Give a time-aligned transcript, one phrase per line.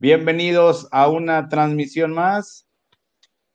[0.00, 2.68] Bienvenidos a una transmisión más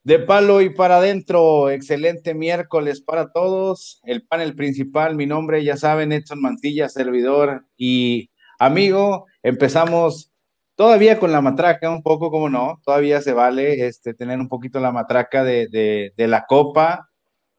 [0.04, 1.70] de palo y para adentro.
[1.70, 4.02] Excelente miércoles para todos.
[4.04, 8.30] El panel principal, mi nombre, ya saben, Edson Mantilla, servidor y
[8.60, 9.26] amigo.
[9.42, 10.34] Empezamos
[10.76, 14.82] todavía con la matraca, un poco como no, todavía se vale este, tener un poquito
[14.82, 15.70] la matraca de,
[16.14, 17.10] de la copa,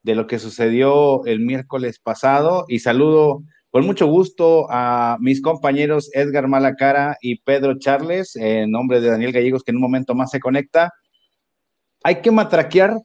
[0.02, 2.66] de lo que sucedió el miércoles pasado.
[2.68, 3.44] Y saludo
[3.74, 9.32] con mucho gusto a mis compañeros Edgar Malacara y Pedro Charles, en nombre de Daniel
[9.32, 10.92] Gallegos, que en un momento más se conecta.
[12.04, 13.00] Hay que matraquear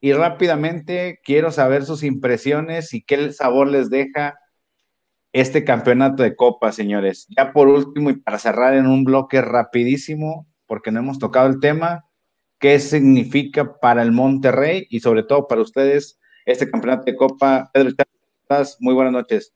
[0.00, 4.34] y rápidamente quiero saber sus impresiones y qué sabor les deja
[5.32, 7.28] este campeonato de Copa, señores.
[7.28, 11.60] Ya por último y para cerrar en un bloque rapidísimo, porque no hemos tocado el
[11.60, 12.04] tema,
[12.58, 17.70] qué significa para el Monterrey y sobre todo para ustedes este campeonato de Copa.
[17.72, 17.92] Pedro,
[18.48, 19.54] Charles, muy buenas noches.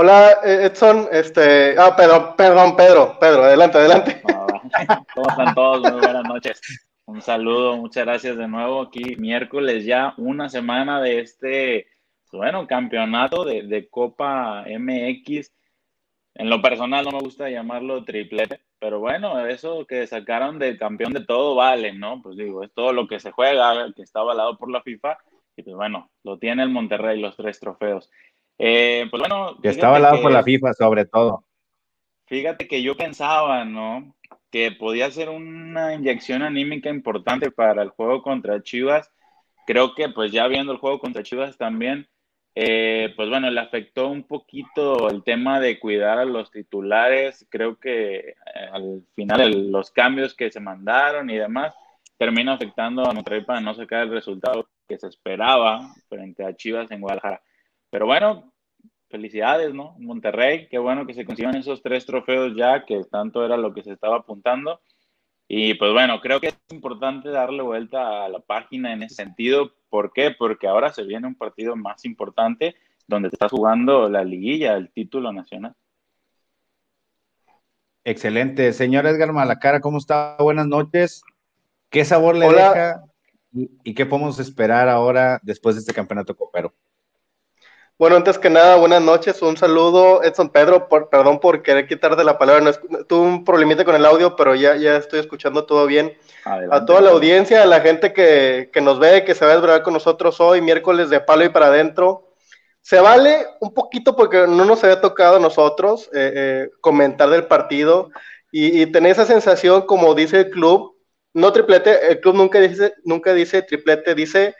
[0.00, 1.08] Hola, eh, Edson.
[1.10, 4.22] Este, ah, perdón, perdón, Pedro, Pedro, adelante, adelante.
[5.12, 5.80] ¿Cómo están todos?
[5.80, 6.60] Muy buenas noches.
[7.06, 11.88] Un saludo, muchas gracias de nuevo aquí miércoles ya, una semana de este,
[12.30, 15.50] pues bueno, campeonato de, de Copa MX.
[16.36, 21.12] En lo personal no me gusta llamarlo triplete, pero bueno, eso que sacaron del campeón
[21.12, 22.22] de todo vale, ¿no?
[22.22, 25.18] Pues digo, es todo lo que se juega, que está avalado por la FIFA,
[25.58, 28.08] y pues bueno, lo tiene el Monterrey, los tres trofeos.
[28.58, 29.56] Eh, pues bueno.
[29.62, 31.44] Que estaba al lado por la FIFA, sobre todo.
[32.26, 34.14] Fíjate que yo pensaba, ¿no?
[34.50, 39.10] Que podía ser una inyección anímica importante para el juego contra Chivas.
[39.66, 42.08] Creo que, pues ya viendo el juego contra Chivas también,
[42.54, 47.46] eh, pues bueno, le afectó un poquito el tema de cuidar a los titulares.
[47.48, 48.34] Creo que eh,
[48.72, 51.74] al final los cambios que se mandaron y demás
[52.16, 56.90] termina afectando a Monterrey para no sacar el resultado que se esperaba frente a Chivas
[56.90, 57.40] en Guadalajara.
[57.90, 58.52] Pero bueno,
[59.08, 59.94] felicidades, ¿no?
[59.98, 63.82] Monterrey, qué bueno que se consigan esos tres trofeos ya, que tanto era lo que
[63.82, 64.80] se estaba apuntando.
[65.48, 69.72] Y pues bueno, creo que es importante darle vuelta a la página en ese sentido.
[69.88, 70.30] ¿Por qué?
[70.30, 74.90] Porque ahora se viene un partido más importante donde te estás jugando la liguilla, el
[74.90, 75.74] título nacional.
[78.04, 78.74] Excelente.
[78.74, 80.36] Señor Edgar Malacara, ¿cómo está?
[80.38, 81.22] Buenas noches.
[81.88, 83.02] ¿Qué sabor le deja
[83.50, 86.74] y, y qué podemos esperar ahora después de este campeonato copero?
[87.98, 92.38] Bueno, antes que nada, buenas noches, un saludo, Edson Pedro, perdón por querer quitarte la
[92.38, 92.72] palabra,
[93.08, 96.16] tuve un problemita con el audio, pero ya, ya estoy escuchando todo bien.
[96.44, 99.82] a toda la audiencia, a la gente que, nos ve, que se va a desvelar
[99.82, 102.28] con nosotros hoy, miércoles de palo y para adentro.
[102.82, 107.48] Se vale un poquito porque no nos había tocado a nosotros eh, eh, comentar del
[107.48, 108.10] partido
[108.52, 110.96] y, y tener esa sensación, como dice el club,
[111.34, 114.54] no triplete, el club nunca dice, nunca dice triplete, dice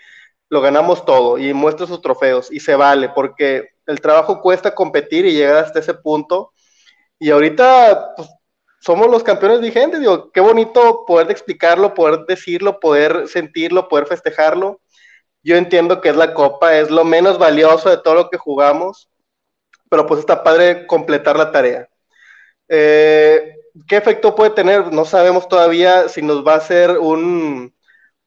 [0.51, 5.27] lo ganamos todo y muestra sus trofeos y se vale porque el trabajo cuesta competir
[5.27, 6.53] y llegar hasta ese punto.
[7.19, 8.29] Y ahorita pues,
[8.81, 14.81] somos los campeones vigentes, digo, qué bonito poder explicarlo, poder decirlo, poder sentirlo, poder festejarlo.
[15.43, 19.11] Yo entiendo que es la copa, es lo menos valioso de todo lo que jugamos,
[19.91, 21.89] pero pues está padre completar la tarea.
[22.69, 23.55] Eh,
[23.87, 24.93] ¿Qué efecto puede tener?
[24.93, 27.73] No sabemos todavía si nos va a ser un,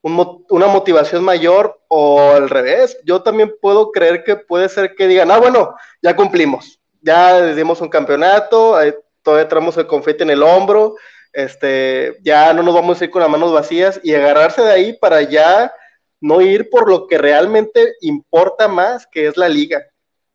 [0.01, 2.97] una motivación mayor o al revés.
[3.05, 7.81] Yo también puedo creer que puede ser que digan, ah, bueno, ya cumplimos, ya dimos
[7.81, 8.77] un campeonato,
[9.21, 10.95] todavía traemos el confete en el hombro,
[11.33, 14.93] este, ya no nos vamos a ir con las manos vacías y agarrarse de ahí
[14.93, 15.71] para ya
[16.19, 19.85] no ir por lo que realmente importa más, que es la liga.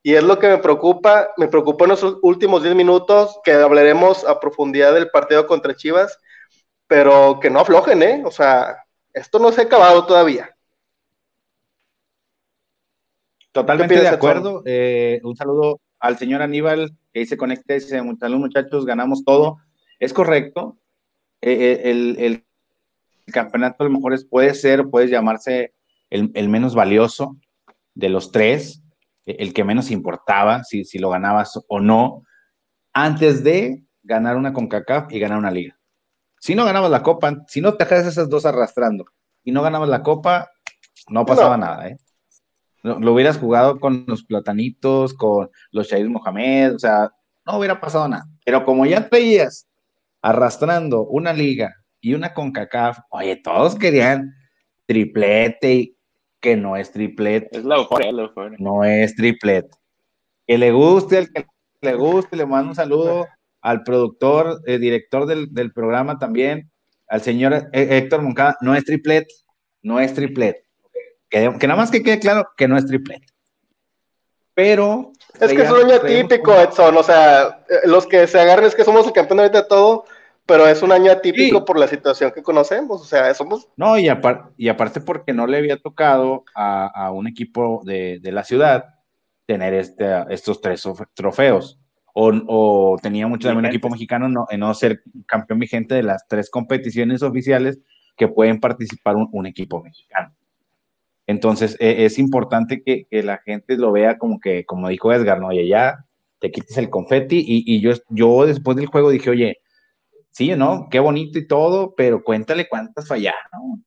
[0.02, 4.24] Y es lo que me preocupa, me preocupa en los últimos 10 minutos, que hablaremos
[4.24, 6.18] a profundidad del partido contra Chivas,
[6.86, 8.22] pero que no aflojen, ¿eh?
[8.24, 8.85] O sea,
[9.16, 10.54] esto no se ha acabado todavía.
[13.50, 14.62] Totalmente de acuerdo.
[14.66, 19.56] Eh, un saludo al señor Aníbal, que dice conecta, dice, salud muchachos, ganamos todo.
[19.98, 20.76] Es correcto.
[21.40, 22.42] Eh, eh, el,
[23.32, 25.74] campeonato a lo mejor puede ser, puede llamarse
[26.10, 27.36] el, menos valioso
[27.94, 28.84] de los tres,
[29.24, 32.22] el que menos importaba, si, si lo ganabas o no,
[32.92, 35.76] antes de ganar una CONCACAF y ganar una liga.
[36.38, 39.06] Si no ganabas la copa, si no te dejas esas dos arrastrando
[39.46, 40.50] y no ganabas la copa,
[41.08, 41.96] no pasaba nada, ¿eh?
[42.82, 47.10] Lo, hubieras jugado con los platanitos, con los Shahid Mohamed, o sea,
[47.46, 48.26] no hubiera pasado nada.
[48.44, 49.68] Pero como ya veías
[50.20, 54.34] arrastrando una liga y una CONCACAF, oye, todos querían
[54.86, 55.96] triplete y
[56.40, 57.58] que no es triplete.
[57.58, 58.12] Es la euforia,
[58.58, 59.70] No es triplete.
[60.46, 61.46] Que le guste, el que
[61.82, 63.26] le guste, le mando un saludo
[63.60, 66.70] al productor, eh, director del, programa también,
[67.08, 69.26] al señor Héctor Moncada, no es triplet,
[69.82, 70.64] no es triplet.
[71.28, 73.22] Que, nada más que quede claro que no es triplet.
[74.54, 75.12] pero...
[75.40, 78.74] Es que es un año típico, Edson, o sea, eh, los que se agarran es
[78.74, 80.04] que somos el campeón ahorita de todo,
[80.46, 83.68] pero es un año atípico por la situación que conocemos, o sea, somos...
[83.76, 84.08] No, y,
[84.56, 88.86] y aparte porque no le había tocado a, un equipo de, la ciudad
[89.44, 91.78] tener este, estos tres trofeos,
[92.18, 96.26] o, tenía mucho también un equipo mexicano no, en no ser campeón vigente de las
[96.26, 97.78] tres competiciones oficiales
[98.16, 100.34] que pueden participar un, equipo mexicano.
[101.26, 105.48] Entonces, e, es importante que, la gente lo vea como que, como dijo Edgar, ¿no?
[105.48, 106.06] Oye, ya
[106.38, 109.58] te quites el confeti y, y yo, yo después del juego dije, oye,
[110.30, 110.88] sí, ¿no?
[110.90, 113.84] Qué bonito y todo, pero cuéntale cuántas fallaron.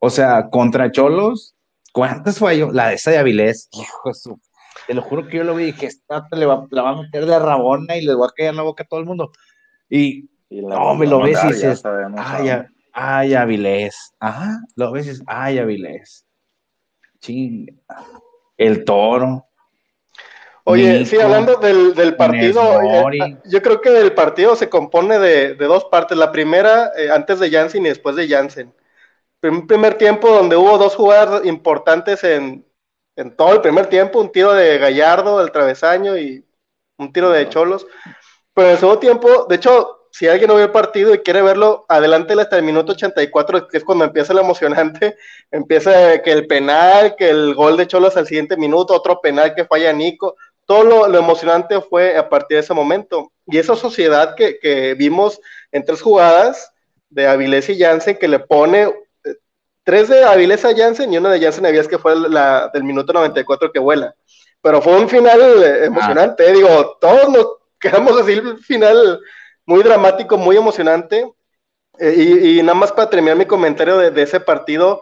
[0.00, 1.54] O sea, contra Cholos,
[1.92, 2.72] ¿cuántas falló?
[2.72, 4.40] La de esa de Avilés, hijo su.
[4.86, 7.02] Te lo juro que yo lo vi y dije, esta le va, la va a
[7.02, 9.30] meter de rabona y le va a caer en la boca a todo el mundo.
[9.88, 11.82] Y, no, me lo ves y dices,
[12.16, 12.50] ay,
[12.92, 14.14] ay, Avilés.
[14.18, 16.26] Ajá, lo ves y dices, ay, Avilés.
[17.20, 17.72] Chinga.
[18.56, 19.46] El toro.
[20.64, 25.86] Oye, sí, hablando del, partido, eh, yo creo que el partido se compone de, dos
[25.86, 26.16] partes.
[26.16, 28.72] La primera, eh, antes de Jansen y después de Jansen.
[29.42, 32.64] Un primer tiempo donde hubo dos jugadas importantes en,
[33.36, 36.44] todo el primer tiempo, un tiro de Gallardo al travesaño y
[36.98, 37.86] un tiro de Cholos.
[38.54, 41.42] Pero en el segundo tiempo, de hecho, si alguien no vio el partido y quiere
[41.42, 45.16] verlo, adelante hasta el minuto 84, que es cuando empieza lo emocionante,
[45.50, 49.64] empieza que el penal, que el gol de Cholos al siguiente minuto, otro penal que
[49.64, 53.32] falla Nico, todo lo, emocionante fue a partir de ese momento.
[53.46, 55.40] Y esa sociedad que, vimos
[55.72, 56.72] en tres jugadas
[57.08, 58.92] de Avilés y Jansen, que le pone
[59.84, 63.12] tres de Avilés a Jansen y una de Jansen Avilés que fue la del minuto
[63.12, 64.14] 94 que vuela.
[64.62, 67.46] Pero fue un final eh, emocionante, eh, digo, todos nos
[67.78, 69.20] quedamos así, el final
[69.64, 71.32] muy dramático, muy emocionante.
[71.98, 75.00] y, nada más para terminar mi comentario de, ese partido,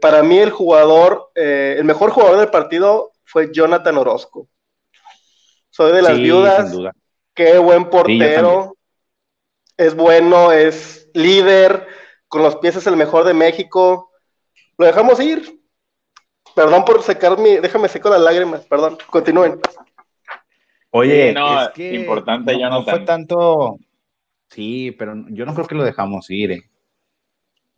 [0.00, 4.48] para mí el jugador, el mejor jugador del partido fue Jonathan Orozco.
[5.70, 6.70] Soy de las viudas.
[7.34, 8.76] Qué buen portero.
[9.78, 11.86] es bueno, es líder.
[12.32, 14.10] Con los pies es el mejor de México.
[14.78, 15.60] Lo dejamos ir.
[16.54, 17.58] Perdón por secar mi.
[17.58, 18.64] Déjame secar las lágrimas.
[18.64, 18.96] Perdón.
[19.10, 19.60] Continúen.
[20.92, 23.76] Oye, no, es que importante ya no, fue tanto.
[24.48, 26.52] Sí, pero yo no creo que lo dejamos ir.
[26.52, 26.70] Eh.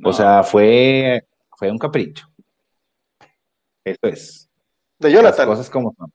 [0.05, 1.27] O sea, fue,
[1.59, 2.29] fue un capricho.
[3.83, 4.49] Eso es.
[5.01, 5.49] De Jonathan.
[5.49, 6.13] Las cosas como son.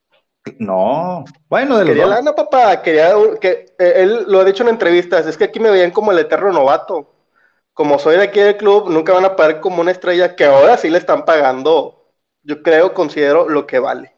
[0.58, 4.70] No, bueno, de los Quería lana, papá, quería que eh, él lo ha dicho en
[4.70, 7.19] entrevistas, es que aquí me veían como el eterno novato.
[7.72, 10.76] Como soy de aquí del club, nunca van a pagar como una estrella que ahora
[10.76, 12.12] sí le están pagando,
[12.42, 14.14] yo creo, considero lo que vale.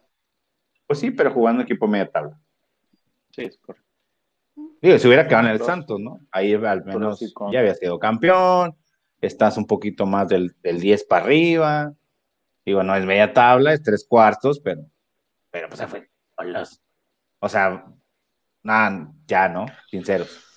[0.87, 2.41] Pues sí, pero jugando equipo media tabla.
[3.31, 3.89] Sí, es correcto.
[4.81, 6.21] Digo, si hubiera quedado en el Santos, ¿no?
[6.31, 7.21] Ahí al menos
[7.53, 8.77] ya había sido campeón,
[9.21, 11.93] estás un poquito más del, del 10 para arriba.
[12.65, 14.85] Digo, no es media tabla, es tres cuartos, pero,
[15.51, 16.13] pero pues se fue
[17.41, 17.85] o sea,
[18.63, 19.67] nada, ya, ¿no?
[19.91, 20.52] Sinceros.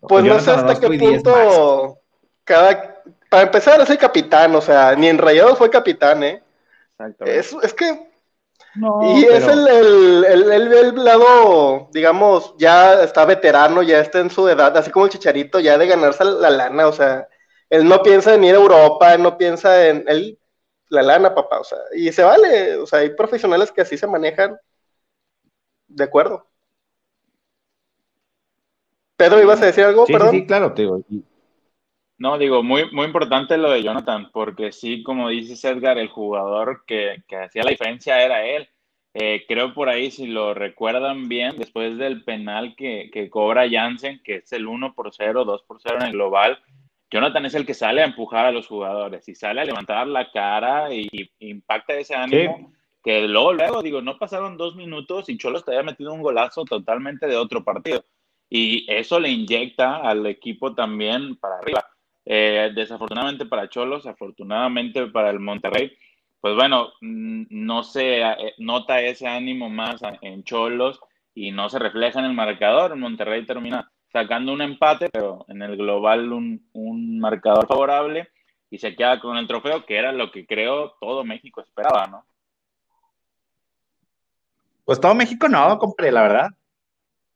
[0.00, 1.98] Pues no sé hasta qué punto
[2.44, 3.02] cada...
[3.28, 6.42] Para empezar, es el capitán, o sea, ni en Rayados fue capitán, ¿eh?
[7.20, 8.08] Es, es que...
[8.76, 9.66] y es el,
[10.24, 15.10] el, el, lado, digamos, ya está veterano, ya está en su edad, así como el
[15.10, 17.26] chicharito, ya de ganarse la lana, o sea,
[17.70, 20.38] él no piensa en ir a Europa, él no piensa en, él
[20.90, 24.06] la lana, papá, o sea, y se vale, o sea, hay profesionales que así se
[24.06, 24.56] manejan,
[25.88, 26.46] de acuerdo.
[29.16, 30.06] Pedro, ¿ibas a decir algo?
[30.06, 30.30] Perdón.
[30.30, 31.00] Sí, claro, te digo.
[32.16, 36.84] No, digo, muy, muy importante lo de Jonathan, porque sí, como dice Edgar, el jugador
[36.86, 38.68] que, hacía la diferencia era él.
[39.14, 44.36] Eh, creo por ahí, si lo recuerdan bien, después del penal que, cobra Jansen, que
[44.36, 46.58] es el 1 por 0, 2 por 0 en el global,
[47.10, 50.30] Jonathan es el que sale a empujar a los jugadores y sale a levantar la
[50.32, 51.08] cara y,
[51.38, 52.72] impacta ese ánimo.
[53.04, 56.64] Que luego, luego, digo, no pasaron dos minutos y Cholos te había metido un golazo
[56.64, 58.04] totalmente de otro partido.
[58.48, 61.86] Y eso le inyecta al equipo también para arriba.
[62.24, 65.92] Eh, desafortunadamente para Cholos, afortunadamente para el Monterrey,
[66.40, 71.00] pues bueno, no se eh, nota ese ánimo más en Cholos
[71.34, 72.96] y no se refleja en el marcador.
[72.96, 78.28] Monterrey termina sacando un empate, pero en el global un, un, marcador favorable
[78.70, 82.24] y se queda con el trofeo, que era lo que creo todo México esperaba, ¿no?
[84.84, 86.50] Pues todo México no, compré, la verdad.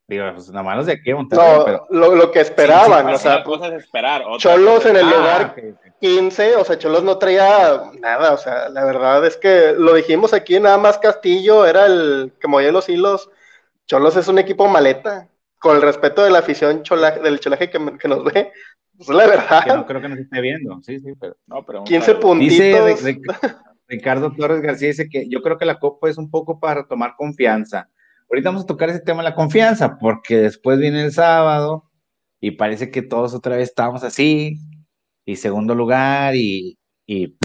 [0.08, 1.86] Digo, pues nada más de aquí Monterrey, no, pero...
[1.90, 4.22] lo, lo, que esperaban, o sea, cosas esperar.
[4.38, 5.56] Cholos en el ah, lugar
[6.00, 10.32] 15, o sea, Cholos no traía nada, o sea, la verdad es que lo dijimos
[10.32, 13.30] aquí, nada más Castillo era el que movía los hilos.
[13.86, 16.82] Cholos es un equipo maleta con el respeto de la afición
[17.22, 18.50] del cholaje que, que, nos ve,
[18.96, 19.66] pues la verdad.
[19.66, 21.36] no creo que nos esté viendo, sí, sí, pero.
[21.46, 23.04] No, pero 15 puntitos.
[23.86, 27.14] Ricardo Torres García dice que yo creo que la Copa es un poco para tomar
[27.14, 27.90] confianza.
[28.30, 31.90] Ahorita vamos a tocar ese tema de la confianza, porque después viene el sábado
[32.40, 34.58] y parece que todos otra vez estamos así,
[35.24, 37.36] y segundo lugar, y, y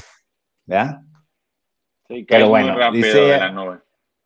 [0.66, 1.02] ¿verdad?
[2.08, 3.40] Sí, Pero bueno, dice,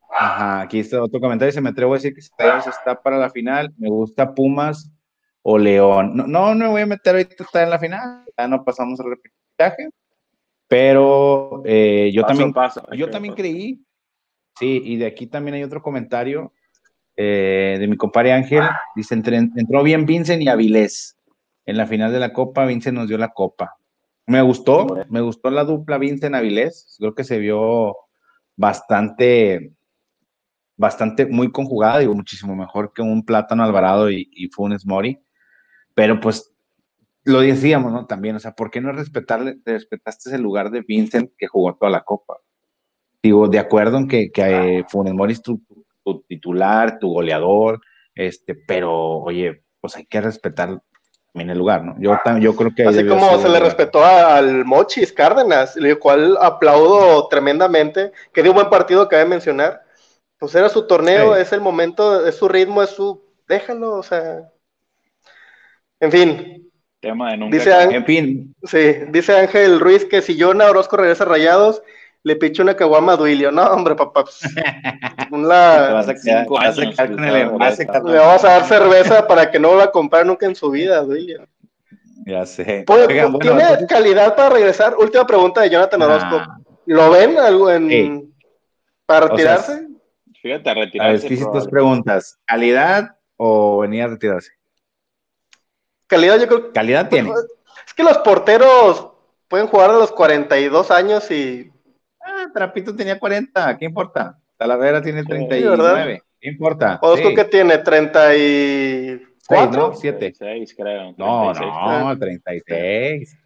[0.09, 3.73] Ajá, aquí está otro comentario, se me atrevo a decir que está para la final,
[3.77, 4.91] me gusta Pumas
[5.43, 6.15] o León.
[6.15, 9.11] No, no, me voy a meter ahorita está en la final, ya no pasamos el
[9.11, 9.89] repechaje,
[10.67, 12.53] pero eh, yo también,
[12.93, 13.85] yo también creí,
[14.59, 16.53] sí, y de aquí también hay otro comentario
[17.19, 18.63] eh, de mi compadre Ángel,
[18.95, 21.17] dice, entró bien Vincent y Avilés.
[21.65, 23.75] En la final de la Copa, Vincent nos dio la Copa.
[24.27, 27.95] Me gustó, me gustó la dupla Vincent Avilés, creo que se vio
[28.55, 29.73] bastante,
[30.75, 35.19] bastante muy conjugada, digo, muchísimo mejor que un Plátano Alvarado y, Funes Mori,
[35.95, 36.53] pero pues
[37.23, 38.05] lo decíamos, ¿no?
[38.05, 41.91] También, o sea, ¿por qué no respetarle, respetaste ese lugar de Vincent que jugó toda
[41.91, 42.37] la Copa?
[43.21, 45.61] Digo, de acuerdo en que, que eh, Funes Mori es tu,
[46.27, 47.81] titular, tu goleador,
[48.15, 50.79] este, pero, oye, pues hay que respetar
[51.33, 51.95] también el lugar, ¿no?
[51.99, 52.83] Yo, yo creo que...
[52.83, 58.57] Así como se le respetó al Mochis Cárdenas, el cual aplaudo tremendamente, que dio un
[58.57, 59.81] buen partido, cabe mencionar.
[60.39, 63.21] Pues era su torneo, es el momento, es su ritmo, es su...
[63.47, 64.49] Déjalo, o sea...
[65.99, 66.67] En fin,
[66.99, 67.57] Tema de nunca.
[67.57, 68.55] Dice en fin.
[68.63, 71.81] Sí, dice Ángel Ruiz que si yo Orozco regresa a Rayados,
[72.27, 73.51] le picho una caguama a Duilio.
[73.51, 74.25] No, hombre, papá.
[74.25, 74.41] Pues,
[75.31, 76.03] la...
[78.03, 81.01] Le vamos a dar cerveza para que no va a comprar nunca en su vida,
[81.03, 81.47] Duilio.
[82.25, 82.83] Ya sé.
[82.85, 84.97] ¿Tiene calidad para regresar?
[84.97, 86.35] Última pregunta de Jonathan Orozco.
[86.35, 86.59] Ah.
[86.85, 88.33] ¿Lo ven algo en...
[89.05, 89.87] para retirarse?
[90.41, 91.27] fíjate, a retirarse.
[91.27, 92.37] A ver, dos preguntas.
[92.45, 94.51] ¿Calidad o venía a retirarse?
[96.07, 96.73] Calidad, yo creo.
[96.73, 97.31] Calidad tiene.
[97.85, 99.11] Es que los porteros
[99.47, 101.71] pueden jugar a los 42 años y.
[102.57, 104.39] Trapito tenía 40, ¿qué importa?
[104.57, 106.97] Talavera tiene 39, ¿qué importa?
[107.03, 109.93] Osco que tiene 34, ¿no?
[109.93, 110.33] 7.
[110.75, 111.13] creo.
[111.17, 113.37] No, no, 36.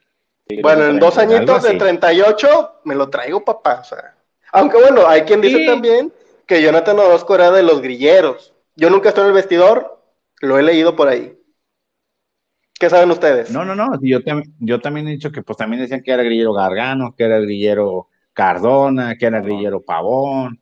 [0.62, 3.82] bueno, en dos añitos de 38 me lo traigo, papá.
[3.82, 4.15] O sea,
[4.53, 6.13] aunque bueno, hay quien dice también
[6.48, 8.53] que Jonathan Orozco era de los grilleros.
[8.77, 10.01] Yo nunca estoy en el vestidor,
[10.39, 11.38] lo he leído por ahí.
[12.80, 13.51] ¿Qué saben ustedes?
[13.51, 14.00] No, no, no.
[14.01, 14.20] Yo,
[14.60, 18.08] yo también he dicho que pues también decían que era grillero Gargano, que era grillero
[18.33, 20.61] Cardona, que era grillero Pavón.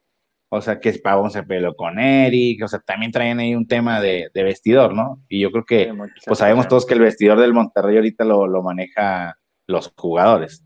[0.52, 2.64] O sea, que Pavón se peleó con Eric.
[2.64, 5.22] O sea, también traen ahí un tema de, vestidor, ¿no?
[5.30, 5.94] Y yo creo que,
[6.26, 10.66] pues sabemos todos que el vestidor del Monterrey ahorita lo, lo maneja los jugadores.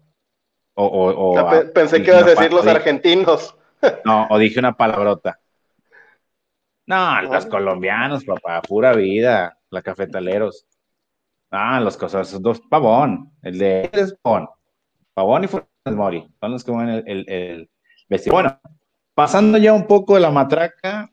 [0.76, 1.36] O,
[1.74, 3.56] pensé que ibas a decir los argentinos.
[4.06, 5.42] No, o dije una palabrota.
[6.86, 10.66] No, los colombianos, papá, pura vida, la cafetaleros.
[11.52, 14.48] Ah, los cosas, dos, Pavón, el de es Pavón,
[15.14, 15.48] Pavón y
[15.86, 17.70] Funes Mori, son los que van el, el, el
[18.10, 18.34] vestido.
[18.34, 18.60] Bueno,
[19.14, 21.12] pasando ya un poco de la matraca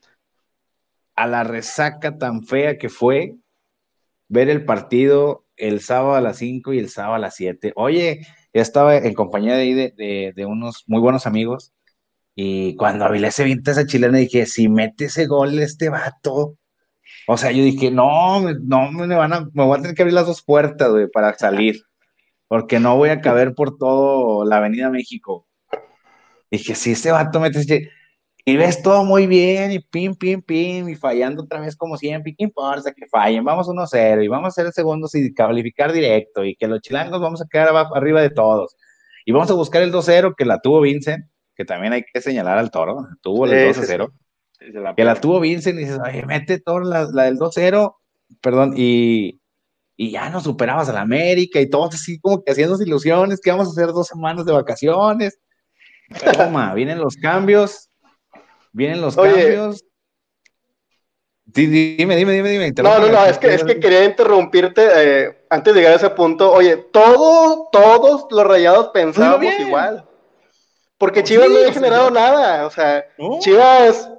[1.16, 3.34] a la resaca tan fea que fue
[4.28, 7.72] ver el partido el sábado a las 5 y el sábado a las 7.
[7.74, 11.72] Oye, estaba en compañía de, de, unos muy buenos amigos
[12.34, 16.56] y cuando Avilés se vinta esa chilena dije, si mete ese gol este vato,
[17.26, 20.14] o sea, yo dije, no, no me van a, me voy a tener que abrir
[20.14, 21.82] las dos puertas, para salir,
[22.50, 25.46] porque no voy a caber por todo la Avenida México.
[26.50, 27.88] Dije, si este vato mete,
[28.44, 32.32] y ves todo muy bien, y pim, pim, pim, y fallando otra vez como siempre,
[32.32, 35.92] y qué importa que fallen, vamos 1-0, y vamos a hacer el segundo sin calificar
[35.92, 38.76] directo, y que los chilangos vamos a quedar abajo, arriba de todos,
[39.24, 42.58] y vamos a buscar el 2-0 que la tuvo Vincent, que también hay que señalar
[42.58, 44.12] al toro, tuvo el 2-0
[44.96, 47.94] que la tuvo Vincent y dices, oye, mete todo la, del 2-0,
[48.40, 49.39] perdón, y,
[50.00, 53.50] y ya nos superabas a la América y todos así como que haciendo ilusiones que
[53.50, 55.38] vamos a hacer dos semanas de vacaciones.
[56.38, 57.90] Toma, vienen los cambios,
[58.72, 59.84] vienen los cambios.
[61.44, 62.72] dime, dime, dime, dime.
[62.82, 66.08] No, no, no, es que, es que quería interrumpirte eh, antes de llegar a ese
[66.08, 66.50] punto.
[66.50, 70.08] Oye, todo, todos los rayados pensábamos igual.
[70.96, 72.64] Porque Chivas no había generado nada.
[72.64, 73.04] O sea,
[73.40, 74.10] Chivas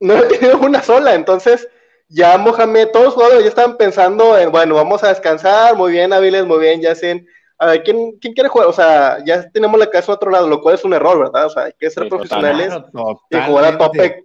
[0.00, 1.68] no he tenido una sola, entonces
[2.08, 6.12] ya Mohamed, todos los jugadores ya estaban pensando en, bueno, vamos a descansar, muy bien,
[6.12, 7.26] Aviles, muy bien, Yacen,
[7.58, 8.68] a ver, ¿quién, ¿quién, quiere jugar?
[8.68, 11.46] O sea, ya tenemos la cabeza a otro lado, lo cual es un error, ¿verdad?
[11.46, 12.72] O sea, hay que ser profesionales
[13.30, 14.24] y jugar a tope.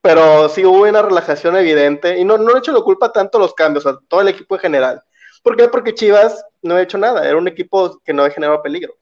[0.00, 3.40] Pero sí hubo una relajación evidente, y no, no he hecho la culpa tanto a
[3.40, 5.02] los cambios, a todo el equipo en general.
[5.42, 5.68] ¿Por qué?
[5.68, 8.94] Porque Chivas no ha hecho nada, era un equipo que no ha generado peligro.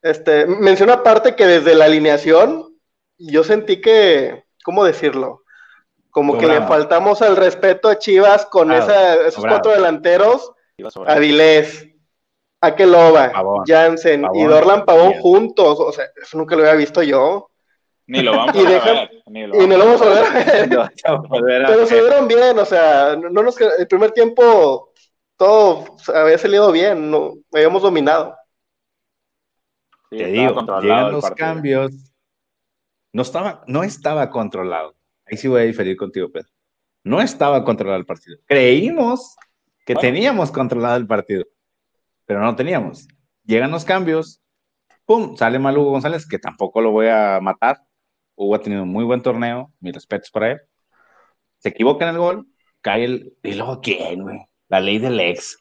[0.00, 2.78] Este, menciona aparte que desde la alineación,
[3.18, 5.43] yo sentí que, ¿cómo decirlo?
[6.14, 10.52] Como que le faltamos al respeto a Chivas con esos cuatro delanteros.
[11.08, 11.88] Avilés,
[12.60, 13.32] Akeloba,
[13.66, 15.80] Jansen y Dorlan Pavón juntos.
[15.80, 17.50] O sea, eso nunca lo había visto yo.
[18.06, 19.10] Ni lo vamos a ver.
[19.26, 21.66] Ni lo y no lo vamos a ver.
[21.66, 24.92] Pero se vieron bien, o sea, no nos, el primer tiempo
[25.36, 28.36] todo había salido bien, no, habíamos dominado.
[30.10, 31.90] Te digo, llegan los cambios.
[33.12, 34.94] No estaba, no estaba controlado.
[35.34, 36.48] Ahí sí voy a diferir contigo, Pedro.
[37.02, 38.38] No estaba controlado el partido.
[38.46, 39.34] Creímos
[39.84, 41.44] que teníamos controlado el partido,
[42.24, 43.08] pero no teníamos.
[43.44, 44.40] Llegan los cambios,
[45.04, 47.80] pum, sale mal Hugo González, que tampoco lo voy a matar.
[48.36, 50.60] Hugo ha tenido un muy buen torneo, mis respetos para él.
[51.58, 52.46] Se equivoca en el gol,
[52.80, 53.32] cae el.
[53.42, 54.38] ¿Y luego quién, güey?
[54.68, 55.58] La ley del ex.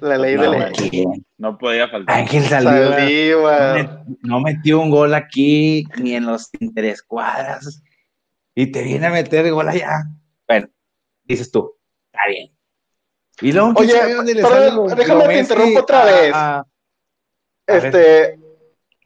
[0.00, 0.82] La ley del ex.
[1.38, 2.14] No podía faltar.
[2.14, 4.04] Ángel Saldívar.
[4.20, 7.82] No, metió un gol aquí, ni en los interescuadras.
[8.60, 10.02] Y te viene a meter gol allá.
[10.48, 10.66] Bueno,
[11.22, 12.52] dices tú, está bien.
[13.40, 13.94] Y luego, Oye,
[14.96, 16.34] déjame te interrumpo otra vez.
[17.68, 18.40] este,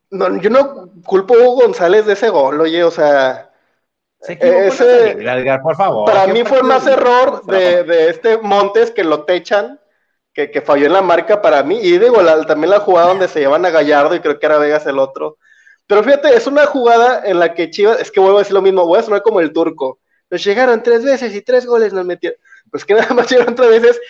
[0.09, 3.51] no, yo no culpo a Hugo González de ese gol, oye, o sea.
[4.21, 5.19] ese,
[5.63, 6.11] por favor.
[6.11, 9.79] Para mí fue más error de, de, este Montes que lo techan,
[10.33, 11.79] que, que, falló en la marca para mí.
[11.79, 14.87] Y digo, también la jugada donde se llevan a Gallardo y creo que era Vegas
[14.87, 15.37] el otro.
[15.93, 18.63] Pero fíjate, es una jugada en la que Chivas, es que vuelvo a decir lo
[18.63, 19.99] mismo, voy a sonar como el turco.
[20.31, 22.39] Nos llegaron tres veces y tres goles nos metieron.
[22.71, 24.01] Pues que nada más llegaron tres veces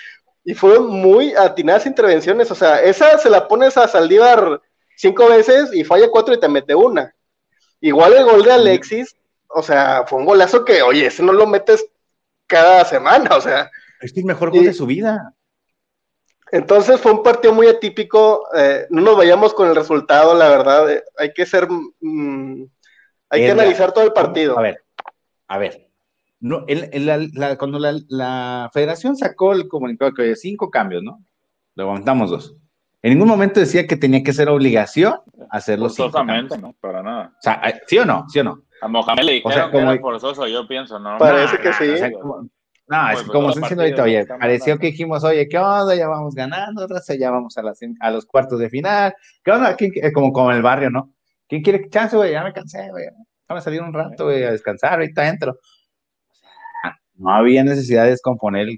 [0.44, 2.52] y fueron muy atinadas intervenciones.
[2.52, 4.60] O sea, esa se la pones a Saldívar
[4.96, 7.12] cinco veces y falla cuatro y te mete una.
[7.80, 9.16] Igual el gol de Alexis,
[9.48, 11.84] o sea, fue un golazo que, oye, ese no lo metes
[12.46, 13.72] cada semana, o sea.
[14.00, 15.34] Es que es mejor gol de su vida.
[16.52, 18.46] Entonces fue un partido muy atípico.
[18.54, 20.92] Eh, no nos vayamos con el resultado, la verdad.
[20.92, 21.66] Eh, hay que ser.
[22.00, 22.64] Mm,
[23.30, 24.58] hay que analizar todo el partido.
[24.58, 24.84] A ver,
[25.48, 25.88] a ver.
[26.40, 26.66] No,
[27.58, 31.24] cuando la, federación sacó el comunicado que había cinco cambios, ¿no?
[31.74, 32.54] Levantamos dos.
[33.00, 35.14] En ningún momento decía que tenía que ser obligación
[35.50, 37.32] hacerlo Forzosamente, no, para nada.
[37.38, 38.26] O sea, eh, ¿sí o no?
[38.28, 38.62] ¿Sí o no?
[38.82, 41.16] A Mohamed le dijeron que era forzoso, yo pienso, ¿no?
[41.16, 42.12] Parece que sí.
[42.92, 45.94] No, es como están diciendo ahorita, oye, pareció que dijimos, oye, ¿qué onda?
[45.94, 46.86] Ya vamos ganando,
[47.18, 47.62] ya vamos a,
[48.00, 49.14] a los cuartos de final.
[49.42, 49.76] ¿Qué onda?
[50.14, 51.12] Como, como en el barrio, ¿no?
[51.48, 52.32] ¿Quién quiere chance, güey?
[52.32, 53.06] Ya me cansé, güey.
[53.48, 55.58] Vamos a salir un rato, güey, a descansar, ahorita entro.
[57.14, 58.68] No había necesidad de descomponer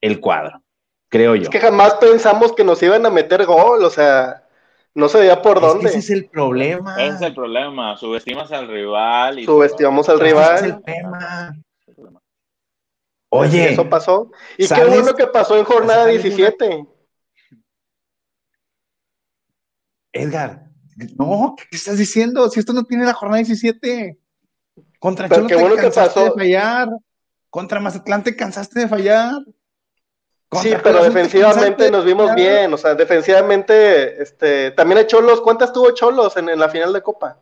[0.00, 0.62] el cuadro
[1.10, 1.42] creo yo.
[1.42, 4.44] Es que jamás pensamos que nos iban a meter gol, o sea,
[4.94, 5.90] no se veía por dónde.
[5.90, 6.96] ese es el problema.
[7.02, 9.40] Ese es el problema, subestimas al rival.
[9.40, 10.54] Y Subestimamos al rival.
[10.54, 11.54] Ese es el tema.
[13.30, 13.72] Oye.
[13.72, 14.30] Eso pasó.
[14.58, 16.86] Y qué bueno que pasó en jornada 17.
[20.12, 20.64] Edgar,
[21.16, 22.48] no, ¿qué estás diciendo?
[22.50, 24.18] Si esto no tiene la jornada 17.
[24.98, 26.88] Contra Cholo te bueno cansaste de fallar.
[27.48, 29.34] Contra Mazatlán te cansaste de fallar.
[30.60, 35.92] Sí, pero defensivamente nos vimos bien, o sea, defensivamente, este, también hay Cholos, ¿cuántas tuvo
[35.92, 37.38] Cholos en, la final de Copa?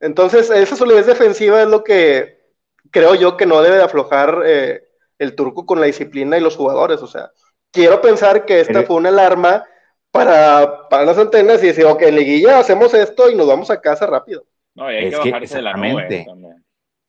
[0.00, 2.42] Entonces, esa solidez defensiva es lo que
[2.90, 4.88] creo yo que no debe de aflojar eh,
[5.22, 7.30] el turco con la disciplina y los jugadores, o sea,
[7.70, 9.64] quiero pensar que esta fue una alarma
[10.10, 13.80] para, para las antenas y decir, ok, en liguilla hacemos esto y nos vamos a
[13.80, 14.44] casa rápido.
[14.74, 16.26] No, y hay que bajarse de la nube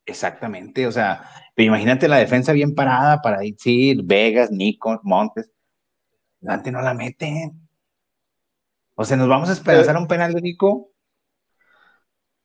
[0.05, 5.49] Exactamente, o sea, imagínate la defensa bien parada para decir Vegas, Nico, Montes.
[6.45, 7.69] Antes no la meten.
[8.95, 10.91] O sea, nos vamos a esperanzar un penal de Nico.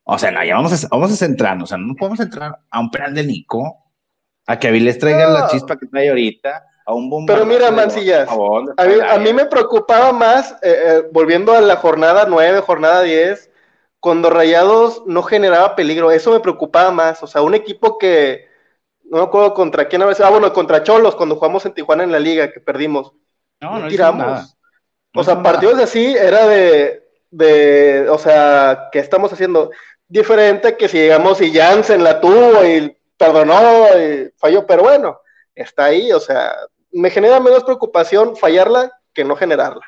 [0.05, 1.65] O sea, no, ya vamos a, vamos a centrarnos.
[1.65, 3.88] O sea, no podemos entrar a un penal de Nico.
[4.49, 6.65] A que Avilés traiga la chispa que trae ahorita.
[6.87, 7.31] A un bombo.
[7.31, 12.63] Pero mira, Mancillas, a, mí, me preocupaba más, eh, eh, volviendo a la jornada 9,
[12.63, 13.51] jornada 10,
[14.01, 17.23] cuando Rayados no generaba peligro, eso me preocupaba más.
[17.23, 18.49] O sea, un equipo que,
[19.05, 22.05] no me acuerdo contra quién a veces, ah, bueno, contra Cholos, cuando jugamos en Tijuana
[22.05, 23.13] en la liga, que perdimos.
[23.61, 24.57] No, no, tiramos.
[25.15, 29.73] o sea, partidos así era de, de, o sea, ¿qué estamos haciendo?
[30.09, 33.61] Diferente que si llegamos y Jansen la tuvo y perdonó
[34.37, 35.21] falló, pero bueno,
[35.55, 36.53] está ahí, o sea,
[36.93, 39.83] me genera menos preocupación fallarla que no generarla.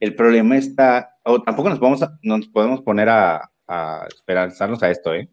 [0.00, 5.28] El problema está, tampoco nos podemos, nos podemos poner a, a esperanzarnos a esto, ¿eh?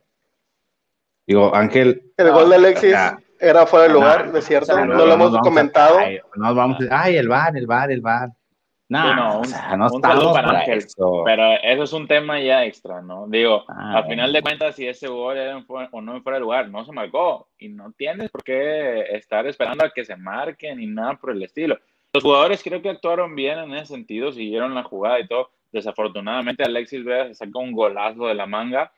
[1.25, 2.11] Digo, Ángel.
[2.17, 2.95] El gol de Alexis
[3.39, 5.97] era fuera de lugar, de cierto, no, lo hemos comentado.
[5.99, 8.29] ay, nos vamos ay, el bar, el bar, el bar.
[8.89, 11.21] No, no, o sea, no estamos para Ángel, eso.
[11.23, 13.27] Pero eso es un tema ya extra, ¿no?
[13.27, 16.69] Digo, ah, al final de cuentas, si ese gol era o no fuera de lugar,
[16.69, 17.47] no se marcó.
[17.59, 21.43] Y no tienes por qué estar esperando a que se marquen ni nada por el
[21.43, 21.77] estilo.
[22.11, 25.51] Los jugadores creo que actuaron bien en ese sentido, siguieron la jugada y todo.
[25.71, 28.91] Desafortunadamente Alexis Vega se sacó un golazo de la manga,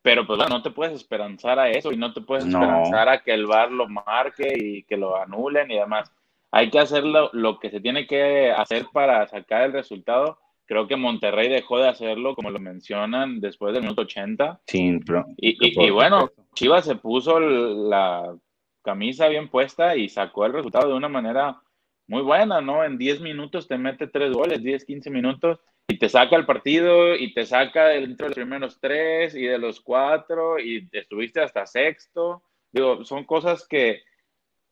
[0.00, 3.34] pero pues no te puedes esperanzar a eso y no te puedes esperanzar a que
[3.34, 6.10] el VAR lo marque y que lo anulen y demás.
[6.56, 10.38] Hay que hacer lo, que se tiene que hacer para sacar el resultado.
[10.66, 14.60] Creo que Monterrey dejó de hacerlo, como lo mencionan, después del minuto 80.
[14.68, 15.00] Sí,
[15.36, 18.36] y, bueno, Chivas se puso la
[18.82, 21.60] camisa bien puesta y sacó el resultado de una manera
[22.06, 22.84] muy buena, ¿no?
[22.84, 27.16] En 10 minutos te mete tres goles, 10, 15 minutos, y te saca el partido
[27.16, 31.66] y te saca dentro de los primeros tres y de los cuatro y estuviste hasta
[31.66, 32.44] sexto.
[32.70, 34.02] Digo, son cosas que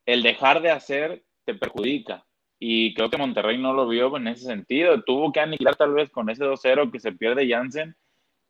[0.07, 2.25] el dejar de hacer te perjudica.
[2.59, 5.03] Y creo que Monterrey no lo vio en ese sentido.
[5.03, 7.97] Tuvo que aniquilar tal vez con ese 2-0 que se pierde Jansen.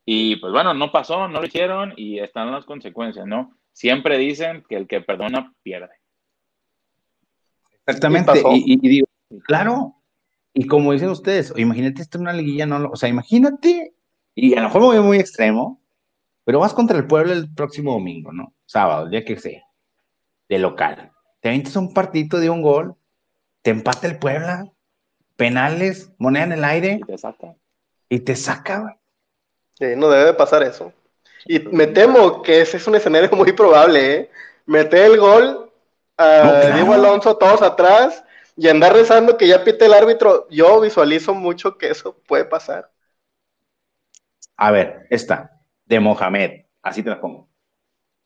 [0.05, 3.57] Y pues bueno, no pasó, no lo hicieron y están las consecuencias, ¿no?
[3.73, 5.95] Siempre dicen que el que perdona pierde.
[7.87, 8.43] Exactamente.
[8.53, 9.07] Y, digo,
[9.47, 9.97] claro.
[10.53, 13.95] Y como dicen ustedes, imagínate esto en una liguilla, no o sea, imagínate,
[14.35, 15.81] y a lo mejor muy, muy extremo,
[16.45, 18.53] pero vas contra el pueblo el próximo domingo, ¿no?
[18.67, 19.63] Sábado, el día que sea,
[20.51, 22.95] de local te avientas un partito de un gol,
[23.63, 24.73] te empata el Puebla,
[25.35, 27.01] penales, moneda en el aire.
[27.03, 27.57] Y te saca.
[28.09, 28.99] Y te saca,
[29.75, 30.93] Sí, no debe pasar eso.
[31.47, 34.31] Y me temo que ese es un escenario muy probable, ¿eh?
[34.67, 35.73] Meter el gol
[36.17, 38.23] a Diego Alonso todos atrás
[38.57, 40.47] y andar rezando que ya pite el árbitro.
[40.49, 42.89] Yo visualizo mucho que eso puede pasar.
[44.57, 47.49] A ver, esta, de Mohamed, así te la pongo.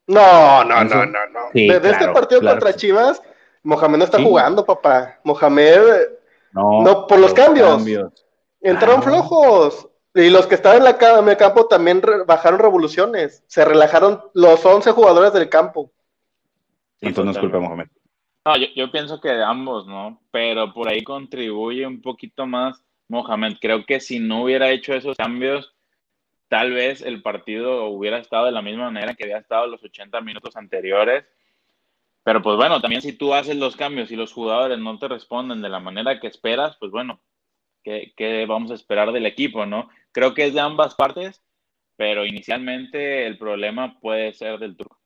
[0.07, 1.39] No, no, no, no, no.
[1.53, 3.21] Desde este partido contra Chivas,
[3.63, 5.19] Mohamed no está jugando, papá.
[5.23, 5.81] Mohamed,
[6.53, 7.83] no, por los cambios.
[8.61, 9.89] Entraron flojos.
[10.15, 13.43] Y los que estaban en, la, en el campo también bajaron revoluciones.
[13.45, 15.91] Se relajaron los 11 jugadores del campo.
[17.01, 17.87] Entonces no es culpa de Mohamed.
[18.45, 20.21] No, yo, yo, pienso que de ambos, ¿no?
[20.31, 23.57] Pero por ahí contribuye un poquito más Mohamed.
[23.61, 25.75] Creo que si no hubiera hecho esos cambios,
[26.47, 30.21] tal vez el partido hubiera estado de la misma manera que había estado los 80
[30.21, 31.25] minutos anteriores.
[32.23, 35.61] Pero pues bueno, también si tú haces los cambios y los jugadores no te responden
[35.61, 37.21] de la manera que esperas, pues bueno,
[37.83, 39.89] ¿qué, vamos a esperar del equipo, no?
[40.11, 41.41] Creo que es de ambas partes,
[41.95, 44.99] pero inicialmente el problema puede ser del turco.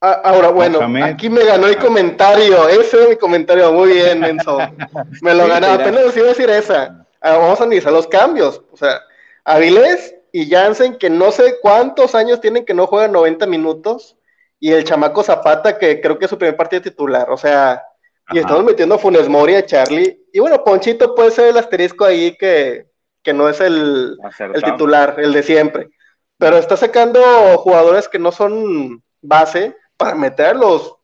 [0.00, 2.68] Ah, ahora, bueno, aquí me ganó el comentario.
[2.68, 3.72] Ese es mi comentario.
[3.72, 4.58] Muy bien, Enzo.
[5.22, 5.68] Me lo ganó.
[5.68, 7.06] Apenas iba a decir esa.
[7.22, 8.60] Ah, vamos a analizar los cambios.
[8.70, 9.00] O sea,
[9.44, 14.16] Avilés y Jansen, que no sé cuántos años tienen que no juegan 90 minutos,
[14.58, 17.82] y el chamaco Zapata, que creo que es su primer partido titular, o sea,
[18.30, 22.04] y estamos metiendo a Funes Mori, a Charlie, y bueno, Ponchito puede ser el asterisco
[22.04, 22.86] ahí que,
[23.34, 24.16] no es el,
[24.54, 25.90] el, titular, el de siempre,
[26.38, 27.22] pero está sacando
[27.58, 30.96] jugadores que no son base para meterlos,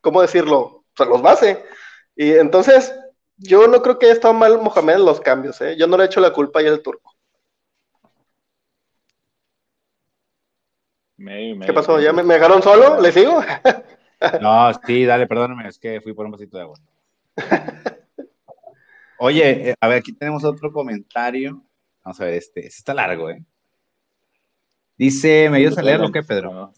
[0.00, 0.58] ¿cómo decirlo?
[0.58, 1.64] O sea, los base.
[2.14, 2.94] Y entonces,
[3.36, 5.76] yo no creo que haya estado mal Mohamed en los cambios, ¿eh?
[5.76, 7.15] yo no le he hecho la culpa ahí al turco.
[11.18, 12.00] ¿Qué pasó?
[12.00, 13.00] ¿Ya me, dejaron solo?
[13.00, 13.42] ¿Le sigo?
[14.40, 16.78] no, sí, dale, perdóname, es que fui por un vasito de agua.
[19.18, 21.62] Oye, eh, a ver, aquí tenemos otro comentario.
[22.04, 23.42] Vamos a ver, este, este está largo, ¿eh?
[24.98, 26.72] Dice, ¿me ayudas a leerlo qué, Pedro?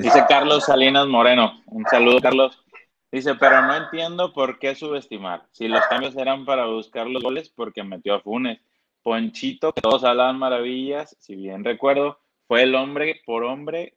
[0.00, 1.62] Dice Carlos Salinas Moreno.
[1.66, 2.64] Un saludo, Carlos.
[3.10, 5.46] Dice, pero no entiendo por qué subestimar.
[5.52, 8.60] Si los cambios eran para buscar los goles, porque metió a Funes.
[9.02, 13.94] Ponchito, que todos hablaban maravillas, si bien recuerdo, fue el hombre por hombre.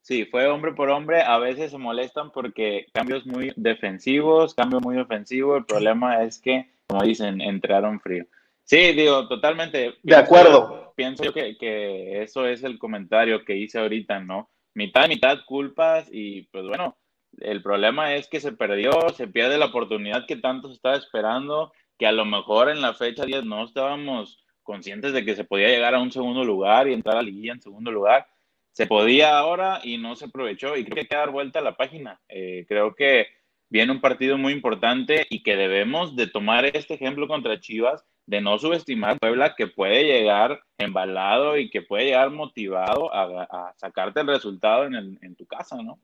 [0.00, 1.22] Sí, fue hombre por hombre.
[1.22, 5.58] A veces se molestan porque cambios muy defensivos, cambios muy ofensivos.
[5.58, 8.26] El problema es que, como dicen, entraron frío.
[8.64, 9.94] Sí, digo, totalmente.
[10.02, 10.92] De acuerdo.
[10.96, 14.50] pienso yo que, que, eso es el comentario que hice ahorita, ¿no?
[14.74, 16.96] Mitad, mitad culpas y pues bueno,
[17.40, 21.72] el problema es que se perdió, se pierde la oportunidad que tanto se estaba esperando,
[21.98, 25.68] que a lo mejor en la fecha 10 no estábamos conscientes de que se podía
[25.68, 28.26] llegar a un segundo lugar y entrar a la liguilla en segundo lugar.
[28.72, 31.62] Se podía ahora y no se aprovechó y creo que hay que dar vuelta a
[31.62, 32.20] la página.
[32.28, 33.26] Eh, creo que
[33.68, 38.40] viene un partido muy importante y que debemos de tomar este ejemplo contra Chivas, de
[38.40, 44.20] no subestimar a Puebla que puede llegar embalado y que puede llegar motivado a, sacarte
[44.20, 45.98] el resultado en, tu casa, ¿no?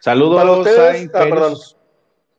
[0.00, 1.54] Saludos a los ah, perdón.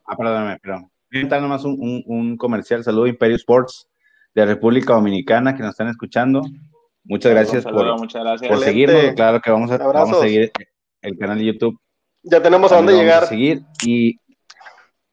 [0.05, 2.83] Ah, perdóname, perdón nomás un, un, comercial.
[2.83, 3.87] Saludo Imperio Sports
[4.33, 6.41] de República Dominicana que nos están escuchando.
[7.03, 8.49] Muchas gracias, por, muchas gracias.
[8.49, 9.13] por seguirnos.
[9.15, 10.51] Claro que vamos a, vamos a seguir
[11.01, 11.79] el canal de YouTube.
[12.23, 13.27] Ya tenemos a dónde llegar.
[13.27, 14.17] seguir y,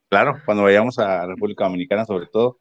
[0.09, 2.59] claro, cuando vayamos a República Dominicana, sobre todo.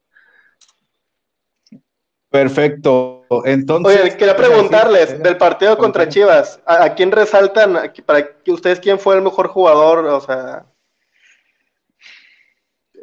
[2.28, 3.24] Perfecto.
[3.44, 4.00] Entonces.
[4.00, 7.92] Oye, quería preguntarles del partido contra Chivas, ¿a, ¿a, quién resaltan?
[8.04, 10.04] Para que ustedes, ¿quién fue el mejor jugador?
[10.06, 10.66] O sea,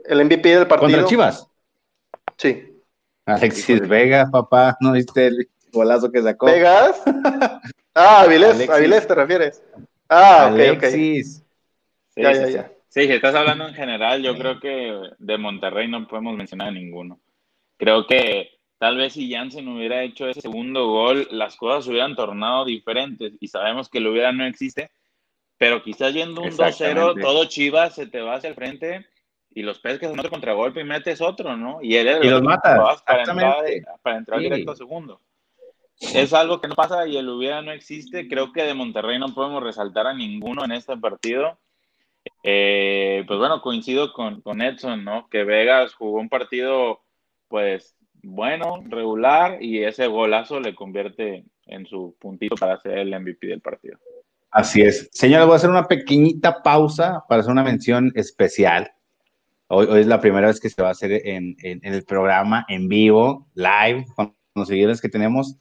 [0.08, 0.92] el MVP del partido.
[0.92, 1.48] ¿Contra Chivas?
[2.38, 2.82] Sí.
[3.26, 6.46] Alexis Vega, papá, ¿no viste el golazo que sacó?
[6.48, 7.02] ¿Vegas?
[8.00, 9.64] Ah, Avilés, Avilés te refieres.
[10.08, 11.24] Ah, ok, Sí,
[12.16, 12.72] ya, ya, ya.
[12.90, 16.72] Sí, si estás hablando en general, yo creo que de Monterrey no podemos mencionar a
[16.72, 17.20] ninguno.
[17.76, 22.66] Creo que tal vez si Jansen hubiera hecho ese segundo gol, las cosas hubieran tornado
[22.66, 24.92] diferentes y sabemos que lo hubiera no existe,
[25.58, 29.08] pero quizás yendo un 2-0, todo Chivas se te va hacia el frente
[29.58, 31.80] y los peces que se contra contragolpe y metes otro, ¿no?
[31.82, 33.66] Y, él y los mata para entrar,
[34.04, 35.20] para entrar directo a segundo.
[36.00, 38.28] Es algo que no pasa y el hubiera no existe.
[38.28, 41.58] Creo que de Monterrey no podemos resaltar a ninguno en este partido.
[42.44, 45.28] Eh, pues bueno, coincido con, con Edson, ¿no?
[45.28, 47.02] Que Vegas jugó un partido,
[47.48, 53.48] pues bueno, regular, y ese golazo le convierte en su puntito para ser el MVP
[53.48, 53.98] del partido.
[54.52, 55.10] Así es.
[55.12, 58.92] Señores, voy a hacer una pequeñita pausa para hacer una mención especial.
[59.70, 62.66] Hoy, hoy es la primera vez que se va a hacer en, en, el programa
[62.70, 65.58] en vivo, live, con los seguidores que tenemos.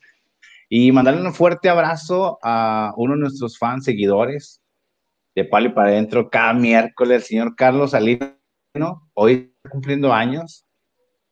[0.69, 4.61] Y mandarle un fuerte abrazo a uno de nuestros fans, seguidores,
[5.35, 8.33] de Palo y para adentro cada miércoles, el señor Carlos Salino,
[9.15, 10.65] hoy está cumpliendo años,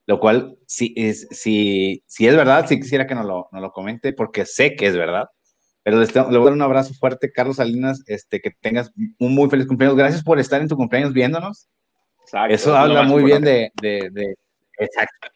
[0.06, 3.72] lo cual, si es, si, si es verdad, sí quisiera que nos lo, nos lo
[3.72, 5.28] comente, porque sé que es verdad.
[5.82, 9.48] Pero le, voy a dar un abrazo fuerte, Carlos Salinas, este, que tengas un muy
[9.48, 9.96] feliz cumpleaños.
[9.96, 11.68] Gracias por estar en tu cumpleaños viéndonos.
[12.48, 14.34] Eso habla muy bien de, de, de,
[14.78, 15.28] Exacto.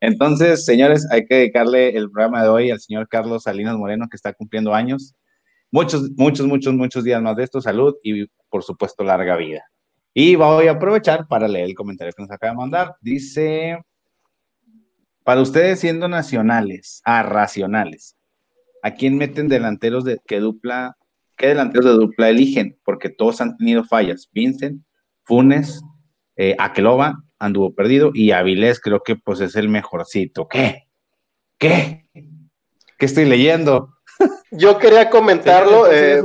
[0.00, 4.16] Entonces, señores, hay que dedicarle el programa de hoy al señor Carlos Salinas Moreno, que
[4.16, 5.14] está cumpliendo años
[5.70, 9.64] muchos, muchos, muchos, muchos días más de esto, salud y por supuesto larga vida.
[10.14, 12.96] Y voy a aprovechar para leer el comentario que nos acaba de mandar.
[13.00, 13.78] Dice,
[15.24, 18.16] para ustedes siendo nacionales, a racionales,
[18.82, 20.96] ¿a quién meten delanteros de qué dupla,
[21.36, 22.78] qué delanteros de dupla eligen?
[22.84, 24.28] Porque todos han tenido fallas.
[24.32, 24.82] Vincent,
[25.24, 25.82] Funes,
[26.36, 26.56] eh,
[27.38, 30.48] anduvo perdido y Avilés creo que pues es el mejorcito.
[30.48, 30.86] ¿Qué?
[31.58, 32.06] ¿Qué?
[32.98, 33.90] ¿Qué estoy leyendo?
[34.50, 35.90] Yo quería comentarlo.
[35.90, 36.22] Eh,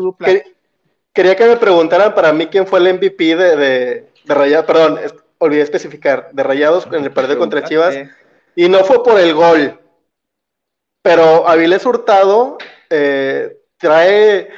[1.13, 4.65] quería que me preguntaran para mí quién fue el MVP de, de, Rayados.
[4.65, 4.99] Perdón,
[5.37, 6.29] olvidé especificar.
[6.31, 7.95] De Rayados en el partido contra Chivas.
[8.55, 9.79] Y no fue por el gol.
[11.01, 12.57] Pero Avilés Hurtado
[12.89, 14.49] eh, trae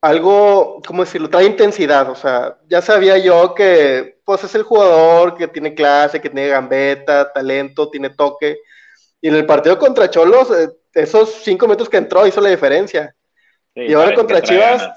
[0.00, 1.28] algo, ¿cómo decirlo?
[1.28, 2.10] Trae intensidad.
[2.10, 6.48] O sea, ya sabía yo que pues es el jugador que tiene clase, que tiene
[6.48, 8.58] gambeta, talento, tiene toque.
[9.20, 13.14] Y en el partido contra Cholos, eh, esos cinco minutos que entró hizo la diferencia.
[13.74, 14.88] y ahora contra Chivas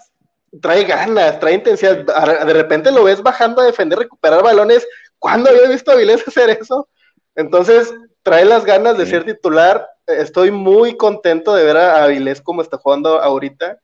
[0.62, 1.98] trae ganas, trae intensidad.
[2.46, 4.88] De repente lo ves bajando a defender, recuperar balones.
[5.20, 6.88] ¿Cuándo había visto a Avilés hacer eso?
[7.36, 9.88] Entonces, trae las ganas de ser titular.
[10.08, 13.80] Estoy muy contento de ver a Avilés como está jugando ahorita.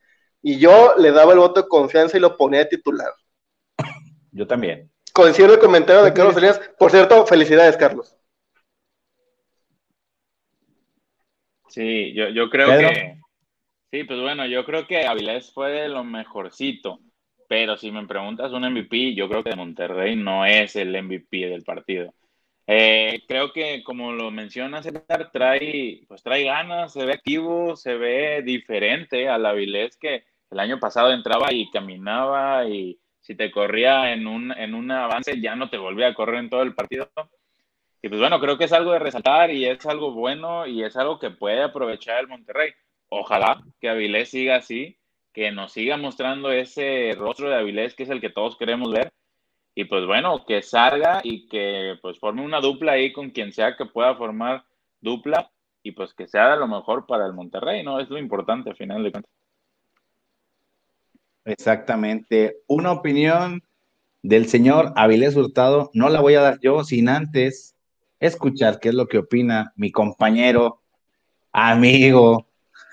[0.47, 3.11] Y yo le daba el voto de confianza y lo ponía de titular.
[4.31, 4.91] Yo también.
[5.11, 6.61] Coincido el comentario de Carlos Elías.
[6.77, 8.15] Por cierto, felicidades, Carlos.
[11.67, 13.17] Sí, yo, yo creo que.
[13.91, 16.99] Sí, pues bueno, yo creo que Avilés fue de lo mejorcito.
[17.49, 21.47] Pero si me preguntas un MVP, yo creo que de Monterrey no es el MVP
[21.47, 22.13] del partido.
[22.67, 27.95] Eh, creo que, como lo menciona César, trae, pues trae ganas, se ve activo, se
[27.95, 34.13] ve diferente al Avilés que el año pasado entraba y caminaba y si te corría
[34.13, 37.09] en un, en un avance ya no te volvía a correr en todo el partido.
[38.01, 40.95] Y pues bueno, creo que es algo de resaltar y es algo bueno y es
[40.95, 42.71] algo que puede aprovechar el Monterrey.
[43.09, 44.97] Ojalá que Avilés siga así,
[45.33, 49.11] que nos siga mostrando ese rostro de Avilés que es el que todos queremos ver.
[49.73, 53.75] Y pues bueno, que salga y que pues forme una dupla ahí con quien sea
[53.75, 54.63] que pueda formar
[55.01, 57.99] dupla y pues que sea lo mejor para el Monterrey, ¿no?
[57.99, 59.31] Es lo importante al final de cuentas.
[61.45, 62.57] Exactamente.
[62.67, 63.63] Una opinión
[64.23, 67.75] del señor Avilés Hurtado, no la voy a dar yo sin antes
[68.19, 70.81] escuchar qué es lo que opina mi compañero,
[71.51, 72.47] amigo,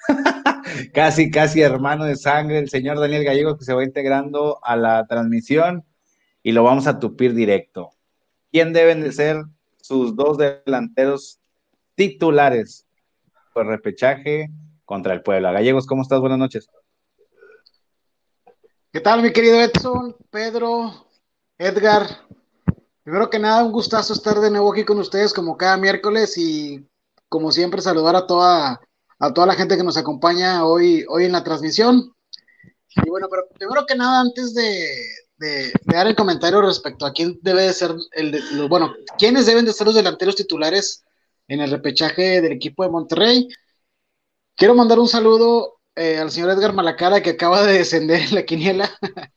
[0.93, 5.07] casi, casi hermano de sangre, el señor Daniel Gallego, que se va integrando a la
[5.07, 5.85] transmisión
[6.43, 7.91] y lo vamos a tupir directo.
[8.51, 9.43] ¿Quién deben de ser
[9.81, 11.41] sus dos delanteros
[11.95, 12.87] titulares
[13.55, 14.51] por repechaje
[14.85, 15.53] contra el Puebla?
[15.53, 16.21] Gallegos, ¿cómo estás?
[16.21, 16.69] Buenas noches.
[18.93, 21.09] ¿Qué tal, mi querido Edson, Pedro,
[21.57, 22.27] Edgar?
[23.03, 26.87] Primero que nada, un gustazo estar de nuevo aquí con ustedes como cada miércoles y
[27.31, 28.83] como siempre saludar a toda,
[29.19, 32.15] a toda la gente que nos acompaña hoy, hoy en la transmisión.
[33.03, 37.63] Y bueno, pero primero que nada, antes de, dar el comentario respecto a quién debe
[37.63, 41.03] de ser el, bueno, quiénes deben de ser los delanteros titulares
[41.49, 43.49] en el repechaje del equipo de Monterrey,
[44.55, 48.45] quiero mandar un saludo eh, al señor Edgar Malacara que acaba de descender en la
[48.45, 48.91] quiniela,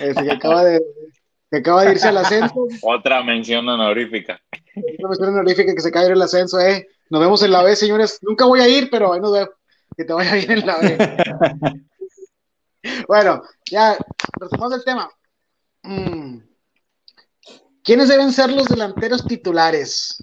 [0.00, 0.80] este, que acaba de,
[1.50, 2.66] que acaba de irse al ascenso.
[2.82, 4.40] Otra mención honorífica.
[4.52, 6.88] Otra mención honorífica que se cae en el ascenso, eh.
[7.08, 8.18] Nos vemos en la B, señores.
[8.22, 9.50] Nunca voy a ir, pero ahí nos vemos.
[9.96, 10.98] Que te vaya bien en la B.
[13.08, 13.96] bueno, ya,
[14.38, 15.08] retomamos el tema.
[15.82, 16.38] Mm.
[17.82, 20.20] ¿Quiénes deben ser los delanteros titulares?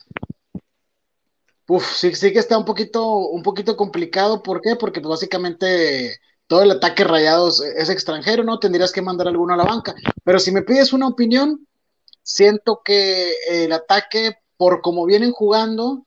[1.68, 4.44] Uf, sí, sí que está un poquito, un poquito complicado.
[4.44, 4.76] ¿Por qué?
[4.76, 8.60] Porque pues, básicamente todo el ataque rayados es extranjero, ¿no?
[8.60, 9.96] Tendrías que mandar alguno a la banca.
[10.24, 11.68] Pero si me pides una opinión,
[12.22, 16.06] siento que el ataque, por como vienen jugando,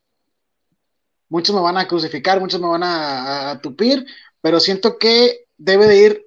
[1.28, 4.06] muchos me van a crucificar, muchos me van a, tupir,
[4.40, 6.26] pero siento que debe de ir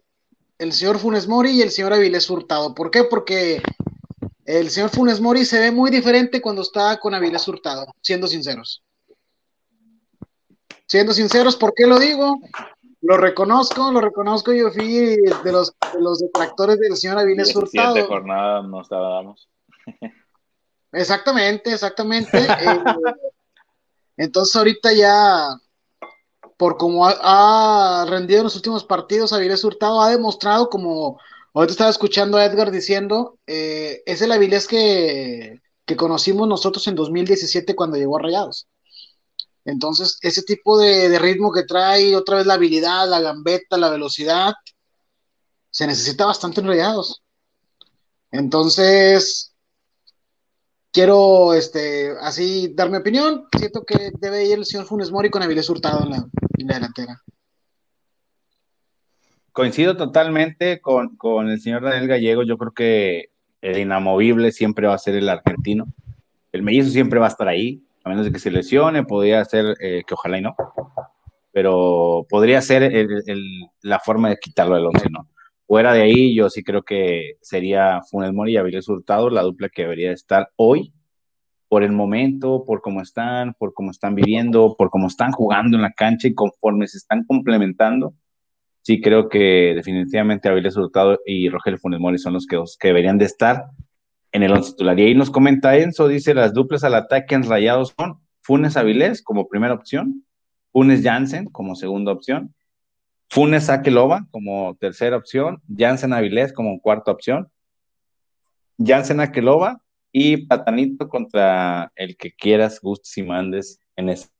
[0.57, 2.75] el señor Funes Mori y el señor Avilés Hurtado.
[2.75, 3.03] ¿Por qué?
[3.03, 3.61] Porque
[4.45, 8.83] el señor Funes Mori se ve muy diferente cuando está con Avilés Hurtado, siendo sinceros.
[10.89, 12.39] Siendo sinceros, ¿por qué lo digo?
[13.01, 17.93] Lo reconozco, lo reconozco, yo fui de los, de los detractores del señor Avilés Hurtado.
[17.93, 19.47] Siete jornadas nos estábamos.
[20.91, 22.39] Exactamente, exactamente.
[22.39, 22.83] Eh,
[24.17, 25.49] entonces ahorita ya,
[26.57, 31.19] por como ha, rendido en los últimos partidos, Avilés Hurtado ha demostrado, como
[31.53, 36.95] ahorita estaba escuchando a Edgar diciendo, eh, es el Avilés que, que conocimos nosotros en
[36.95, 38.67] 2017 cuando llegó a Rayados.
[39.69, 44.53] Entonces, ese tipo de, ritmo que trae, otra vez la habilidad, la gambeta, la velocidad,
[45.69, 47.21] se necesita bastante en Rayados.
[48.31, 49.53] Entonces,
[50.91, 53.45] quiero este, así dar mi opinión.
[53.57, 56.27] Siento que debe ir el señor Funes Mori con Avilés Hurtado en la,
[56.73, 57.21] delantera.
[59.51, 62.43] Coincido totalmente con, el señor Daniel Gallego.
[62.43, 63.29] Yo creo que
[63.61, 65.85] el inamovible siempre va a ser el argentino.
[66.51, 69.75] El mellizo siempre va a estar ahí, a menos de que se lesione, podría ser
[69.79, 70.55] eh, que ojalá y no,
[71.51, 72.91] pero podría ser
[73.81, 75.27] la forma de quitarlo del once, ¿no?
[75.67, 79.69] Fuera de ahí, yo sí creo que sería Funes Mori y Avilés Hurtado la dupla
[79.69, 80.93] que debería estar hoy,
[81.67, 85.83] por el momento, por cómo están, por cómo están viviendo, por cómo están jugando en
[85.83, 88.15] la cancha y conforme se están complementando.
[88.81, 93.19] Sí creo que definitivamente Avilés Hurtado y Rogelio Funes Mori son los que, que deberían
[93.19, 93.65] de estar
[94.31, 94.99] en el once titular.
[94.99, 99.21] Y ahí nos comenta Enzo, dice, las duplas al ataque en rayados son Funes Avilés
[99.21, 100.25] como primera opción,
[100.71, 102.53] Funes Jansen como segunda opción,
[103.29, 107.49] Funes Akeloba como tercera opción, Jansen Avilés como cuarta opción,
[108.83, 114.31] Jansen Akeloba y Patanito contra el que quieras, gustes y mandes en este.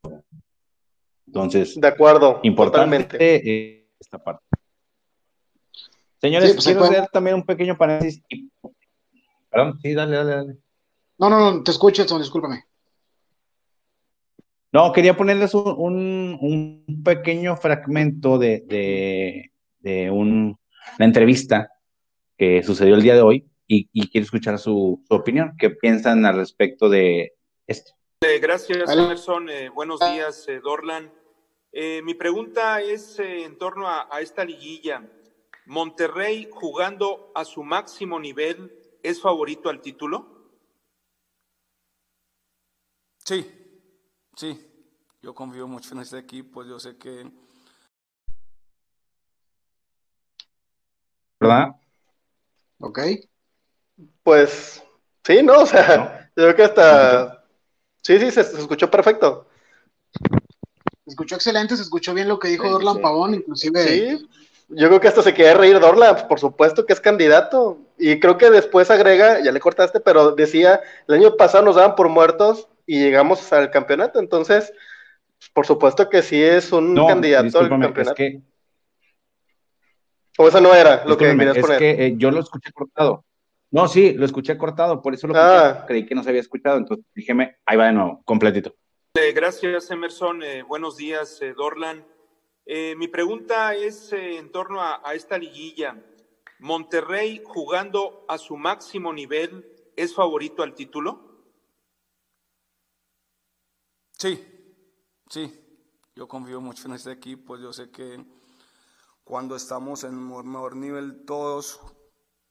[1.26, 4.44] Entonces, de acuerdo, importante eh, esta parte.
[6.20, 8.22] Señores, pues, quiero hacer también un pequeño paréntesis.
[9.50, 10.56] Perdón, sí, dale, dale, dale.
[11.18, 12.64] No, no, no, te escucho, Edson, discúlpame.
[14.72, 19.50] No, quería ponerles un, pequeño fragmento de,
[19.82, 20.56] una
[20.98, 21.70] entrevista
[22.38, 25.56] que sucedió el día de hoy y, quiero escuchar su, opinión.
[25.58, 27.34] ¿Qué piensan al respecto de
[27.66, 27.92] esto?
[28.20, 29.48] Eh, gracias, Emerson.
[29.48, 31.12] Eh, buenos días, eh, Dorlan.
[32.04, 35.04] mi pregunta es en torno a, a esta liguilla.
[35.66, 40.38] ¿Monterrey jugando a su máximo nivel es favorito al título?
[43.24, 43.60] Sí,
[44.40, 44.58] Sí,
[45.20, 47.30] yo confío mucho en este equipo, yo sé que...
[51.38, 51.76] ¿Verdad?
[52.78, 53.00] Ok.
[54.22, 54.82] Pues
[55.22, 55.58] sí, ¿no?
[55.60, 57.44] O sea, yo creo que hasta...
[58.00, 59.46] Sí, sí, se, escuchó perfecto.
[61.04, 63.84] Se escuchó excelente, se escuchó bien lo que dijo Dorlan Pavón, inclusive...
[63.84, 64.28] Sí,
[64.70, 67.78] yo creo que hasta se quiere reír Dorlan, por supuesto que es candidato.
[68.00, 71.94] Y creo que después agrega, ya le cortaste, pero decía, el año pasado nos daban
[71.94, 74.18] por muertos y llegamos al campeonato.
[74.18, 74.72] Entonces,
[75.52, 78.14] por supuesto que sí es un candidato al campeonato.
[80.38, 83.26] O eso no era lo que querías es que eh, yo lo escuché cortado.
[83.70, 85.84] No, sí, lo escuché cortado, por eso lo ah.
[85.86, 88.74] creí que no se había escuchado, entonces díjeme, ahí va de nuevo, completito.
[89.14, 90.42] Eh, gracias, Emerson.
[90.42, 92.02] Eh, buenos días, Dorlan.
[92.96, 95.96] mi pregunta es en torno a, a esta liguilla.
[96.60, 101.44] ¿Monterrey jugando a su máximo nivel es favorito al título?
[104.12, 104.44] Sí,
[105.30, 105.52] sí,
[106.14, 108.22] yo confío mucho en este equipo, yo sé que
[109.24, 111.80] cuando estamos en el mejor nivel todos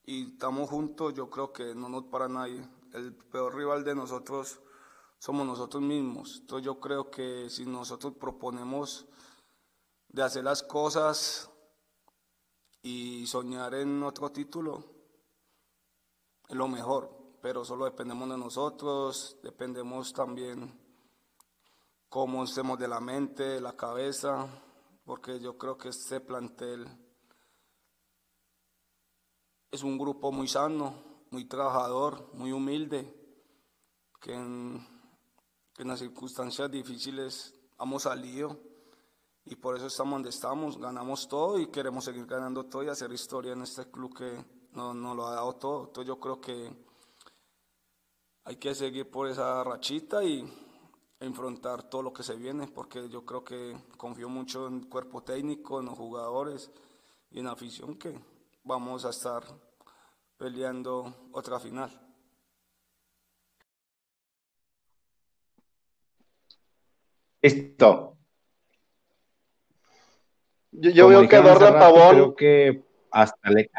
[0.05, 2.67] y estamos juntos, yo creo que no nos para nadie.
[2.93, 4.59] El peor rival de nosotros
[5.19, 6.37] somos nosotros mismos.
[6.39, 9.05] Entonces yo creo que si nosotros proponemos
[10.07, 11.48] de hacer las cosas
[12.81, 14.83] y soñar en otro título,
[16.47, 20.79] es lo mejor, pero solo dependemos de nosotros, dependemos también
[22.09, 24.47] cómo estemos de la mente, de la cabeza,
[25.05, 26.87] porque yo creo que este plantel
[29.71, 33.15] es un grupo muy sano, muy trabajador, muy humilde,
[34.19, 34.85] que en,
[35.77, 38.59] las circunstancias difíciles hemos salido
[39.49, 43.11] y por eso estamos donde estamos, ganamos todo y queremos seguir ganando todo y hacer
[43.11, 45.85] historia en este club que no, no lo ha dado todo.
[45.85, 46.71] Entonces yo creo que
[48.43, 50.47] hay que seguir por esa rachita y
[51.19, 55.23] enfrentar todo lo que se viene, porque yo creo que confío mucho en el cuerpo
[55.23, 56.69] técnico, en los jugadores
[57.31, 58.19] y en la afición que
[58.63, 59.43] vamos a estar
[60.37, 61.89] peleando otra final.
[67.41, 68.18] Listo.
[70.71, 72.11] Yo, veo que Dorlan Pavón.
[72.11, 73.69] Creo que hasta, le,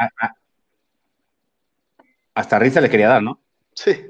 [2.34, 3.40] hasta risa le quería dar, ¿no?
[3.74, 4.06] Sí.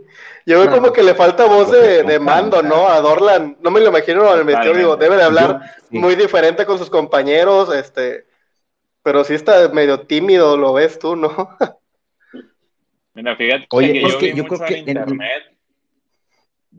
[0.46, 2.88] Yo veo como que le falta voz de, mando, ¿no?
[2.88, 3.58] A Dorlan.
[3.60, 5.60] No me lo imagino al meteoro, debe de hablar
[5.90, 8.26] muy diferente con sus compañeros, este.
[9.02, 11.56] Pero sí está medio tímido, lo ves tú, ¿no?
[13.14, 15.56] Mira, fíjate que yo, vi mucho en internet.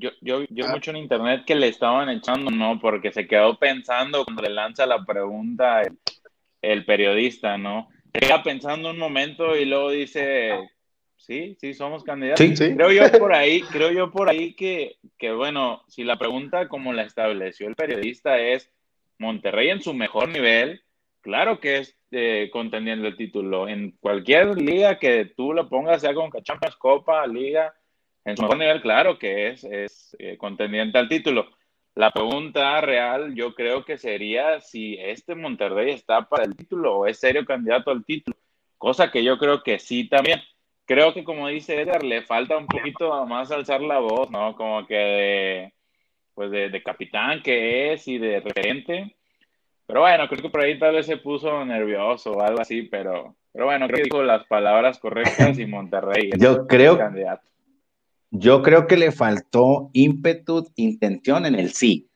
[0.02, 0.72] Yo, yo, yo ah.
[0.72, 2.80] mucho en internet que le estaban echando, ¿no?
[2.80, 5.84] Porque se quedó pensando cuando le lanza la pregunta
[6.60, 7.88] el, periodista, ¿no?
[8.12, 10.60] Se queda pensando un momento y luego dice,
[11.18, 12.44] sí, sí, somos candidatos.
[12.58, 16.94] Creo yo por ahí, creo yo por ahí que, que, bueno, si la pregunta como
[16.94, 18.72] la estableció el periodista es
[19.20, 20.82] Monterrey en su mejor nivel,
[21.22, 23.68] claro que es eh, contendiendo el título.
[23.68, 27.72] En cualquier liga que tú lo pongas, sea con Champions, Copa, Liga,
[28.26, 31.48] en su mejor nivel, claro que es, es eh, contendiente al título.
[31.96, 37.08] La pregunta real yo creo que sería si este Monterrey está para el título o
[37.08, 38.38] es serio candidato al título,
[38.78, 40.42] cosa que yo creo que sí también.
[40.86, 44.56] Creo que como dice Edgar, le falta un poquito más alzar la voz, ¿no?
[44.56, 45.74] Como que de,
[46.34, 49.16] pues de, de capitán que es y de referente
[49.92, 53.36] pero bueno, creo que por ahí tal vez se puso nervioso o algo así, pero,
[53.52, 56.30] pero bueno, creo que dijo las palabras correctas y Monterrey.
[56.38, 57.46] yo creo, candidato.
[58.32, 62.10] Yo creo que le faltó ímpetu, intención en el sí.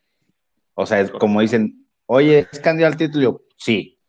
[0.73, 3.41] O sea, es como dicen, oye, ¿es candidato al título?
[3.57, 3.99] Sí.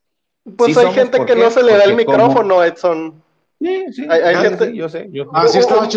[0.57, 3.23] Pues hay gente que no se le da el micrófono, Edson.
[3.61, 4.75] Sí, sí, hay, gente...
[4.75, 5.09] yo sé.
[5.11, 5.29] Yo...
[5.35, 5.89] Así estaba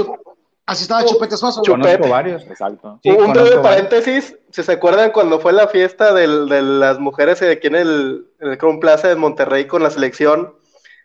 [0.65, 1.61] Así estaba Chupete Suazo.
[1.63, 2.07] Chupete.
[2.07, 2.99] varios, exacto.
[3.03, 7.75] un breve paréntesis, si se acuerdan cuando fue la fiesta de las mujeres aquí en
[7.75, 10.53] el, en el Crown Plaza de Monterrey con la selección,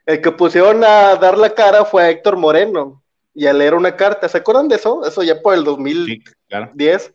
[0.04, 3.03] el que pusieron a dar la cara fue a Héctor Moreno
[3.34, 4.28] y a leer una carta.
[4.28, 5.04] ¿Se acuerdan de eso?
[5.06, 7.14] Eso ya por el 2010.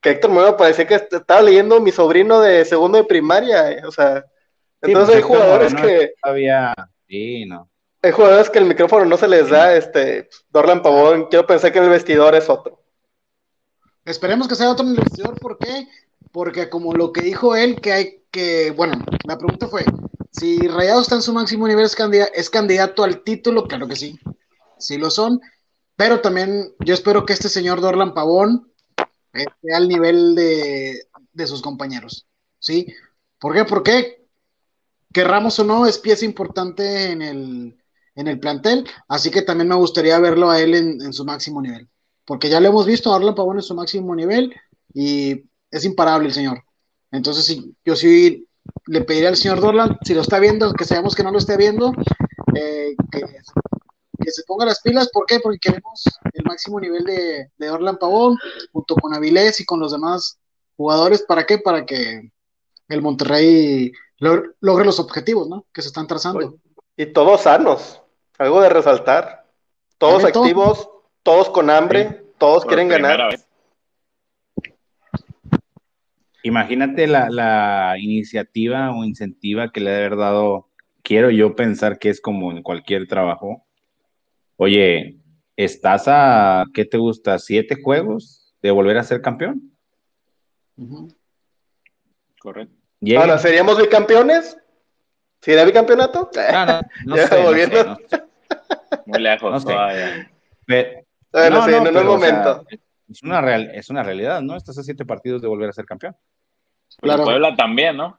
[0.00, 3.72] Que Héctor Moreno parecía que estaba leyendo mi sobrino de segundo de primaria.
[3.72, 4.24] Eh, o sea,
[4.80, 6.14] entonces pues hay jugadores que...
[6.22, 6.74] Había...
[7.08, 7.68] Sí, no.
[8.02, 11.80] Hay jugadores que el micrófono no se les da, este, Dorlan Pavón, quiero pensar que
[11.80, 12.80] el vestidor es otro.
[14.04, 15.88] Esperemos que sea otro en el vestidor, ¿por qué?
[16.30, 19.84] Porque como lo que dijo él, que hay que, bueno, la pregunta fue,
[20.30, 23.66] si Rayado está en su máximo nivel, ¿es candidato, ¿es candidato al título?
[23.66, 24.20] Claro que sí,
[24.78, 25.40] sí lo son,
[25.96, 28.72] pero también yo espero que este señor Dorlan Pavón
[29.32, 32.26] esté al nivel de, de sus compañeros,
[32.58, 32.94] ¿sí?
[33.38, 33.64] ¿Por qué?
[33.64, 34.26] Porque
[35.12, 37.76] querramos o no, es pieza importante en el,
[38.14, 41.88] en el plantel, así que también me gustaría verlo a él en, su máximo nivel,
[42.24, 44.54] porque ya lo hemos visto a Orlando Pavón en su máximo nivel
[44.92, 46.62] y es imparable el señor.
[47.10, 48.46] Entonces, sí, yo sí
[48.86, 51.56] le pediría al señor Dorlan, si lo está viendo, que sabemos que no lo esté
[51.56, 51.92] viendo,
[52.54, 53.22] eh, que,
[54.24, 55.10] se ponga las pilas.
[55.12, 55.40] ¿Por qué?
[55.40, 58.38] Porque queremos el máximo nivel de, de Orlan Pavón,
[58.72, 60.38] junto con Avilés y con los demás
[60.76, 61.22] jugadores.
[61.22, 61.58] ¿Para qué?
[61.58, 62.30] Para que
[62.88, 65.66] el Monterrey logre los objetivos ¿no?
[65.72, 66.58] que se están trazando.
[66.96, 68.00] Y todos sanos
[68.38, 69.46] algo de resaltar.
[69.98, 70.90] Todos activos,
[71.22, 73.38] todos con hambre, todos quieren ganar.
[76.42, 80.68] Imagínate la, iniciativa o incentiva que le ha haber dado.
[81.02, 83.65] Quiero yo pensar que es como en cualquier trabajo.
[84.56, 85.18] Oye,
[85.56, 87.38] estás a, ¿qué te gusta?
[87.38, 89.76] ¿Siete juegos de volver a ser campeón?
[92.40, 92.74] Correcto.
[93.18, 94.56] Ahora, ¿seríamos bicampeones?
[95.40, 96.30] ¿Sería bicampeonato?
[96.52, 97.42] No, no, no, sé,
[99.06, 100.30] muy lejos todavía.
[100.66, 102.64] bueno, sí, no, no, momento.
[103.08, 104.56] es, una real, es una realidad, ¿no?
[104.56, 106.16] Estás a siete partidos de volver a ser campeón.
[106.98, 107.24] Claro.
[107.24, 108.18] Puebla también, ¿no?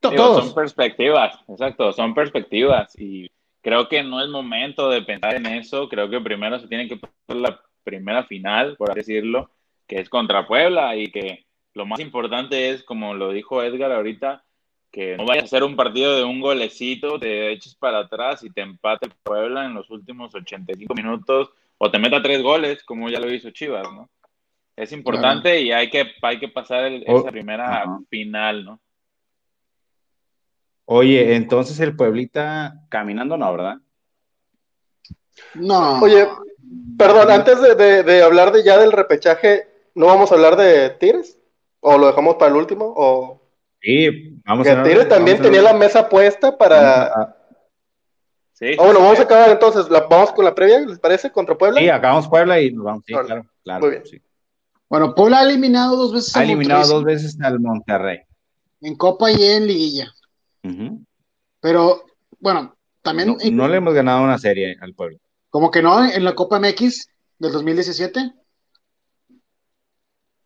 [0.00, 0.44] Todos.
[0.44, 3.28] son perspectivas, exacto, son perspectivas y
[3.62, 6.96] creo que no es momento de pensar en eso, creo que primero se tiene que
[6.96, 9.50] pasar la primera final, por así decirlo,
[9.86, 14.44] que es contra Puebla y que lo más importante es, como lo dijo Edgar ahorita,
[14.90, 18.50] que no vaya a ser un partido de un golecito, te eches para atrás y
[18.50, 23.20] te empate Puebla en los últimos 85 minutos o te meta tres goles, como ya
[23.20, 24.08] lo hizo Chivas, ¿no?
[24.76, 28.80] Es importante y hay que, hay que pasar esa primera final, ¿no?
[30.90, 33.76] Oye, entonces el Pueblita caminando no, ¿verdad?
[35.52, 36.00] No.
[36.00, 36.26] Oye,
[36.96, 41.38] perdón, antes de, de, hablar de ya del repechaje, ¿no vamos a hablar de Tigres?
[41.80, 42.94] ¿O lo dejamos para el último?
[42.96, 43.42] ¿O
[43.82, 45.06] Sí, vamos a ver.
[45.10, 47.36] también tenía la mesa puesta para.
[48.54, 49.86] Sí, ah, bueno, vamos a acabar entonces.
[49.90, 51.30] vamos con la previa, ¿les parece?
[51.30, 51.80] Contra Puebla.
[51.80, 53.04] Sí, acabamos Puebla y nos vamos.
[53.06, 53.80] Sí, claro, claro.
[53.80, 54.22] Muy bien.
[54.88, 58.20] Bueno, Puebla ha eliminado dos veces Ha eliminado dos veces al Monterrey.
[58.80, 60.14] En Copa y en Liguilla.
[61.60, 62.04] Pero,
[62.40, 63.36] bueno, también.
[63.52, 65.18] No, le hemos ganado una serie al Puebla.
[65.50, 68.32] Como que no, en la Copa MX del 2017.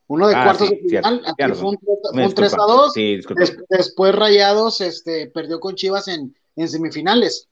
[0.09, 2.93] Uno de ah, cuartos de final, aquí fue un, 3 a 2.
[3.69, 7.49] después Rayados este, perdió con Chivas en, en semifinales.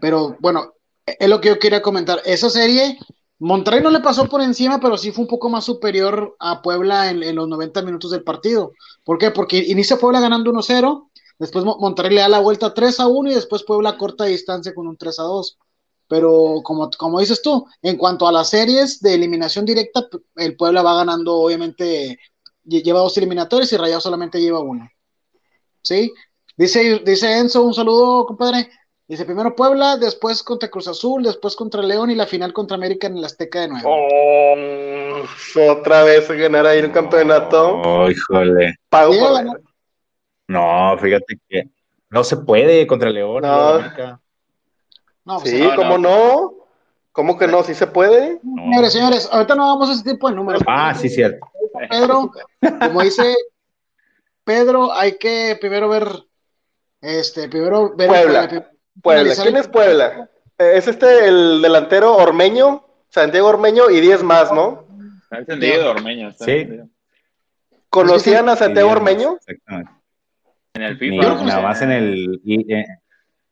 [0.00, 0.74] Pero bueno,
[1.06, 2.20] es lo que yo quería comentar.
[2.24, 2.98] Esa serie,
[3.38, 7.10] Monterrey no le pasó por encima, pero sí fue un poco más superior a Puebla
[7.10, 8.72] en, los 90 minutos del partido.
[9.04, 9.30] ¿Por qué?
[9.30, 11.08] Porque inicia Puebla ganando 1-0,
[11.38, 14.86] después Monterrey le da la vuelta 3 a 1 y después Puebla corta distancia con
[14.86, 15.58] un 3 a 2.
[16.06, 20.06] Pero como, como dices tú, en cuanto a las series de eliminación directa,
[20.36, 22.18] el Puebla va ganando, obviamente,
[22.64, 24.88] lleva dos eliminatorios y Rayado solamente lleva uno.
[25.82, 26.12] ¿Sí?
[26.56, 28.70] Dice, dice Enzo, un saludo, compadre.
[29.06, 33.06] Dice primero Puebla, después contra Cruz Azul, después contra León y la final contra América
[33.06, 33.90] en el Azteca de nuevo.
[33.90, 35.22] Oh,
[35.70, 37.82] otra vez ganar ahí el campeonato.
[37.84, 38.76] Oh, híjole.
[38.88, 39.12] Pago
[40.48, 41.68] No, fíjate que
[42.10, 43.42] no se puede contra León.
[43.42, 43.80] No.
[45.24, 46.54] no pues sí, ¿cómo no?
[47.12, 47.62] ¿Cómo que no?
[47.62, 48.40] ¿Sí se puede?
[48.40, 50.62] Señores, señores, ahorita no vamos a ese tipo de números.
[50.66, 51.46] Ah, sí, cierto.
[51.88, 52.32] Pedro,
[52.80, 53.34] como dice
[54.44, 56.08] Pedro, hay que primero ver
[57.00, 58.66] este, primero Puebla.
[59.02, 59.34] Puebla.
[59.42, 60.28] ¿Quién es Puebla?
[60.58, 64.86] Eh, es este el delantero Ormeño, Santiago Ormeño y 10 más, ¿no?
[65.22, 66.32] Está entendido Ormeño.
[66.32, 66.68] sí.
[67.90, 69.36] ¿Conocían a Santiago Ormeño?
[69.36, 69.92] Exactamente.
[70.74, 71.44] En el FIFA.
[71.44, 72.84] nada más en el, eh,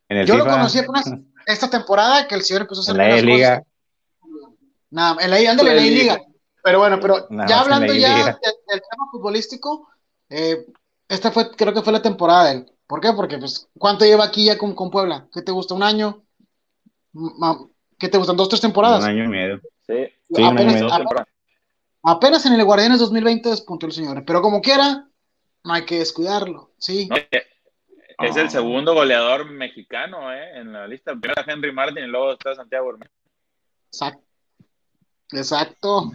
[0.09, 0.81] en el Yo lo conocí
[1.47, 3.63] esta temporada que el señor empezó a hacer en la liga.
[4.91, 6.21] Nada, en la en la liga.
[6.63, 8.35] Pero bueno, pero ya hablando ya del,
[8.67, 9.89] tema futbolístico,
[10.29, 10.67] eh,
[11.09, 12.73] esta fue, creo que fue la temporada de él.
[12.87, 13.13] ¿Por qué?
[13.13, 15.27] Porque, pues, ¿cuánto lleva aquí ya con, Puebla?
[15.33, 15.75] ¿Qué te gusta?
[15.75, 16.23] ¿Un año?
[17.99, 18.37] ¿Qué te gustan?
[18.37, 19.03] ¿Dos, tres temporadas?
[19.03, 19.61] Un año y medio.
[19.87, 20.09] Sí,
[22.03, 24.25] apenas, en el Guardianes 2020 despuntó el señor.
[24.25, 25.09] Pero como quiera,
[25.65, 27.09] no hay que descuidarlo, ¿sí?
[28.19, 30.59] es el segundo goleador mexicano, ¿eh?
[30.59, 31.13] En la lista.
[31.13, 32.97] Primero está Henry Martin y luego está Santiago
[33.91, 34.23] Exacto.
[35.33, 36.13] Exacto.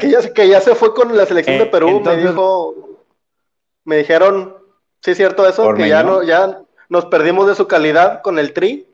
[0.00, 3.04] Que ya, que ya se fue con la selección de eh, Perú, me dijo,
[3.84, 4.56] me dijeron,
[5.06, 8.52] Sí, es cierto eso, que ya, no, ya nos perdimos de su calidad con el
[8.52, 8.88] tri.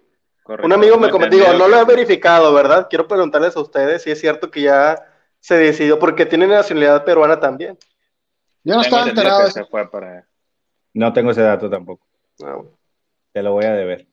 [0.45, 2.89] Un amigo me comentó, digo, no lo he verificado, ¿verdad?
[2.91, 5.03] Quiero preguntarles a ustedes si es cierto que ya
[5.41, 7.79] se decidió, porque tiene nacionalidad peruana también.
[8.65, 9.49] Yo no estaba enterado.
[9.49, 10.25] De
[10.95, 12.07] No tengo ese dato tampoco.
[12.45, 12.61] Ah,
[13.33, 14.07] Te lo voy a deber.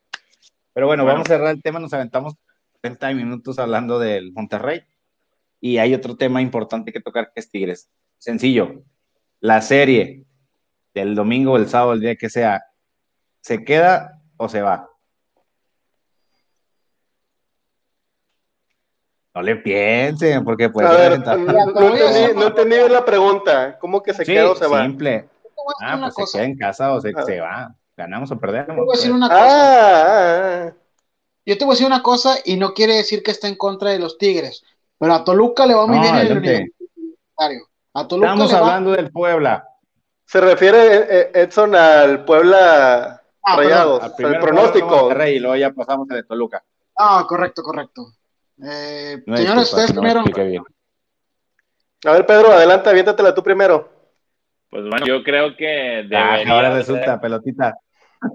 [0.74, 1.80] Pero bueno, vamos a cerrar el tema.
[1.80, 2.36] Nos aventamos
[2.82, 4.84] 30 minutos hablando del Monterrey.
[5.62, 7.90] Y hay otro tema importante que tocar que es Tigres.
[8.18, 8.84] Sencillo.
[9.42, 10.26] La serie
[11.02, 12.64] el domingo, el sábado, el día que sea,
[13.42, 14.89] ¿se queda o se va?
[19.36, 21.20] No le piensen, porque puede.
[21.20, 23.78] no, entendí, la pregunta.
[23.80, 24.84] ¿Cómo que se queda o se va?
[24.84, 25.30] Simple.
[25.82, 27.24] Ah, pues se queda en casa o se, ah.
[27.24, 27.76] se va.
[27.96, 28.68] Ganamos o perdemos.
[28.70, 30.68] Yo te voy a decir una cosa.
[30.68, 30.74] Ah,
[31.46, 33.92] Yo te voy a decir una cosa y no quiere decir que esté en contra
[33.92, 34.64] de los Tigres.
[34.98, 37.68] Pero a Toluca le va muy bien el universitario.
[37.94, 39.66] A Toluca Estamos hablando del Puebla.
[40.26, 45.12] Se refiere eh, eh, Edson al Puebla ah, Rayados, el pronóstico.
[45.26, 46.64] y luego ya pasamos a de Toluca.
[46.96, 48.14] Ah, correcto, correcto.
[48.64, 50.24] Eh, señores, ustedes primero.
[52.06, 53.90] A ver, Pedro, adelante, aviéntatela tú primero.
[54.70, 57.76] Pues bueno, yo creo que ah, ahora resulta, pelotita.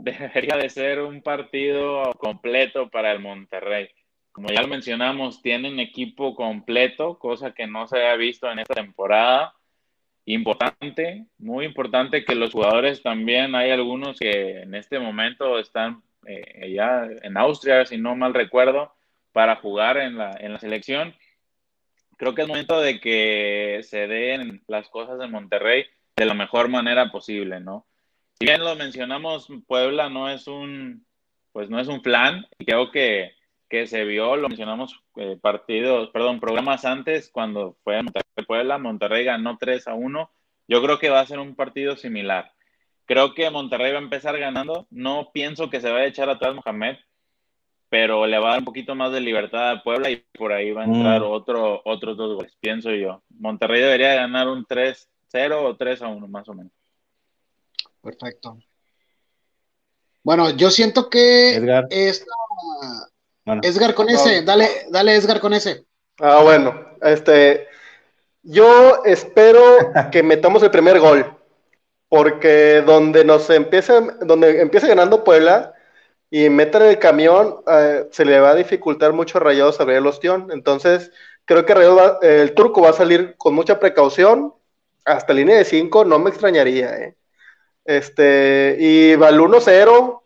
[0.02, 3.88] Debería de ser un partido completo para el Monterrey.
[4.32, 8.74] Como ya lo mencionamos, tienen equipo completo, cosa que no se había visto en esta
[8.74, 9.54] temporada
[10.26, 16.72] importante, muy importante que los jugadores también, hay algunos que en este momento están eh,
[16.72, 18.92] ya en Austria, si no mal recuerdo,
[19.35, 21.14] para jugar en la, en la selección.
[22.16, 25.85] Creo que es momento de que se den las cosas en Monterrey
[26.16, 27.87] de la mejor manera posible, ¿no?
[28.39, 31.05] Si bien lo mencionamos, Puebla no es un,
[31.53, 33.35] pues no es un plan, y creo que
[33.74, 39.24] que se vio, lo mencionamos eh, partidos, perdón, programas antes, cuando fue Monterrey Puebla, Monterrey
[39.24, 40.30] ganó 3 a 1.
[40.68, 42.53] Yo creo que va a ser un partido similar.
[43.05, 44.87] Creo que Monterrey va a empezar ganando.
[44.91, 46.99] No pienso que se vaya a echar atrás Mohamed,
[47.95, 50.72] pero le va a dar un poquito más de libertad a Puebla y por ahí
[50.72, 51.30] va a entrar mm.
[51.30, 53.22] otro, otros dos goles, pienso yo.
[53.38, 55.07] Monterrey debería ganar un 3-0
[55.62, 56.72] o 3 a 1, más o menos.
[58.03, 58.59] Perfecto.
[60.24, 61.55] Bueno, yo siento que
[61.88, 62.26] esta,
[63.62, 65.84] Edgar con ese, dale, dale Edgar con ese.
[66.18, 67.68] Ah, bueno, este,
[68.42, 69.62] yo espero
[70.11, 71.32] que metamos el primer gol,
[72.09, 75.74] porque donde nos empiece, donde empiece ganando Puebla
[76.37, 80.07] y metan el camión, eh, se le va a dificultar mucho a Rayados abrir el
[80.09, 80.49] ostión.
[80.51, 81.12] Entonces,
[81.45, 81.74] creo que
[82.22, 84.53] el turco va a salir con mucha precaución,
[85.05, 86.93] hasta línea de 5, no me extrañaría.
[86.97, 87.16] ¿eh?
[87.85, 90.22] Este, y va al 1-0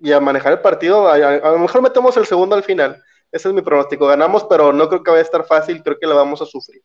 [0.00, 3.02] y a manejar el partido, a, lo mejor metemos el segundo al final.
[3.30, 4.06] Ese es mi pronóstico.
[4.06, 6.82] Ganamos, pero no creo que vaya a estar fácil, creo que la vamos a sufrir.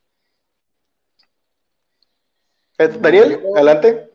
[2.79, 4.11] Eh, Daniel, adelante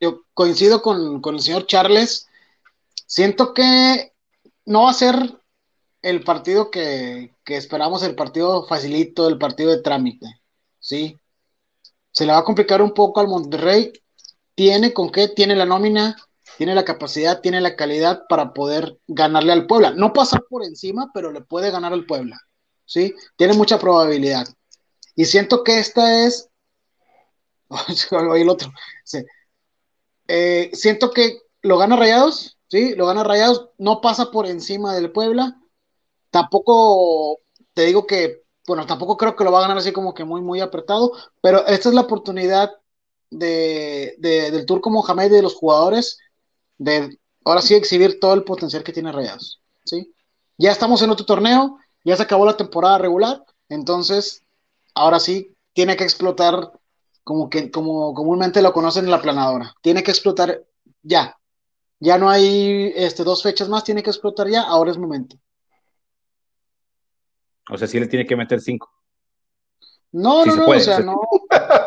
[0.00, 2.27] yo coincido con, el señor Charles.
[3.08, 4.12] Siento que
[4.66, 5.16] no va a ser
[6.02, 10.26] el partido que, esperamos, el partido facilito, el partido de trámite.
[10.78, 11.18] ¿sí?
[12.10, 13.94] Se le va a complicar un poco al Monterrey.
[14.54, 16.16] Tiene con qué, tiene la nómina,
[16.58, 19.92] tiene la capacidad, tiene la calidad para poder ganarle al Puebla.
[19.92, 22.38] No pasar por encima, pero le puede ganar al Puebla.
[22.84, 23.14] ¿sí?
[23.36, 24.46] Tiene mucha probabilidad.
[25.16, 26.50] Y siento que esta es.
[28.36, 28.70] El otro.
[30.26, 32.94] Eh, siento que lo gana Rayados, ¿sí?
[32.94, 35.60] Lo gana Rayados, no pasa por encima del Puebla.
[36.30, 37.38] Tampoco
[37.74, 40.40] te digo que, bueno, tampoco creo que lo va a ganar así como que muy,
[40.40, 42.70] muy apretado, pero esta es la oportunidad
[43.30, 46.18] de, del Turco Mohamed y de los jugadores
[46.78, 50.14] de ahora sí exhibir todo el potencial que tiene Rayados, ¿sí?
[50.58, 54.42] Ya estamos en otro torneo, ya se acabó la temporada regular, entonces
[54.94, 56.72] ahora sí tiene que explotar
[57.22, 59.74] como que como comúnmente lo conocen en la planadora.
[59.82, 60.64] Tiene que explotar
[61.02, 61.37] ya.
[62.00, 65.36] Ya no hay este, dos fechas más, tiene que explotar ya, ahora es momento.
[67.70, 68.90] O sea, sí le tiene que meter cinco.
[70.12, 71.20] No, no, no, o sea, no.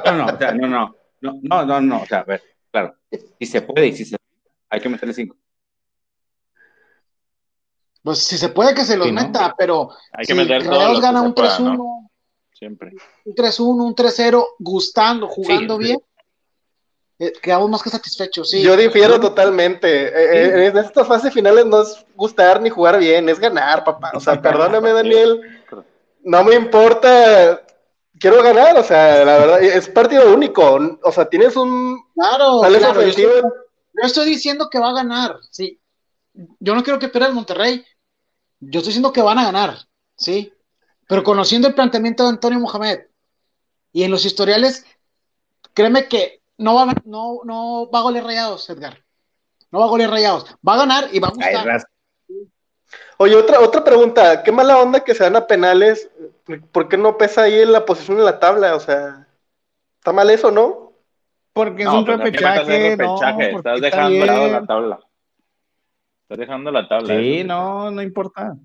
[0.05, 2.95] No, no, o sea, no, no, no, no, no, no, o sea, a ver, claro,
[3.39, 4.17] si se puede y si se
[4.69, 5.37] hay que meterle cinco.
[8.03, 11.35] Pues si se puede que se los meta, pero hay que si meter gana un
[11.35, 12.09] 3-1,
[12.51, 12.91] Siempre.
[13.25, 15.99] Un 3-1, un 3-0, gustando, jugando bien.
[17.21, 18.63] Eh, quedamos más que satisfechos, sí.
[18.63, 20.07] Yo difiero totalmente.
[20.07, 24.11] Eh, eh, en estas fases finales no es gustar ni jugar bien, es ganar, papá.
[24.15, 25.39] O sea, perdóname, Daniel.
[26.23, 27.61] No me importa.
[28.19, 30.79] Quiero ganar, o sea, la verdad, es partido único.
[31.03, 32.03] O sea, tienes un.
[32.15, 33.29] Claro, claro yo,
[34.01, 35.79] estoy, diciendo que va a ganar, sí.
[36.59, 37.85] Yo no quiero que pierda el Monterrey.
[38.59, 39.75] Yo estoy diciendo que van a ganar,
[40.15, 40.51] sí.
[41.07, 43.01] Pero conociendo el planteamiento de Antonio Mohamed
[43.93, 44.85] y en los historiales,
[45.75, 49.03] créeme que no va, no, no va a golear rayados, Edgar.
[49.71, 50.45] No va a golear rayados.
[50.67, 51.87] Va a ganar y va a gustar.
[53.17, 54.43] Oye, otra, otra pregunta.
[54.43, 56.09] Qué mala onda que se dan a penales.
[56.71, 58.75] ¿Por qué no pesa ahí en la posición en la tabla?
[58.75, 59.27] O sea,
[59.97, 60.93] ¿está mal eso, no?
[61.53, 62.93] Porque es un pues, repechaje.
[62.93, 64.99] Estás dejando la tabla.
[66.23, 67.15] Estás dejando la tabla.
[67.15, 68.55] Sí, no, no importa.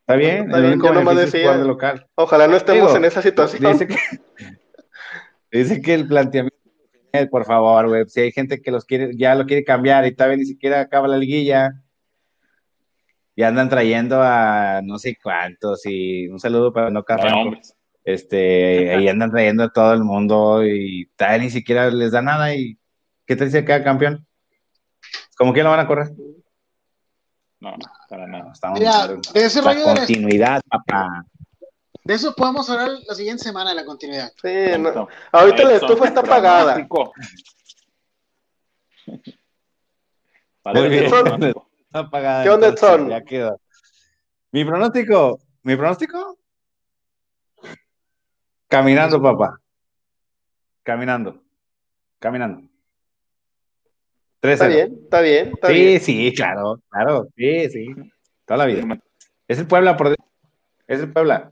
[0.00, 2.08] Está bien, está bien, nomás decía, local.
[2.16, 3.72] Ojalá no estemos en esa situación.
[3.72, 3.96] Dice que,
[5.58, 6.51] dice que el planteamiento,
[7.30, 10.38] por favor, güey, si hay gente que los quiere, ya lo quiere cambiar y todavía
[10.38, 11.72] ni siquiera acaba la liguilla,
[13.34, 17.56] y andan trayendo a no sé cuántos, y un saludo para no Carranco.
[18.04, 22.52] Este, ahí andan trayendo a todo el mundo y todavía ni siquiera les da nada
[22.52, 22.76] y
[23.26, 24.26] ¿qué te dice cada campeón?
[25.36, 26.10] ¿Cómo que lo van a correr?
[27.60, 27.76] No,
[28.08, 28.50] para nada.
[28.52, 31.24] Estamos Mira, de ese la continuidad, papá.
[32.04, 34.32] De eso podemos hablar la siguiente semana, de la continuidad.
[34.42, 34.48] Sí,
[35.30, 36.76] ahorita la estufa está apagada.
[40.74, 41.04] Bien.
[41.04, 42.44] Está apagada.
[42.44, 43.08] ¿Qué onda son?
[43.08, 43.56] Ya queda.
[44.52, 46.38] Mi pronóstico, mi pronóstico.
[48.68, 49.60] Caminando, papá.
[50.82, 51.42] Caminando.
[52.18, 52.68] Caminando.
[54.42, 55.52] Está bien, está bien.
[55.68, 57.86] sí, sí, claro, claro, sí, sí.
[58.44, 59.00] Toda la vida.
[59.46, 60.16] Es el Puebla, por
[60.88, 61.51] es el Puebla.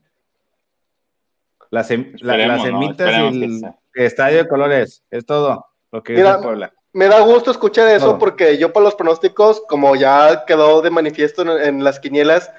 [1.71, 1.91] Las,
[2.21, 3.63] las semitas y el
[3.95, 6.73] estadio de colores, es todo lo que es el Puebla.
[6.93, 11.43] Me da gusto escuchar eso porque yo para los pronósticos, como ya quedó de manifiesto
[11.59, 12.51] en, las quinielas,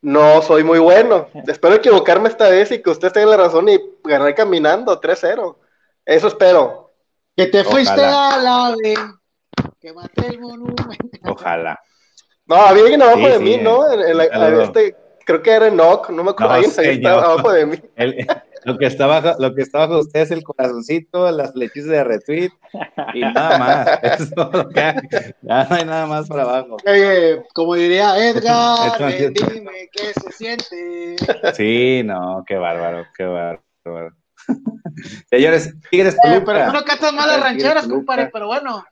[0.00, 1.26] no soy muy bueno.
[1.48, 5.56] Espero equivocarme esta vez y que usted tenga la razón y ganar caminando 3-0.
[6.04, 6.92] Eso espero.
[7.36, 8.76] Que te fuiste a la
[9.80, 11.18] que maté el monumento.
[11.24, 11.80] Ojalá.
[12.46, 13.90] No, había alguien abajo de mí, ¿no?
[13.90, 17.66] En, la, este, creo que era Enoch, no me acuerdo, no, alguien estaba abajo de
[17.66, 17.76] mí.
[18.64, 21.88] lo, que está abajo, lo que está abajo de usted es el corazoncito, las flechitas
[21.88, 22.50] de retweet
[23.14, 24.02] y nada más.
[24.20, 24.68] Eso
[25.42, 26.76] Ya no hay nada más para abajo.
[27.54, 28.98] como diría Edgar,
[29.34, 31.16] dime qué se siente.
[31.54, 34.16] Sí, no, qué bárbaro, qué bárbaro.
[35.30, 38.84] Señores, Tigres eh, Pero tú no cantas malas rancheras, compadre, pero bueno.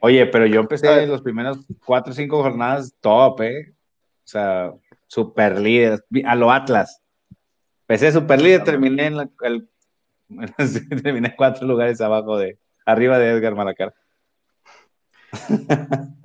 [0.00, 3.72] Oye, pero yo empecé los primeros cuatro o cinco jornadas top, ¿eh?
[3.72, 4.72] O sea,
[5.08, 7.01] super líder, a lo Atlas.
[7.92, 9.68] Empecé super líder, terminé en el,
[11.02, 13.94] terminé cuatro lugares abajo de, arriba de Edgar Malacar.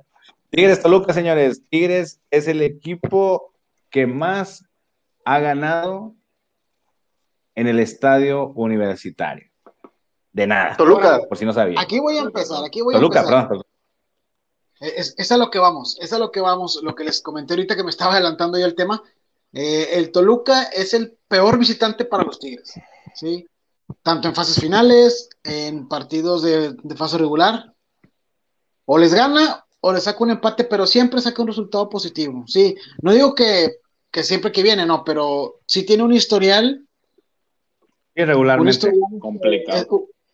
[0.50, 1.62] Tigres Toluca, señores.
[1.68, 3.52] Tigres es el equipo
[3.90, 4.64] que más
[5.26, 6.14] ha ganado
[7.54, 9.50] en el estadio universitario.
[10.32, 10.74] De nada.
[10.74, 11.20] Toluca.
[11.28, 11.78] Por si no sabía.
[11.78, 13.46] Aquí voy a empezar, aquí voy a empezar.
[13.46, 13.66] Perdón,
[14.80, 17.52] Es, es, a lo que vamos, es a lo que vamos, lo que les comenté
[17.52, 19.02] ahorita que me estaba adelantando ya el tema.
[19.52, 22.74] Eh, el Toluca es el peor visitante para los Tigres,
[23.14, 23.46] ¿sí?
[24.02, 27.72] Tanto en fases finales, en partidos de, de fase regular.
[28.84, 32.76] O les gana o les saca un empate, pero siempre saca un resultado positivo, ¿sí?
[33.02, 33.76] No digo que,
[34.10, 36.84] que siempre que viene, no, pero si tiene un historial
[38.18, 38.90] Irregularmente.
[38.92, 39.78] Un complicado.
[39.78, 39.86] Eh,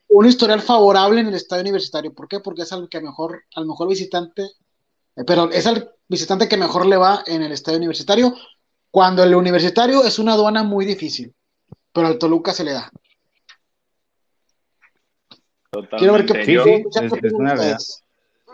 [0.08, 2.14] un historial favorable en el estadio universitario.
[2.14, 2.40] ¿Por qué?
[2.40, 4.42] Porque es al que mejor, al mejor visitante,
[5.16, 8.34] eh, pero es al visitante que mejor le va en el estadio universitario,
[8.94, 11.34] cuando el universitario es una aduana muy difícil,
[11.92, 12.92] pero al Toluca se le da.
[15.68, 15.96] Totalmente.
[15.98, 16.62] Quiero ver qué yo,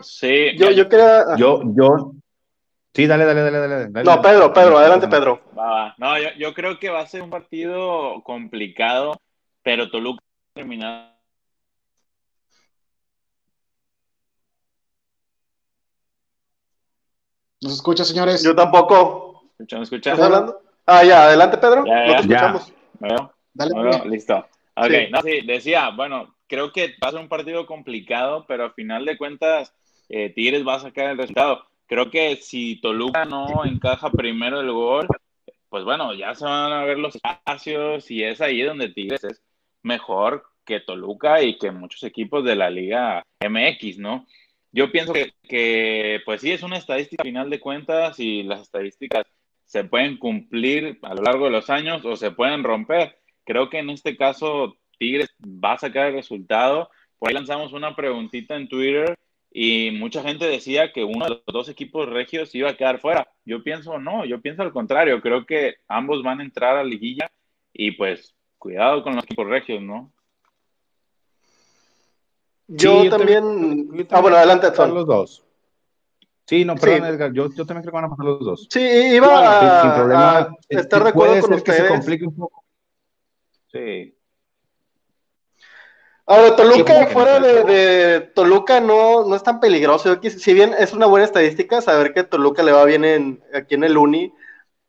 [0.01, 1.37] Sí, yo, yo quería...
[1.37, 2.13] Yo, yo,
[2.91, 4.03] Sí, dale, dale, dale, dale.
[4.03, 5.43] no, Pedro, Pedro, adelante, Pedro.
[5.99, 9.13] No, yo, yo, creo que va a ser un partido complicado,
[9.61, 10.23] pero Toluca
[10.55, 11.11] terminado.
[17.61, 18.41] ¿Nos escucha, señores?
[18.41, 19.30] Yo tampoco.
[19.71, 20.13] ¿Me escuchas?
[20.13, 20.61] ¿Estás hablando?
[20.85, 21.85] Ah, ya, adelante, Pedro.
[21.85, 22.15] Ya, ya.
[22.17, 22.73] escuchamos.
[22.99, 23.33] ¿Me veo?
[23.53, 24.05] Dale, ¿Me veo?
[24.05, 24.37] Listo.
[24.75, 25.07] Ok, sí.
[25.11, 29.05] no, sí, decía, bueno, creo que va a ser un partido complicado, pero al final
[29.05, 29.73] de cuentas,
[30.09, 34.71] eh, Tigres va a sacar el resultado creo que si Toluca no encaja primero el
[34.71, 35.07] gol,
[35.67, 39.43] pues bueno, ya se van a ver los espacios y es ahí donde Tigres es
[39.83, 44.25] mejor que Toluca y que muchos equipos de la Liga MX, ¿no?
[44.71, 49.25] Yo pienso que, pues sí, es una estadística final de cuentas y las estadísticas
[49.71, 53.17] se pueden cumplir a lo largo de los años o se pueden romper.
[53.45, 56.89] Creo que en este caso Tigres va a sacar el resultado.
[57.17, 59.17] Por ahí lanzamos una preguntita en Twitter
[59.49, 63.31] y mucha gente decía que uno de los dos equipos regios iba a quedar fuera.
[63.45, 67.31] Yo pienso no, yo pienso al contrario, creo que ambos van a entrar a liguilla
[67.71, 70.11] y pues cuidado con los equipos regios, ¿no?
[72.67, 73.87] Yo, también...
[74.09, 74.93] Ah, bueno, adelante, Edson.
[74.93, 75.45] Los dos.
[76.45, 78.67] Sí, no, perdón, Edgar, yo, yo, también creo que van a pasar los dos.
[78.69, 81.79] Sí, iba a, sin problema, estar de acuerdo con ustedes.
[81.79, 82.63] Que se complique un poco.
[83.71, 84.15] Sí.
[86.25, 90.19] Ahora, Toluca, fuera de, Toluca, no, no es tan peligroso.
[90.21, 93.83] Si bien es una buena estadística saber que Toluca le va bien en, aquí en
[93.83, 94.33] el Uni,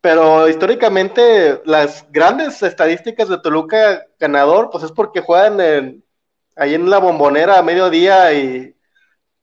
[0.00, 6.04] pero históricamente las grandes estadísticas de Toluca ganador, pues es porque juegan en,
[6.56, 8.76] ahí en la bombonera a mediodía y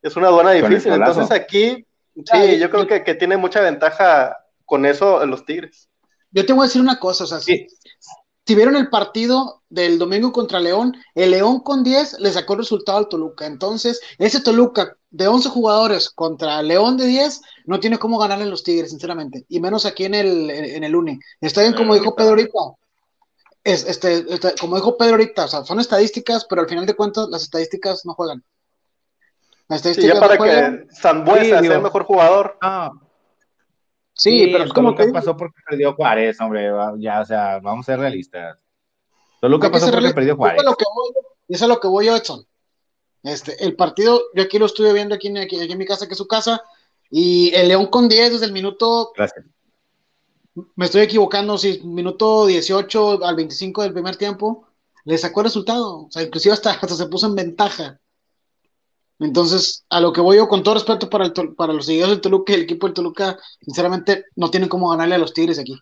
[0.02, 0.94] es una aduana difícil.
[0.94, 1.86] Entonces aquí,
[2.26, 5.90] sí, yo creo que, que, tiene mucha ventaja con eso en los Tigres.
[6.32, 7.68] Yo te voy a decir una cosa, o sea, sí
[8.50, 12.62] si vieron el partido del domingo contra León, el León con 10 le sacó el
[12.62, 13.46] resultado al Toluca.
[13.46, 18.64] Entonces, ese Toluca de 11 jugadores contra León de 10 no tiene cómo ganarle los
[18.64, 19.46] Tigres, sinceramente.
[19.50, 21.20] Y menos aquí en el, en el Uni.
[21.40, 22.58] Está bien, como dijo Pedro ahorita.
[23.64, 26.96] Es, este, este, como dijo Pedro ahorita, o sea, son estadísticas, pero al final de
[26.96, 28.44] cuentas las estadísticas no juegan.
[29.70, 32.58] Sí, ya para que Zambuesa sea el mejor jugador.
[32.62, 32.92] Ah,
[34.20, 37.94] Sí, pero es como que pasó porque perdió Juárez, hombre, ya, o sea, vamos a
[37.94, 38.58] ser realistas.
[39.40, 40.62] Toluca pasó porque perdió Juárez.
[41.48, 42.46] Eso es, lo que voy, yo, Edson.
[43.24, 46.18] Este, el partido, yo aquí lo estuve viendo aquí, aquí, en mi casa, que es
[46.18, 46.62] su casa,
[47.10, 49.14] y el León con 10 desde el minuto.
[49.16, 49.46] Gracias.
[50.76, 54.68] Me estoy equivocando, sí, minuto 18 al 25 del primer tiempo,
[55.06, 56.08] le sacó el resultado.
[56.08, 58.02] O sea, inclusive hasta, hasta se puso en ventaja.
[59.20, 62.22] Entonces, a lo que voy yo, con todo respeto para, el, para los seguidores del
[62.22, 65.78] Toluca, el equipo del Toluca, sinceramente, no tienen cómo ganarle a los Tigres aquí.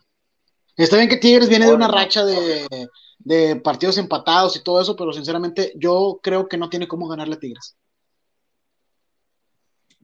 [0.76, 5.12] Está bien que Tigres viene de una racha de, partidos empatados y todo eso, pero
[5.12, 7.76] sinceramente yo creo que no tiene cómo ganarle a Tigres.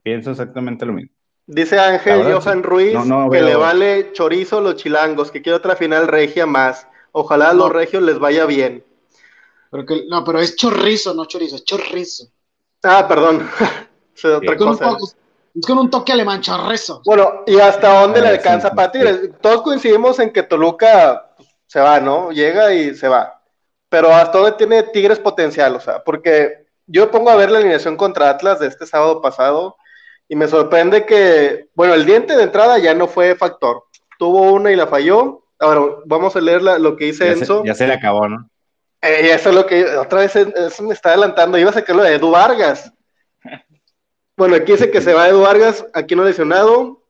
[0.03, 1.11] Pienso exactamente lo mismo.
[1.47, 2.97] Dice Ángel Johan Ruiz
[3.30, 6.89] que le vale chorizo los chilangos, que quiere otra final regia más.
[7.12, 8.85] Ojalá a los regios les vaya bien.
[9.70, 12.34] Pero que, no, pero es chorizo, no chorizo, es chorizo.
[12.85, 13.49] Ah, perdón.
[14.14, 17.03] es con un toque alemán, charrezo.
[17.05, 19.30] Bueno, ¿y hasta dónde le alcanza para Tigres?
[19.41, 21.30] Todos coincidimos en que Toluca
[21.66, 22.30] se va, ¿no?
[22.30, 23.41] Llega y se va.
[23.89, 25.76] Pero ¿hasta dónde tiene Tigres potencial?
[25.76, 29.76] O sea, porque yo pongo a ver la alineación contra Atlas de este sábado pasado
[30.28, 33.85] y me sorprende que, bueno, el diente de entrada ya no fue factor.
[34.18, 35.45] Tuvo una y la falló.
[35.59, 37.62] Ahora, vamos a leer lo que dice Enzo.
[37.64, 38.49] ya se le acabó, ¿no?
[39.05, 41.59] Eh, eso es lo que otra vez eso me está adelantando.
[41.59, 42.92] Iba a sacarlo de Edu Vargas.
[44.36, 47.05] Bueno, aquí dice que se va Edu Vargas, aquí no lesionado.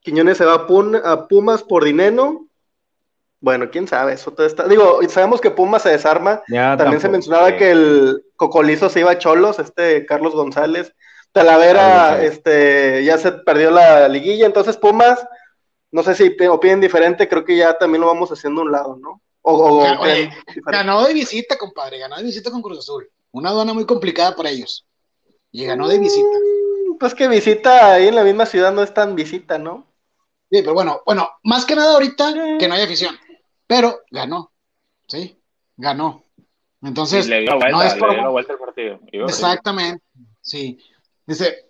[0.00, 0.66] Quiñones se va
[1.04, 2.48] a, Pumas por dinero.
[3.40, 4.68] Bueno, quién sabe, eso todo está.
[4.68, 6.42] Digo, sabemos que Puma se desarma.
[6.46, 10.92] También se mencionaba que el cocolizo se iba a Cholos, este Carlos González.
[11.32, 15.26] Talavera, este, ya se perdió la liguilla, entonces Pumas,
[15.90, 18.96] no sé si opinen diferente, creo que ya también lo vamos haciendo a un lado,
[18.96, 19.20] ¿no?
[19.48, 19.80] O,
[20.66, 23.08] ganó de visita, compadre, ganó de visita con Cruz Azul.
[23.30, 24.84] Una aduana muy complicada para ellos.
[25.52, 26.26] Y ganó de visita.
[26.26, 29.86] Mm, pues que visita ahí en la misma ciudad no es tan visita, ¿no?
[30.50, 33.16] Sí, pero bueno, bueno, más que nada ahorita que no hay afición.
[33.68, 34.50] Pero ganó,
[35.06, 35.40] ¿sí?
[35.76, 36.24] Ganó.
[36.82, 39.00] Entonces, le dio vuelta, le dio vuelta el partido.
[39.12, 40.04] Exactamente,
[40.40, 40.76] sí.
[41.24, 41.68] Dice,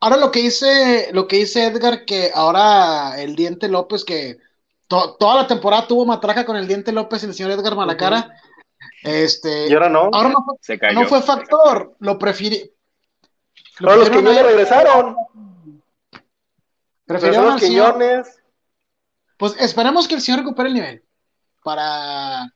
[0.00, 4.38] ahora lo que dice, lo que dice Edgar, que ahora el Diente López, que
[4.90, 8.34] toda la temporada tuvo matraca con el Diente López y el señor Edgar Malacara.
[9.02, 10.10] Este, y ahora no.
[10.12, 12.70] Ahora no fue, no fue factor, lo prefirí.
[13.78, 15.16] Lo los Quiñones regresaron.
[17.06, 18.42] Prefirieron los Quiñones.
[19.38, 21.04] Pues esperemos que el señor recupere el nivel
[21.62, 22.52] para,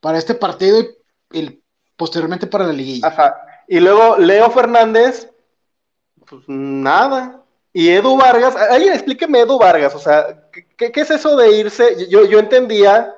[0.00, 0.84] para este partido
[1.32, 1.62] y,
[1.96, 3.08] posteriormente para la liguilla.
[3.08, 3.40] Ajá.
[3.66, 5.30] Y luego Leo Fernández,
[6.26, 7.37] pues nada.
[7.72, 12.08] Y Edu Vargas, alguien explíqueme Edu Vargas, o sea, ¿qué, es eso de irse?
[12.08, 13.14] Yo, yo entendía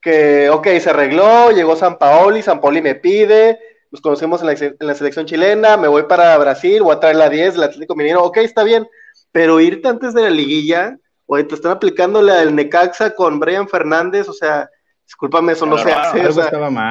[0.00, 4.52] que, ok, se arregló, llegó San Paoli, San Paoli me pide, nos conocemos en la,
[4.54, 7.94] en la, selección chilena, me voy para Brasil, voy a traer la 10, el Atlético
[7.94, 8.88] Mineiro, ok, está bien,
[9.30, 14.28] pero irte antes de la liguilla, Oye, te están aplicándole al Necaxa con Brian Fernández,
[14.28, 14.68] o sea,
[15.06, 16.20] discúlpame, eso no se hace.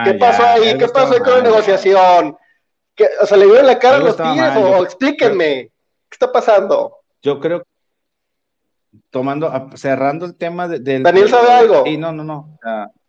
[0.04, 0.78] ¿Qué pasó ahí?
[0.80, 2.38] ¿Qué pasó ahí con la negociación?
[3.22, 5.71] o sea, ¿le vieron la cara a los tíos o, explíquenme?
[6.12, 6.97] ¿Qué está pasando?
[7.24, 7.64] Yo creo
[9.09, 11.03] tomando, cerrando el tema del...
[11.03, 11.84] Daniel sabe algo.
[11.86, 12.59] Sí, no, no, no.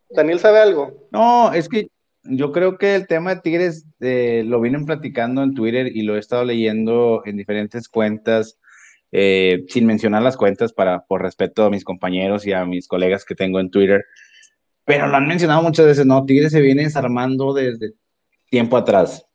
[0.09, 1.07] Daniel sabe algo.
[1.11, 1.89] No, es que
[2.23, 6.15] yo creo que el tema de Tigres eh, lo vienen platicando en Twitter y lo
[6.15, 8.57] he estado leyendo en diferentes cuentas
[9.11, 13.25] eh, sin mencionar las cuentas para, por respeto a mis compañeros y a mis colegas
[13.25, 14.05] que tengo en Twitter,
[14.85, 16.25] pero lo han mencionado muchas veces, ¿no?
[16.25, 17.91] Tigres se viene desarmando desde
[18.49, 19.25] tiempo atrás.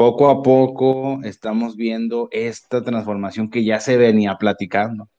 [0.00, 5.10] Poco a poco estamos viendo esta transformación que ya se venía platicando.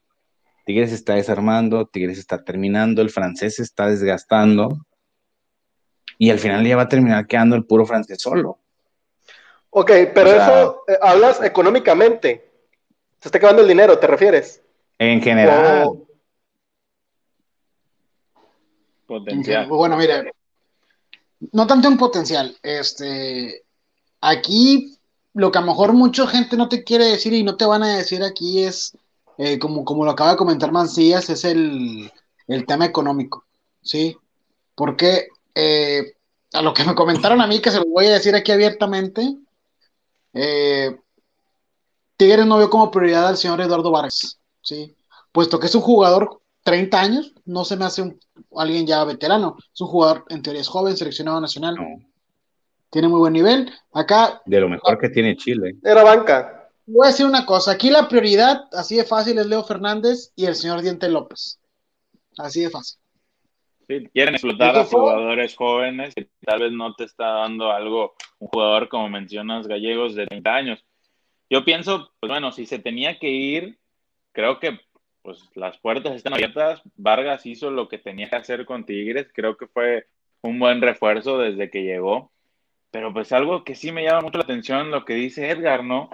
[0.66, 4.88] Tigres está desarmando, Tigres está terminando, el francés se está desgastando
[6.18, 8.58] y al final ya va a terminar quedando el puro francés solo.
[9.70, 12.50] Ok, pero eso eh, hablas económicamente.
[13.20, 14.64] Se está acabando el dinero, ¿te refieres?
[14.98, 15.92] En general.
[19.06, 19.68] Potencial.
[19.68, 20.34] Bueno, mire,
[21.52, 22.58] no tanto en potencial.
[22.64, 23.61] Este,
[24.22, 24.98] aquí
[25.34, 27.84] lo que a lo mejor mucha gente no te quiere decir y no te van
[27.84, 28.98] a decir aquí es,
[29.38, 32.12] eh, como, como lo acaba de comentar Mancillas, es el,
[32.68, 33.46] tema económico,
[33.82, 34.18] ¿sí?
[34.76, 36.14] Porque eh,
[36.54, 39.38] a lo que me comentaron a mí, que se lo voy a decir aquí abiertamente,
[40.34, 40.98] eh,
[42.18, 44.96] Tigres no vio como prioridad al señor Eduardo Vargas, ¿sí?
[45.32, 48.20] Puesto que es un jugador 30 años, no se me hace un,
[48.56, 51.78] alguien ya veterano, es un jugador, en teoría es joven, seleccionado nacional.
[52.92, 53.72] Tiene muy buen nivel.
[53.92, 54.42] Acá.
[54.46, 55.76] De lo mejor que tiene Chile.
[55.84, 56.70] Era banca.
[56.86, 60.46] Voy a decir una cosa, aquí la prioridad, así de fácil, es Leo Fernández y
[60.46, 61.60] el señor Diente López.
[62.38, 63.00] Así de fácil.
[63.88, 68.48] Sí, quieren explotar a jugadores jóvenes y tal vez no te está dando algo, un
[68.50, 70.86] jugador como mencionas, gallegos de 30 años
[71.52, 73.78] yo pienso, pues bueno, si se tenía que ir,
[74.32, 74.80] creo que
[75.22, 76.82] pues las puertas están abiertas.
[76.96, 80.08] Vargas hizo lo que tenía que hacer con Tigres, creo que fue
[80.40, 82.32] un buen refuerzo desde que llegó.
[82.92, 86.10] Pero pues algo que sí me llama mucho la atención lo que dice Edgar, ¿no?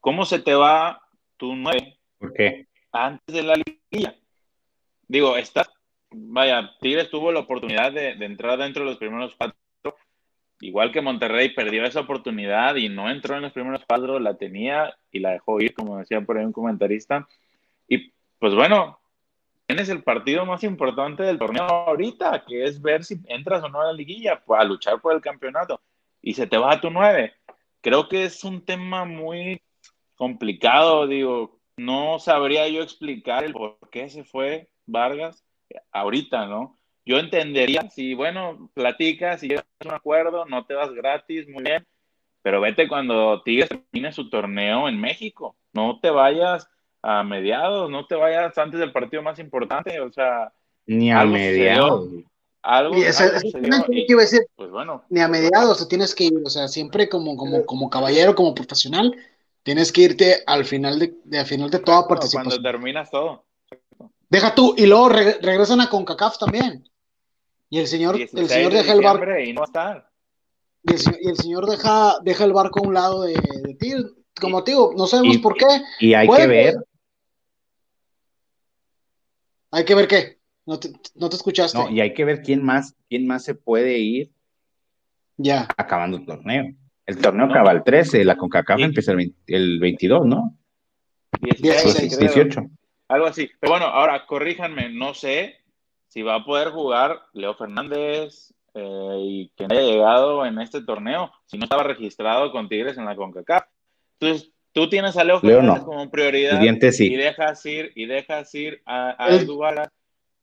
[0.00, 1.02] ¿Cómo se te va
[1.36, 1.98] tu nueve?
[2.18, 2.66] ¿Por qué?
[2.92, 4.14] Antes de la liguilla.
[5.06, 5.70] Digo, estás,
[6.10, 9.58] vaya, Tigres tuvo la oportunidad de, de entrar dentro de los primeros cuatro
[10.60, 14.96] igual que Monterrey perdió esa oportunidad y no entró en los primeros cuadros, la tenía
[15.10, 17.28] y la dejó ir, como decía por ahí un comentarista.
[17.86, 18.98] Y pues bueno,
[19.66, 23.80] tienes el partido más importante del torneo ahorita, que es ver si entras o no
[23.80, 25.80] a la liguilla, pues, a luchar por el campeonato,
[26.22, 27.34] y se te va a tu nueve.
[27.80, 29.62] Creo que es un tema muy
[30.16, 35.44] complicado, digo, no sabría yo explicar el por qué se fue Vargas
[35.92, 36.78] ahorita, ¿no?
[37.08, 41.64] yo entendería si, bueno, platicas y llegas a un acuerdo, no te vas gratis, muy
[41.64, 41.86] bien,
[42.42, 46.68] pero vete cuando Tigres termine su torneo en México, no te vayas
[47.00, 50.52] a mediados, no te vayas antes del partido más importante, o sea,
[50.84, 52.10] ni a mediados.
[52.62, 52.94] Algo,
[54.56, 55.04] pues bueno.
[55.08, 59.14] Ni a mediados tienes que ir, o sea, siempre como, como, como caballero, como profesional,
[59.62, 62.50] tienes que irte al final de, al final de toda participación.
[62.50, 63.44] Cuando terminas todo.
[64.28, 66.88] Deja tú, y luego regresan a CONCACAF también.
[67.70, 69.24] Y el señor, el señor deja el barco.
[69.38, 69.62] Y, no
[70.82, 73.34] y, el, señor deja, deja el barco a un lado de,
[73.78, 73.94] ti.
[74.40, 75.66] Como te digo, no sabemos por qué.
[76.00, 76.74] Y hay que ver.
[79.70, 80.37] Hay que ver qué.
[80.68, 81.78] No te, no te escuchaste.
[81.78, 84.30] No, y hay que ver quién más, quién más se puede ir
[85.38, 85.66] ya.
[85.78, 86.74] acabando el torneo.
[87.06, 89.14] El torneo acaba el 13, la CONCACAF empieza
[89.46, 90.54] el, 22, ¿no?
[91.40, 92.60] 16, 18.
[93.08, 93.50] Algo así.
[93.58, 95.56] Pero bueno, ahora corríjanme, no sé
[96.06, 101.32] si va a poder jugar Leo Fernández eh, y que haya llegado en este torneo,
[101.46, 103.64] si no estaba registrado con Tigres en la CONCACAF.
[104.20, 109.16] Entonces, tú tienes a Leo Fernández como prioridad y dejas ir y dejas ir a,
[109.18, 109.64] a Edu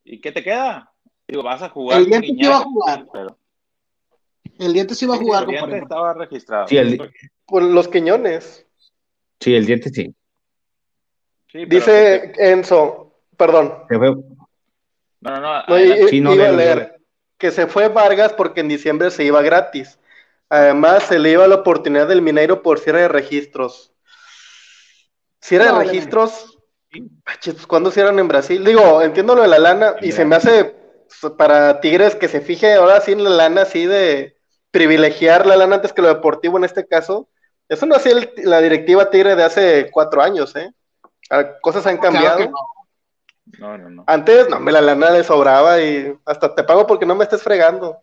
[0.06, 0.94] ¿Y qué te queda?
[1.28, 2.00] Digo, vas a jugar.
[2.00, 3.06] El diente sí va a jugar.
[4.60, 5.44] El diente sí va a jugar.
[5.44, 6.68] El diente estaba registrado.
[6.68, 6.78] Sí,
[7.46, 8.66] Por los Quiñones.
[9.40, 10.16] Sí, el diente sí.
[11.68, 13.74] Dice Enzo, perdón.
[13.90, 15.80] No, no, no.
[15.80, 16.96] iba a leer
[17.38, 20.00] que se fue Vargas porque en diciembre se iba gratis.
[20.50, 23.94] Además, se le iba la oportunidad del Mineiro por cierre de registros.
[25.42, 26.55] Cierre de registros,
[27.68, 28.64] ¿cuándo cierran en Brasil?
[28.64, 30.76] Digo, entiendo lo de la lana y se me hace
[31.22, 34.38] pues, para Tigres que se fije ahora sí en la lana, así de
[34.72, 37.30] privilegiar la lana antes que lo deportivo en este caso.
[37.68, 40.72] Eso no hacía la directiva Tigre de hace cuatro años, ¿eh?
[41.30, 42.40] Ah, cosas han cambiado.
[43.60, 43.78] no.
[43.78, 47.16] no, no, Antes, no, me la lana le sobraba y hasta te pago porque no
[47.16, 48.00] me estés fregando.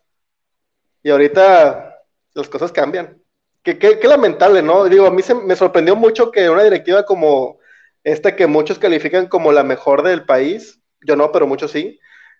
[1.03, 2.01] Y ahorita
[2.34, 3.20] las cosas cambian.
[3.62, 4.84] Qué, qué, lamentable, ¿no?
[4.84, 7.59] Digo, a mí se, me sorprendió mucho que una directiva como
[8.05, 11.98] esta que muchos califican como la mejor del país, yo no, pero muchos sí,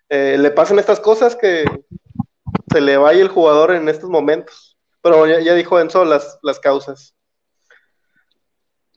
[0.09, 1.65] eh, le pasen estas cosas que
[2.71, 4.77] se le vaya el jugador en estos momentos.
[5.01, 7.13] Pero ya, dijo Enzo las, las causas.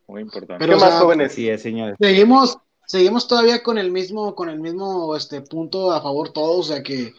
[0.07, 0.65] Muy importante.
[0.65, 1.33] Pero, más jóvenes?
[1.33, 1.97] Sí, señores.
[1.99, 6.73] Seguimos, seguimos todavía con el mismo, con el mismo este punto a favor todos, o
[6.73, 7.13] sea que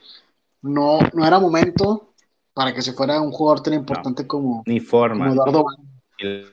[0.61, 2.13] no, no era momento
[2.53, 5.31] para que se fuera un jugador tan importante como, ni forma.
[5.31, 5.65] Eduardo.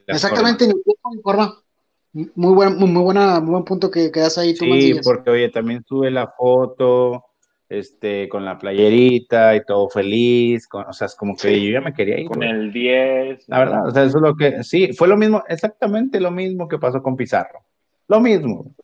[0.07, 0.75] Exactamente, ni
[1.23, 1.64] forma.
[2.15, 5.85] Muy buen, muy, buena, muy buen punto que quedas ahí tú, Sí, porque oye, también
[5.85, 7.25] sube la foto,
[7.69, 11.93] este, con la playerita y todo feliz, o sea, es como que yo ya me
[11.93, 12.29] quería ir.
[12.29, 13.49] Con el 10.
[13.49, 16.69] La verdad, o sea, eso es lo que, sí, fue lo mismo, exactamente lo mismo
[16.69, 17.65] que pasó con Pizarro.
[18.07, 18.75] Lo mismo.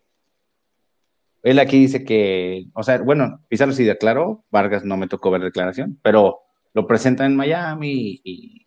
[1.42, 5.42] Él aquí dice que, o sea, bueno, Pizarro sí declaró, Vargas no me tocó ver
[5.42, 6.40] declaración, pero
[6.74, 8.66] lo presentan en Miami y,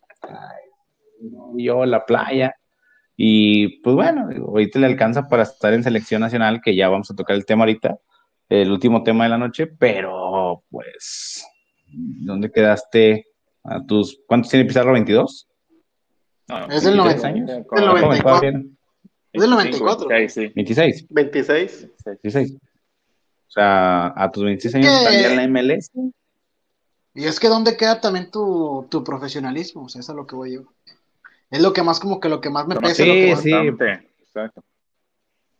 [1.56, 2.54] yo la playa
[3.16, 7.14] y pues bueno, ahorita le alcanza para estar en selección nacional, que ya vamos a
[7.14, 7.98] tocar el tema ahorita,
[8.48, 11.46] el último tema de la noche, pero pues,
[11.86, 13.26] ¿dónde quedaste
[13.62, 14.96] a tus, ¿cuántos tiene Pizarro?
[14.96, 15.46] ¿22?
[16.70, 17.50] es del 90 años.
[17.50, 18.48] Es del 94.
[19.32, 20.08] Es del 94.
[20.08, 20.52] 26.
[21.08, 21.88] 26.
[22.04, 22.54] 26.
[22.54, 25.90] O sea, a tus 26 años estás en la MLS.
[27.14, 29.84] Y es que ¿dónde queda también tu, tu profesionalismo?
[29.84, 30.64] O sea, es lo que voy yo.
[31.50, 33.04] Es lo que más, como que lo que más me pesa.
[33.04, 33.52] Sí, sí.
[33.52, 34.62] Exacto.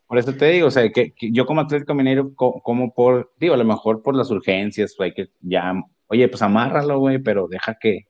[0.06, 3.56] Por eso te digo, o sea, que, yo como Atlético Minero, como por, digo, a
[3.56, 5.74] lo mejor por las urgencias, hay que ya,
[6.08, 8.06] oye, pues amárralo, güey, pero deja que,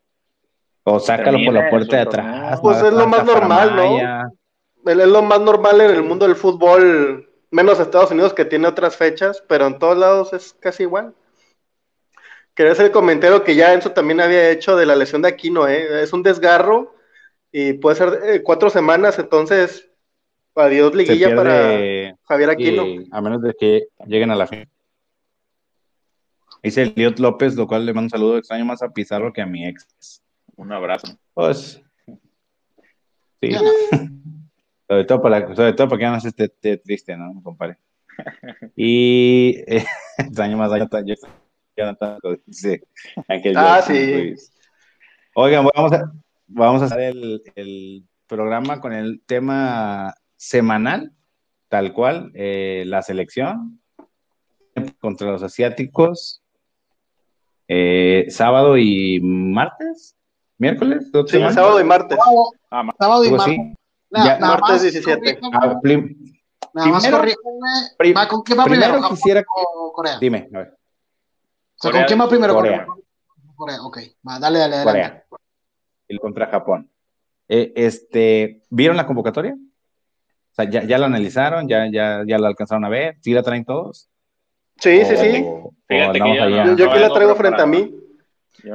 [0.83, 2.61] o sácalo por la puerta de atrás.
[2.61, 4.91] Pues es lo más normal, ¿no?
[4.91, 8.97] Es lo más normal en el mundo del fútbol, menos Estados Unidos que tiene otras
[8.97, 11.14] fechas, pero en todos lados es casi igual.
[12.55, 15.66] Quería hacer el comentario que ya Enzo también había hecho de la lesión de Aquino,
[15.66, 16.03] ¿eh?
[16.03, 16.93] Es un desgarro
[17.57, 19.88] y puede ser eh, cuatro semanas, entonces
[20.57, 22.84] adiós liguilla para Javier Aquino.
[23.12, 24.68] a menos de que lleguen a la fin.
[26.64, 29.46] Dice Eliot López, lo cual le mando un saludo, extraño más a Pizarro que a
[29.46, 30.20] mi ex.
[30.57, 31.16] Un abrazo.
[31.32, 31.80] Pues,
[33.40, 33.52] sí.
[34.88, 37.78] sobre, todo para, sobre todo porque ya no se esté, triste, ¿no, compadre?
[38.74, 39.84] Y eh,
[40.18, 40.78] extraño más a
[41.76, 42.82] Jonathan, dice
[43.55, 44.34] Ah, sí.
[45.36, 46.12] Oigan, vamos a,
[46.47, 47.14] vamos a hacer
[47.55, 51.12] el, programa con el tema semanal,
[51.68, 53.80] tal cual, eh, la selección
[54.99, 56.42] contra los asiáticos,
[57.68, 60.16] eh, sábado y martes,
[60.59, 61.11] miércoles.
[61.26, 62.18] Sí, sábado y martes.
[62.70, 64.40] Ah, sábado y martes.
[64.40, 65.40] martes 17.
[65.53, 65.80] Ah,
[66.72, 67.07] nada más
[67.99, 69.09] primero, ¿Con quién va primero?
[69.11, 69.45] quisiera.
[69.92, 70.18] Corea.
[70.18, 70.78] Dime, a ver.
[71.78, 72.55] ¿con quién va primero?
[72.55, 72.86] Corea.
[73.55, 73.99] Corea, ok.
[74.26, 74.84] Va, dale, dale, dale.
[74.84, 75.24] Corea
[76.09, 76.90] el contra Japón.
[77.48, 79.55] Eh, este, ¿Vieron la convocatoria?
[79.55, 83.42] O sea, ya, ya la analizaron, ya, ya, ya la alcanzaron a ver, ¿sí la
[83.42, 84.09] traen todos?
[84.78, 85.44] Sí, sí, sí.
[85.88, 87.94] yo, aquí la traigo frente a mí.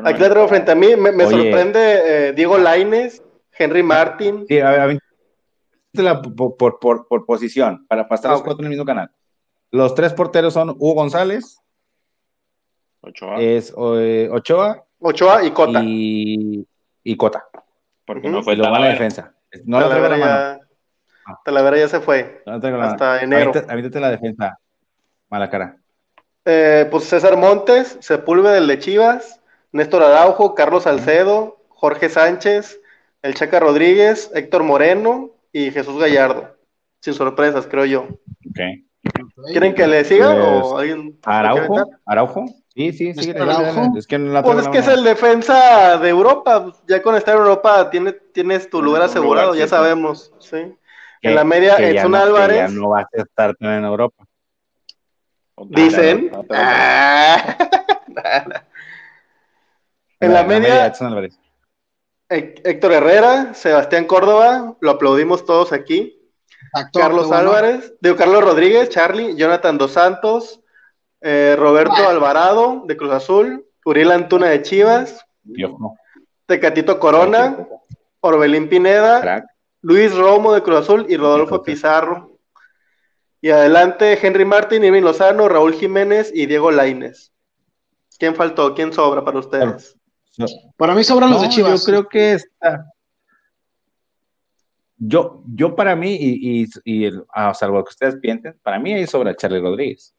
[0.03, 0.95] aquí la traigo frente a mí.
[0.95, 3.23] Me, sorprende eh, Diego Laines,
[3.57, 4.45] Henry Martin.
[4.47, 4.99] Sí, a ver,
[6.35, 9.11] por, por, por, posición, para pasar los cuatro en el mismo canal.
[9.71, 11.59] Los tres porteros son Hugo González.
[13.01, 13.41] Ochoa.
[13.41, 14.85] Es eh, Ochoa.
[14.99, 15.81] Ochoa y Cota.
[15.83, 16.67] Y,
[17.09, 17.45] y Cota.
[18.05, 19.33] Porque no fue la mala defensa.
[19.65, 20.59] No la traigo la mano.
[21.43, 22.43] Talavera ya se fue.
[22.45, 23.51] hasta enero.
[23.67, 24.59] Ahorita, la defensa.
[25.29, 25.77] Mala cara.
[26.45, 29.41] Eh, pues César Montes, Sepúlveda del de Chivas,
[29.71, 32.79] Néstor Araujo, Carlos Salcedo, Jorge Sánchez,
[33.21, 36.55] El Chaca Rodríguez, Héctor Moreno y Jesús Gallardo.
[37.01, 38.07] Sin sorpresas, creo yo.
[38.51, 38.85] Okay.
[39.51, 41.17] ¿Quieren que le siga o pues, alguien?
[41.23, 42.45] Araujo, Araujo.
[42.79, 43.19] Sí, sí, sí.
[43.19, 46.73] Es que, pues es que es el defensa de Europa.
[46.87, 50.31] Ya con estar en Europa tienes, tienes tu lugar asegurado, ya sabemos.
[50.39, 50.73] Sí.
[51.21, 52.55] en la media, Edson Álvarez.
[52.55, 54.23] ya no va a estar en Europa.
[55.57, 56.31] Dicen.
[56.51, 57.57] Ah.
[60.21, 60.93] en la, media,
[62.29, 66.31] Héctor Herrera, Sebastián Córdoba, lo aplaudimos todos aquí.
[66.93, 70.61] Carlos Álvarez, digo Carlos Rodríguez, Charlie, Jonathan Dos Santos,
[71.21, 75.25] eh, Roberto Alvarado de Cruz Azul, Uriel Antuna de Chivas,
[76.45, 77.67] Tecatito Corona,
[78.21, 79.45] Orbelín Pineda,
[79.81, 82.37] Luis Romo de Cruz Azul y Rodolfo Pizarro.
[83.41, 87.31] Y adelante Henry Martín, Irving Lozano, Raúl Jiménez y Diego Laines.
[88.17, 88.75] ¿Quién faltó?
[88.75, 89.95] ¿Quién sobra para ustedes?
[90.75, 91.79] Para mí sobran los de Chivas.
[91.79, 92.85] Yo creo que está.
[94.97, 99.35] Yo, yo para mí, y, y, a salvo que ustedes piensen, para mí ahí sobra
[99.35, 100.13] Charlie Rodríguez.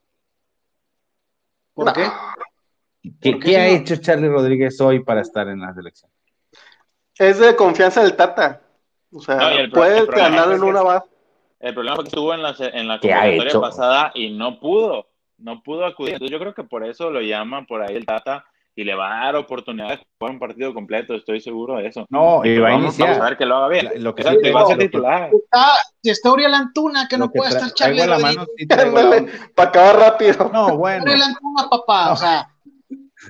[1.80, 3.40] ¿Por qué?
[3.40, 6.10] ¿Qué, ha hecho Charlie Rodríguez hoy para estar en la selección?
[7.16, 8.60] Es de confianza del Tata.
[9.10, 9.38] O sea,
[9.72, 11.08] puede ganar en una base.
[11.58, 15.08] El problema fue que estuvo en la, en la convocatoria pasada y no pudo,
[15.38, 16.14] no pudo acudir.
[16.14, 18.44] Entonces yo creo que por eso lo llaman por ahí el Tata
[18.76, 22.06] y le va a dar oportunidad de jugar un partido completo, estoy seguro de eso.
[22.08, 23.08] No, y va a iniciar.
[23.08, 23.90] Vamos a ver que lo haga bien.
[23.96, 25.30] Lo que sí va a ser titular.
[26.02, 28.46] si está Uriel Antuna, que no puede estar Charlie la mano,
[29.54, 30.50] Para acabar rápido.
[30.52, 31.04] No, bueno.
[31.04, 32.48] Uriel Antuna, papá, o sea.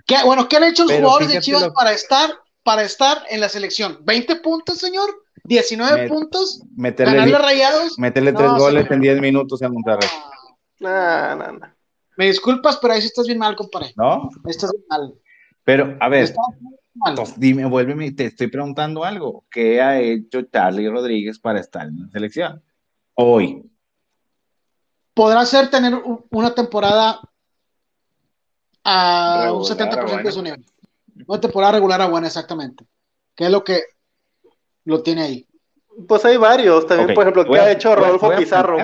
[0.06, 2.30] ¿qué, bueno, ¿qué han hecho los jugadores de Chivas para estar
[2.62, 4.04] para estar en la selección?
[4.04, 5.10] ¿20 puntos, señor?
[5.44, 7.98] 19 puntos, meterle, rayados.
[7.98, 10.08] Meterle tres goles en 10 minutos en Monterrey.
[10.78, 11.66] No, no, no.
[12.16, 13.92] Me disculpas, pero ahí sí estás bien mal, compadre.
[13.96, 14.28] ¿No?
[14.46, 15.14] Estás bien mal.
[15.70, 16.34] Pero, a ver,
[17.14, 19.44] pues, dime, vuélveme, te estoy preguntando algo.
[19.48, 22.60] ¿Qué ha hecho Charlie Rodríguez para estar en la selección?
[23.14, 23.70] Hoy.
[25.14, 25.94] Podrá ser tener
[26.30, 27.20] una temporada
[28.82, 30.66] a un 70% de su nivel.
[31.24, 32.84] Una temporada regular a buena, exactamente.
[33.36, 33.80] ¿Qué es lo que
[34.86, 35.48] lo tiene ahí.
[36.08, 38.78] Pues hay varios, también, por ejemplo, ¿qué ha hecho Rodolfo Pizarro?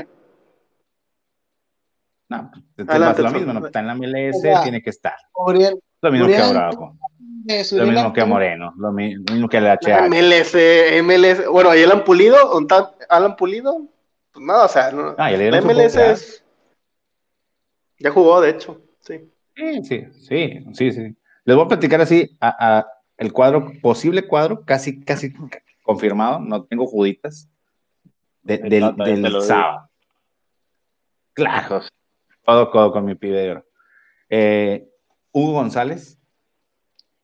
[2.28, 5.16] No, es lo mismo, no está en la MLS, tiene que estar.
[6.03, 6.97] Lo mismo que Bravo.
[7.72, 10.09] Lo mismo que Moreno, lo mismo que el HH.
[10.09, 10.55] MLS,
[11.05, 12.36] MLS, bueno, ¿y Alan Pulido?
[13.09, 13.86] ¿Alan Pulido?
[14.32, 16.44] Pues no, o sea, no, ah, la MLS es...
[17.99, 19.30] Ya jugó, de hecho, sí.
[19.55, 21.16] Sí, sí, sí, sí, sí.
[21.44, 22.86] Les voy a platicar así a, a
[23.16, 25.32] el cuadro, posible cuadro, casi, casi
[25.82, 27.49] confirmado, no tengo juditas,
[28.42, 29.88] del, sábado.
[31.32, 31.82] Claro,
[32.44, 33.62] todo codo con mi pibe
[34.28, 34.88] eh,
[35.37, 36.18] Hugo González,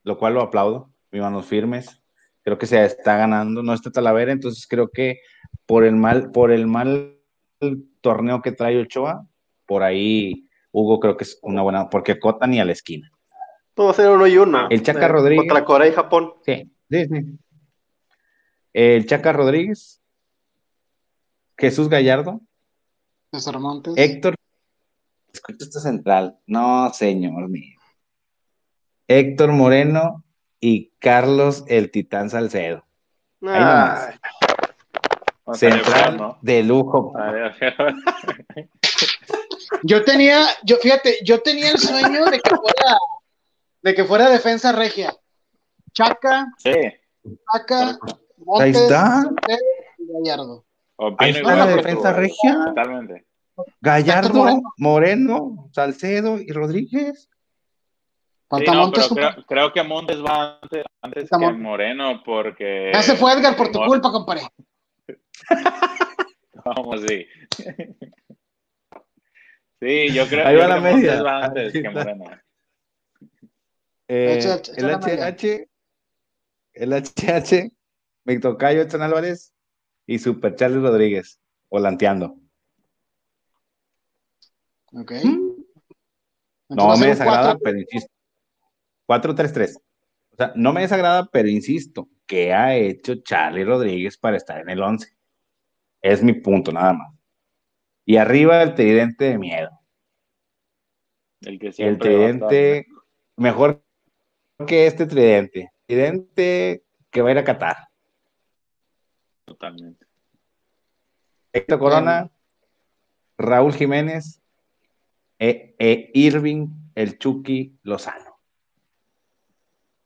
[0.03, 1.99] lo cual lo aplaudo, mis manos firmes,
[2.43, 5.21] creo que se está ganando, no está Talavera, entonces creo que
[5.65, 7.17] por el mal, por el mal
[8.01, 9.27] torneo que trae Ochoa,
[9.65, 13.11] por ahí Hugo creo que es una buena, porque Cota ni a la esquina.
[13.73, 14.69] Todo ser uno y uno.
[14.69, 15.47] El Chaca Rodríguez.
[15.47, 16.33] Contra Corea y Japón.
[16.45, 17.39] Sí, sí, sí.
[18.73, 20.03] El Chaca Rodríguez,
[21.57, 22.41] Jesús Gallardo,
[23.31, 24.35] César Montes, Héctor,
[25.33, 27.79] escucha esta central, no señor mío,
[29.07, 30.23] Héctor Moreno
[30.59, 32.85] y Carlos el Titán Salcedo.
[35.53, 37.13] Central de lujo.
[39.83, 42.97] Yo tenía, yo fíjate, yo tenía el sueño de que fuera,
[43.81, 45.13] de que fuera defensa regia.
[45.93, 46.71] Chaca, sí.
[47.51, 47.97] Chaca,
[48.59, 49.23] Ahí está.
[49.97, 50.65] Gallardo.
[51.17, 52.65] Ahí está la defensa regia.
[52.65, 53.25] Totalmente.
[53.81, 55.69] Gallardo, Moreno.
[55.71, 57.29] Salcedo y Rodríguez.
[58.59, 62.91] Sí, no, pero creo, que Montes va antes, antes que Moreno porque...
[62.93, 64.41] Ya se fue Edgar por tu culpa, compadre.
[66.65, 67.25] Vamos, sí.
[69.79, 70.93] Sí, yo creo, Ahí va la que media.
[70.93, 72.25] Montes va antes que Moreno.
[74.07, 75.67] Eh, el HH,
[76.73, 77.71] el HH
[78.25, 79.53] mi tocayo Edson Álvarez
[80.05, 81.39] y Super Charlie Rodríguez,
[81.69, 82.37] volanteando.
[84.93, 85.11] Ok.
[86.69, 88.12] No me desagrada, pero insisto.
[89.07, 89.77] 4-3-3.
[90.31, 94.69] O sea, no me desagrada, pero insisto, ¿qué ha hecho Charlie Rodríguez para estar en
[94.69, 95.07] el 11?
[96.01, 97.13] Es mi punto, nada más.
[98.05, 99.69] Y arriba el tridente de miedo.
[101.41, 102.87] El, que el tridente,
[103.37, 103.83] mejor
[104.67, 105.71] que este tridente.
[105.85, 107.77] Tridente que va a ir a Qatar.
[109.45, 110.05] Totalmente.
[111.53, 112.31] Héctor Corona,
[113.37, 114.41] Raúl Jiménez
[115.37, 118.32] e, e, Irving el Chucky Lozano.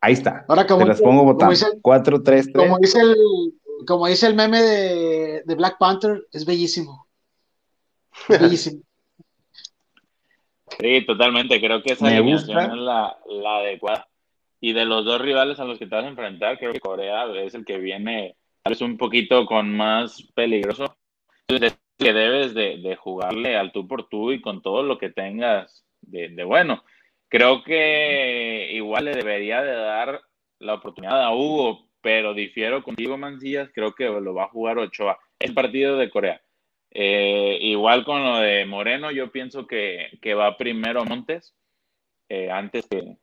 [0.02, 0.45] Ahí está.
[0.48, 1.56] Ahora, como Te las pongo votando.
[1.82, 2.56] 4, 3, 3.
[2.56, 3.15] Como dice el,
[3.86, 7.07] como dice el meme de, de Black Panther, es bellísimo.
[8.28, 8.82] bellísimo.
[10.80, 11.60] Sí, totalmente.
[11.60, 14.07] Creo que esa alineación es la, la, adecuada.
[14.60, 17.26] Y de los dos rivales a los que te vas a enfrentar, creo que Corea
[17.34, 20.95] es el que viene tal vez un poquito con más peligroso.
[21.48, 25.10] Entonces, que debes de, de, jugarle al tú por tú y con todo lo que
[25.10, 26.84] tengas de, de, bueno.
[27.30, 30.22] Creo que igual le debería de dar
[30.60, 35.20] la oportunidad a Hugo, pero difiero contigo, Mancillas, creo que lo va a jugar Ochoa.
[35.40, 36.41] El partido de Corea.
[36.91, 41.54] Eh, igual con lo de Moreno, yo pienso que, que va primero Montes
[42.30, 43.18] eh, antes que,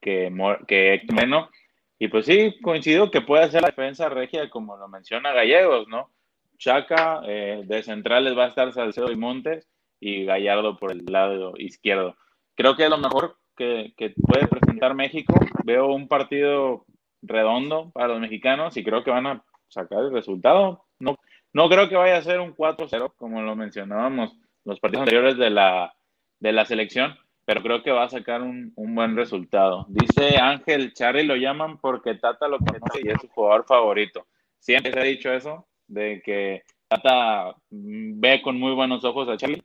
[0.00, 0.32] que,
[0.66, 1.50] que Moreno.
[1.98, 6.10] Y pues sí, coincido que puede ser la defensa regia, como lo menciona Gallegos, ¿no?
[6.58, 9.68] Chaca, eh, de centrales va a estar Salcedo y Montes
[10.00, 12.16] y Gallardo por el lado izquierdo.
[12.54, 15.34] Creo que es lo mejor que, que puede presentar México.
[15.64, 16.84] Veo un partido
[17.22, 20.84] redondo para los mexicanos y creo que van a sacar el resultado.
[20.98, 21.16] No,
[21.52, 25.50] no creo que vaya a ser un 4-0, como lo mencionábamos los partidos anteriores de
[25.50, 25.94] la,
[26.40, 29.86] de la selección, pero creo que va a sacar un, un buen resultado.
[29.88, 34.26] Dice Ángel, Charlie lo llaman porque Tata lo conoce y es su jugador favorito.
[34.58, 39.62] Siempre se ha dicho eso, de que Tata ve con muy buenos ojos a Charlie.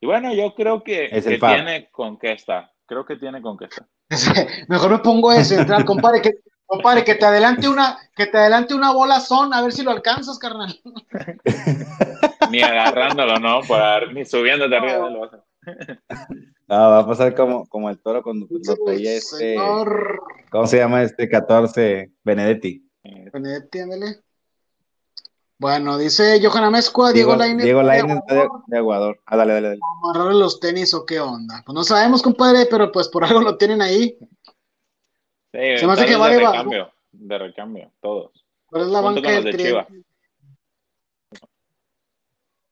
[0.00, 2.72] Y bueno, yo creo que, que tiene con qué está.
[2.90, 3.86] Creo que tiene con qué está.
[4.68, 8.74] Mejor me pongo de central, compadre, que Compadre, que te adelante una, que te adelante
[8.74, 10.72] una bola son, a ver si lo alcanzas, carnal.
[12.50, 13.60] ni agarrándolo, ¿no?
[14.12, 15.14] ni subiéndote arriba del
[16.68, 19.56] No, va a pasar como, como el toro cuando lo veía este.
[20.50, 22.12] ¿Cómo se llama este 14?
[22.24, 22.88] Benedetti.
[23.32, 24.20] Benedetti, ándale.
[25.60, 27.64] Bueno, dice Johanna Mezcua, Diego, Diego Lainez.
[27.64, 29.20] Diego Lainez de, de, Aguador.
[29.26, 29.80] Ah, dale, dale, dale.
[30.02, 31.62] Amarrarle los tenis o qué onda.
[31.66, 34.16] Pues no sabemos, compadre, pero pues por algo lo tienen ahí.
[35.52, 38.30] Sí, se me hace que va de recambio, de recambio, todos.
[38.64, 39.86] ¿Cuál es la banca del de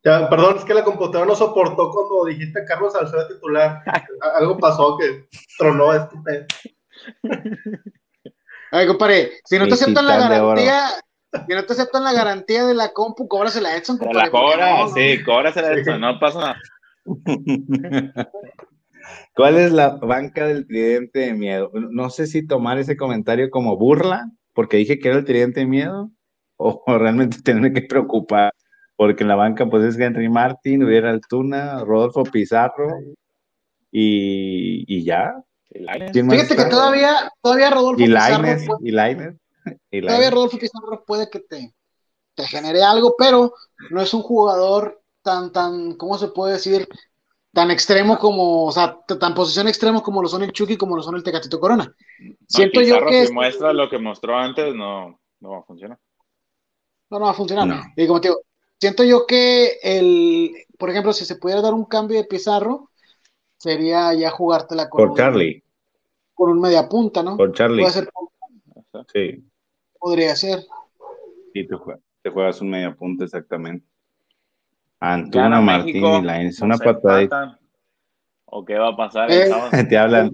[0.03, 3.83] Ya, perdón, es que la computadora no soportó cuando dijiste Carlos Salcedo titular.
[4.39, 5.29] Algo pasó que
[5.59, 6.47] tronó este
[8.71, 10.89] Ay, compadre, si no te aceptan la garantía,
[11.33, 14.27] si no te aceptan la garantía de la compu, cóbrase la Edson, compadre.
[14.27, 16.57] La cobra, no, sí, cóbrase la Edson, no pasa nada.
[19.35, 21.71] ¿Cuál es la banca del tridente de miedo?
[21.73, 25.67] No sé si tomar ese comentario como burla, porque dije que era el tridente de
[25.67, 26.11] miedo,
[26.57, 28.53] o realmente tenerme que preocupar,
[28.97, 32.89] porque en la banca pues es Henry Martin, hubiera Altuna, Rodolfo Pizarro
[33.91, 35.35] y, ya.
[35.71, 38.79] Fíjate que todavía, todavía Rodolfo y Pizarro.
[38.81, 38.91] y
[39.91, 41.75] Todavía Rodolfo Pizarro puede que te,
[42.35, 43.55] te genere algo, pero
[43.91, 46.89] no es un jugador tan, tan, ¿cómo se puede decir?
[47.53, 51.03] tan extremo como, o sea, tan posición extremo como lo son el Chucky, como lo
[51.03, 51.93] son el Tecatito Corona.
[52.47, 53.27] Siento yo que.
[53.27, 55.99] Si muestra lo que mostró antes, no, no va a funcionar.
[57.11, 57.93] No, no va a funcionar.
[57.97, 58.41] Y como te digo,
[58.79, 62.91] siento yo que el, por ejemplo, si se pudiera dar un cambio de Pizarro,
[63.57, 65.09] sería ya jugártela con.
[65.09, 65.63] Por Charlie.
[66.35, 67.37] Con un media punta, ¿no?
[67.37, 67.83] Por Charlie.
[67.83, 68.09] Puede ser.
[69.13, 69.45] Sí.
[69.99, 70.61] Podría ser.
[71.53, 73.87] Sí, te juegas, te juegas un media punta, exactamente.
[75.01, 77.59] Antuna Martín y Lainez, una patadita.
[78.47, 79.31] ¿O qué va a pasar?
[79.31, 79.51] Eh,
[79.89, 80.31] te hablan.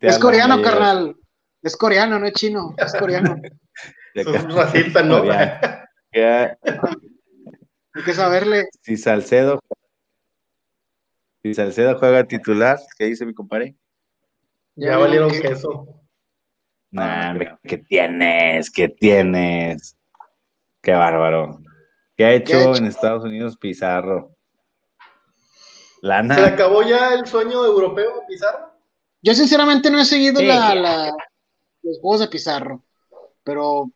[0.00, 1.16] es coreano, carnal.
[1.62, 2.74] Es coreano, no es chino.
[2.76, 3.36] Es coreano.
[4.14, 5.22] es racista, ¿no?
[6.12, 8.68] Hay que saberle.
[8.82, 9.60] Si Salcedo.
[11.42, 13.76] Si Salcedo juega titular, ¿qué dice mi compadre?
[14.74, 16.02] Ya, valieron queso.
[16.90, 18.70] Nah, ¿qué tienes?
[18.70, 19.96] ¿Qué tienes?
[20.80, 21.60] Qué bárbaro.
[22.16, 24.34] ¿Qué ha hecho, en Estados Unidos Pizarro?
[26.00, 26.34] Lana.
[26.34, 28.72] ¿Se acabó ya el sueño europeo Pizarro?
[29.22, 31.12] Yo sinceramente no he seguido la,
[31.82, 32.84] los juegos de Pizarro,
[33.42, 33.90] pero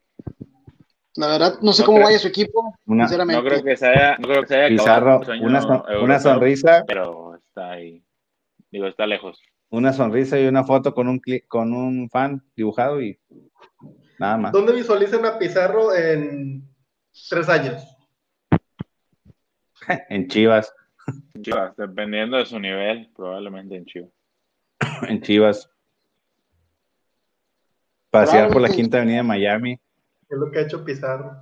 [1.15, 3.43] la verdad no sé cómo vaya su equipo, sinceramente.
[3.43, 6.85] No creo que se haya, no creo que se haya Pizarro, una, una sonrisa.
[6.87, 8.05] Pero está ahí,
[8.71, 9.41] digo, está lejos.
[9.73, 11.19] Una sonrisa y una foto con un,
[11.49, 13.19] con un fan dibujado y
[14.19, 14.53] nada más.
[14.53, 16.69] ¿Dónde visualizan a Pizarro en
[17.31, 17.83] tres años?
[20.11, 20.75] en Chivas.
[21.41, 24.11] Chivas, dependiendo de su nivel, probablemente en Chivas.
[25.09, 25.71] en Chivas.
[28.11, 29.73] Pasear por la Quinta Avenida de Miami.
[29.73, 31.33] Es lo que ha hecho Pizarro.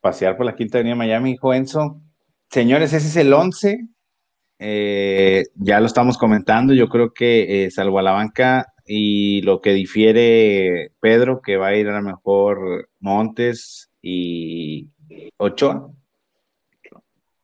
[0.00, 2.02] Pasear por la Quinta Avenida de Miami, Enzo.
[2.50, 3.86] Señores, ese es el 11.
[4.58, 6.72] Eh, ya lo estamos comentando.
[6.74, 11.68] Yo creo que eh, salvo a la banca y lo que difiere Pedro, que va
[11.68, 14.88] a ir a lo mejor Montes y
[15.36, 15.90] Ochoa.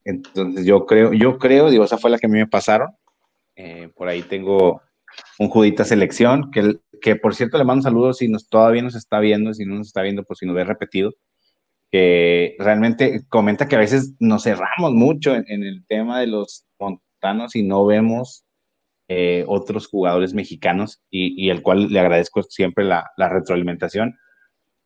[0.05, 2.91] Entonces yo creo, yo creo, digo, esa fue la que a mí me pasaron.
[3.57, 4.81] Eh, por ahí tengo
[5.39, 9.21] un Judita Selección, que, que por cierto le mando saludos si nos, todavía nos está
[9.21, 11.13] viendo, si no nos está viendo, pues si nos ve repetido,
[11.93, 17.55] que realmente comenta que a veces nos cerramos mucho en, el tema de los montanos
[17.55, 18.47] y no vemos
[19.09, 24.19] eh, otros jugadores mexicanos y, el cual le agradezco siempre la, retroalimentación.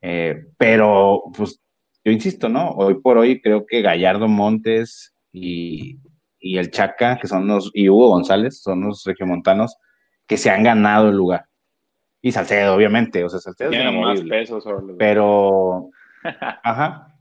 [0.03, 1.61] Eh, pero, pues,
[2.05, 2.71] yo insisto, ¿no?
[2.71, 6.01] Hoy por hoy creo que Gallardo Montes y,
[6.41, 9.77] y el Chaca, que son los, y Hugo González, son los regiomontanos
[10.27, 11.47] que se han ganado el lugar.
[12.21, 14.59] Y Salcedo, obviamente, o sea, Salcedo Tiene más peso
[14.99, 15.91] Pero,
[16.63, 17.19] ajá,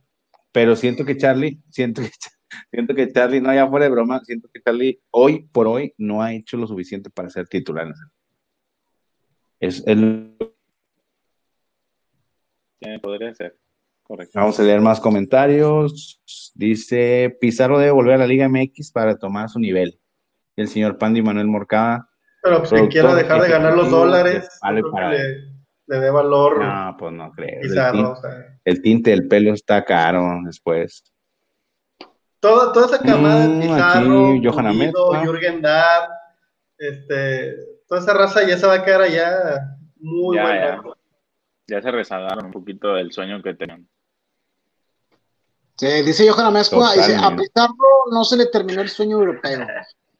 [0.52, 2.10] pero siento que Charlie, siento que,
[2.72, 6.22] siento que Charlie, no, ya fuera de broma, siento que Charlie hoy por hoy no
[6.22, 7.94] ha hecho lo suficiente para ser titular.
[9.60, 10.36] Es el...
[13.02, 13.58] podría ser.
[14.04, 14.40] Correcto.
[14.40, 16.22] Vamos a leer más comentarios.
[16.54, 20.00] Dice, Pizarro debe volver a la Liga MX para tomar su nivel.
[20.56, 22.08] El señor Pandy Manuel Morcada
[22.46, 25.55] pero pues que quiera dejar de ganar los dólares, le,
[25.88, 26.64] dé valor.
[26.64, 27.62] No, pues no creo.
[28.64, 31.04] el, tinte, del pelo está caro después.
[32.40, 36.10] Toda, toda esa camada de mm, Pizarro, Jürgen Damm,
[36.78, 37.56] este,
[37.88, 40.82] toda esa raza ya se va a quedar allá muy ya,
[41.68, 41.82] Ya.
[41.82, 43.88] se rezagaron un poquito del sueño que tenían.
[45.78, 49.66] Sí, dice Johan Amezcua, dice, a Pizarro no se le terminó el sueño europeo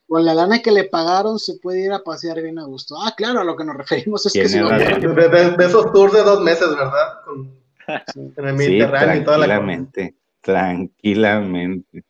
[0.08, 2.96] con la lana que le pagaron se puede ir a pasear bien a gusto.
[3.02, 6.42] Ah, claro, a lo que nos referimos es que si de, esos tours de dos
[6.42, 7.22] meses, ¿verdad?
[7.26, 7.56] Con,
[7.88, 12.04] en el Mediterráneo y toda la Tranquilamente, tranquilamente.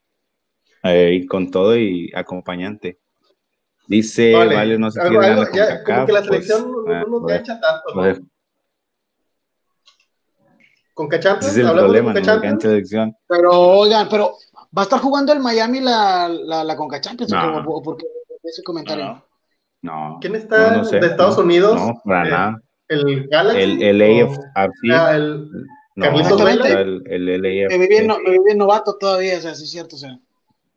[0.83, 2.99] y con todo y acompañante.
[3.87, 7.39] Dice, vale, no sé algo, algo, ya, como que la pues, selección no, nos pues,
[7.39, 8.27] echa tanto, ¿no?
[10.95, 11.51] ¿Con Cachampions?
[11.51, 12.59] Ese es el problema, ¿no?
[12.59, 13.15] selección.
[13.27, 14.33] Pero, oigan, pero
[14.75, 17.33] ¿Va a estar jugando el Miami la, la, la Conca Champions?
[17.33, 18.05] ¿O por qué
[18.43, 19.23] ese comentario?
[19.81, 20.17] No.
[20.19, 21.75] ¿Quién está de Estados Unidos?
[21.75, 22.61] No, para eh, nada.
[22.87, 23.61] ¿El Galaxy?
[23.61, 24.39] El, el AFC.
[24.55, 25.49] Ah, el
[25.95, 27.77] no, Carlitos El, el, LAF.
[27.77, 30.19] Me bien, me bien novato todavía, o sea, sí es cierto, o sea.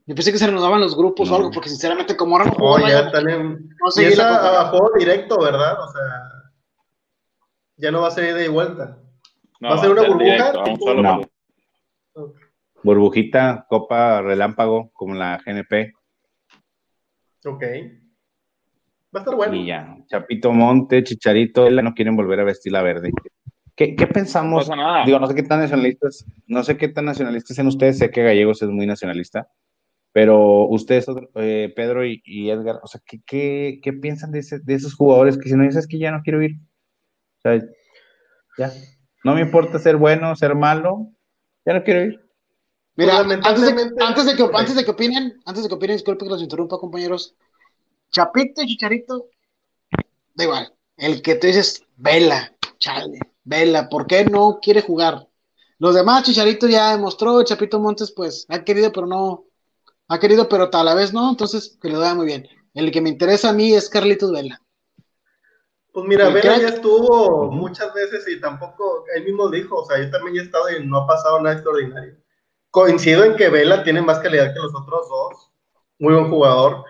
[0.07, 2.77] Yo pensé que se renovaban los grupos o algo, porque sinceramente, como ahora no juego,
[2.77, 3.69] oh, ya también.
[3.79, 5.77] No y esa a juego directo, ¿verdad?
[5.83, 6.03] O sea,
[7.77, 8.97] ya no va a ser ida y vuelta.
[9.63, 10.53] ¿Va a ser una burbuja?
[10.95, 11.21] no.
[12.83, 15.93] Burbujita, Copa Relámpago, como la GNP.
[17.45, 17.63] Ok.
[19.15, 19.55] Va a estar bueno.
[19.55, 23.11] Y ya, Chapito Monte, Chicharito, no quieren volver a vestir la verde.
[23.75, 24.69] ¿Qué, qué pensamos?
[24.69, 28.11] No Digo, no sé qué tan nacionalistas, no sé qué tan nacionalistas sean ustedes, sé
[28.11, 29.49] que Gallegos es muy nacionalista,
[30.13, 31.07] pero ustedes,
[31.37, 35.39] eh, Pedro y, Edgar, o sea, ¿qué, qué, qué piensan de, ese, de, esos jugadores
[35.39, 36.57] que si no dices que ya no quiero ir?
[37.39, 37.59] O sea,
[38.59, 38.73] ya,
[39.25, 41.13] no me importa ser bueno, ser malo,
[41.65, 42.28] ya no quiero ir.
[42.99, 46.25] Mira, antes de, antes de, que, antes de que opinen, antes de que opinen, disculpe
[46.25, 47.33] que los interrumpa, compañeros.
[48.11, 49.29] Chapito y Chicharito,
[50.35, 50.75] da igual.
[50.97, 55.29] El que tú dices, vela, chale, vela, ¿por qué no quiere jugar?
[55.79, 59.45] Los demás, Chicharito ya demostró, Chapito Montes, pues, ha querido, pero no,
[60.09, 62.49] ha querido, pero tal vez no, entonces que le vaya muy bien.
[62.75, 64.61] El que me interesa a mí es Carlitos Vela.
[65.93, 70.11] Pues mira, Vela ya estuvo muchas veces y tampoco, él mismo dijo, o sea, yo
[70.11, 72.17] también ya he estado y no ha pasado nada extraordinario
[72.83, 75.51] coincido en que Vela tiene más calidad que los otros dos,
[75.99, 76.85] muy buen jugador,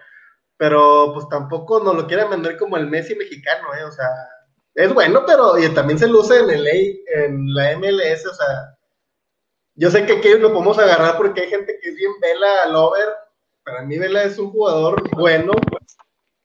[0.56, 3.84] pero pues tampoco nos lo quieren vender como el Messi mexicano, ¿eh?
[3.84, 4.06] O sea,
[4.74, 8.76] es bueno, pero y también se luce en, el, en la MLS, o sea,
[9.76, 12.76] yo sé que aquí lo podemos agarrar porque hay gente que es bien Vela al
[12.76, 13.08] over,
[13.64, 15.52] para mí Vela es un jugador bueno,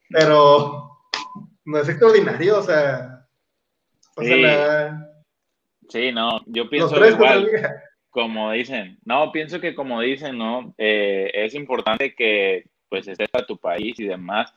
[0.08, 0.90] pero
[1.66, 3.26] no es extraordinario, o sea,
[4.16, 4.28] o sí.
[4.28, 5.04] sea
[5.88, 7.50] Sí, no, yo pienso igual
[8.14, 10.72] como dicen, no, pienso que como dicen, ¿no?
[10.78, 14.54] Eh, es importante que pues estés a tu país y demás,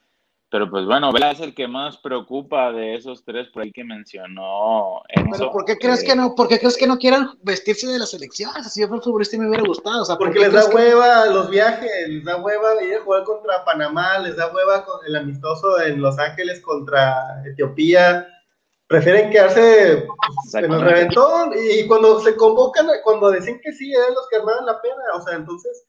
[0.52, 3.84] pero pues bueno, Vela es el que más preocupa de esos tres por ahí que
[3.84, 5.02] mencionó.
[5.32, 8.06] Pero ¿por qué crees que no, por qué crees que no quieran vestirse de la
[8.06, 8.64] selección?
[8.64, 10.04] Si yo fuera futbolista me hubiera gustado.
[10.04, 13.66] O sea, Porque les da hueva los viajes, les da hueva ir a jugar contra
[13.66, 18.37] Panamá, les da hueva con el amistoso en Los Ángeles contra Etiopía
[18.88, 24.14] prefieren quedarse pues, en el reventón y cuando se convocan, cuando dicen que sí, eran
[24.14, 25.86] los que armaban la pena, o sea, entonces,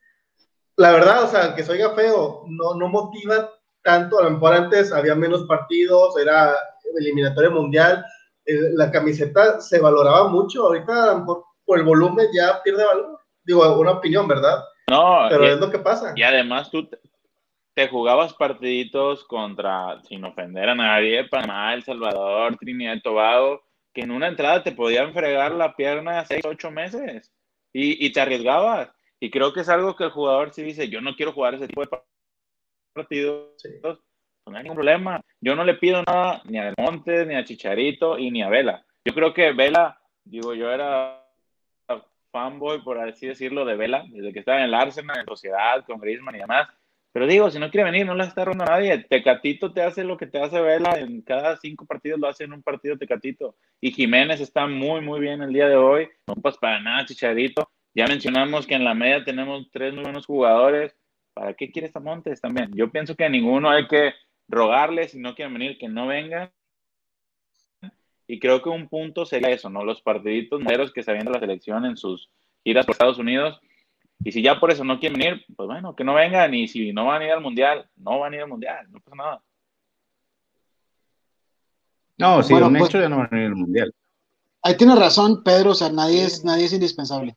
[0.77, 3.51] la verdad, o sea, que se oiga feo, no, no motiva
[3.83, 6.55] tanto, a lo mejor antes había menos partidos, era
[6.99, 8.05] eliminatorio mundial,
[8.45, 12.85] eh, la camiseta se valoraba mucho, ahorita a lo mejor por el volumen ya pierde
[12.85, 14.65] valor, digo, una opinión, ¿verdad?
[14.91, 16.13] No, pero es lo que pasa.
[16.17, 16.89] Y además tú,
[17.79, 23.63] te jugabas partiditos contra, sin ofender a nadie, Panamá, El Salvador, Trinidad y Tobago,
[23.95, 27.33] que en una entrada te podían fregar la pierna seis, ocho meses
[27.73, 28.91] y, y te arriesgabas.
[29.21, 31.69] Y creo que es algo que el jugador sí dice, yo no quiero jugar ese
[31.69, 32.01] tipo de
[32.95, 33.99] partidos pues
[34.49, 35.21] no hay ningún problema.
[35.41, 38.85] Yo no le pido nada ni a Montes, ni a Chicharito y ni a Vela.
[39.05, 41.25] Yo creo que Vela, digo, yo era
[42.33, 46.01] fanboy, por así decirlo, de Vela, desde que estaba en el Arsenal, en Sociedad, con
[46.01, 46.69] Griezmann y demás.
[47.13, 48.99] Pero digo, si no quiere venir, no la está robando a nadie.
[48.99, 50.99] Tecatito te hace lo que te hace Vela.
[50.99, 53.57] En cada cinco partidos lo hace en un partido Tecatito.
[53.81, 56.09] Y Jiménez está muy, muy bien el día de hoy.
[56.27, 57.71] No pasa para nada, Chicharito.
[57.95, 60.95] Ya mencionamos que en la media tenemos tres muy buenos jugadores.
[61.33, 62.71] ¿Para qué quieres a Montes también?
[62.75, 64.13] Yo pienso que a ninguno hay que
[64.47, 66.51] rogarle si no quieren venir, que no vengan.
[68.27, 69.85] Y creo que un punto sería eso, ¿no?
[69.85, 72.31] Los partiditos modelos que se de la selección en sus
[72.63, 73.61] giras por Estados Unidos
[74.25, 76.53] y si ya por eso no quieren venir, pues bueno, que no vengan.
[76.53, 79.01] Y si no van a ir al mundial, no van a ir al mundial, no
[79.01, 79.43] pasa nada.
[82.19, 83.95] No, sí, un pues, hecho ya no van a ir al mundial.
[84.63, 87.37] Ahí tiene razón, Pedro, o sea, nadie es, nadie es indispensable.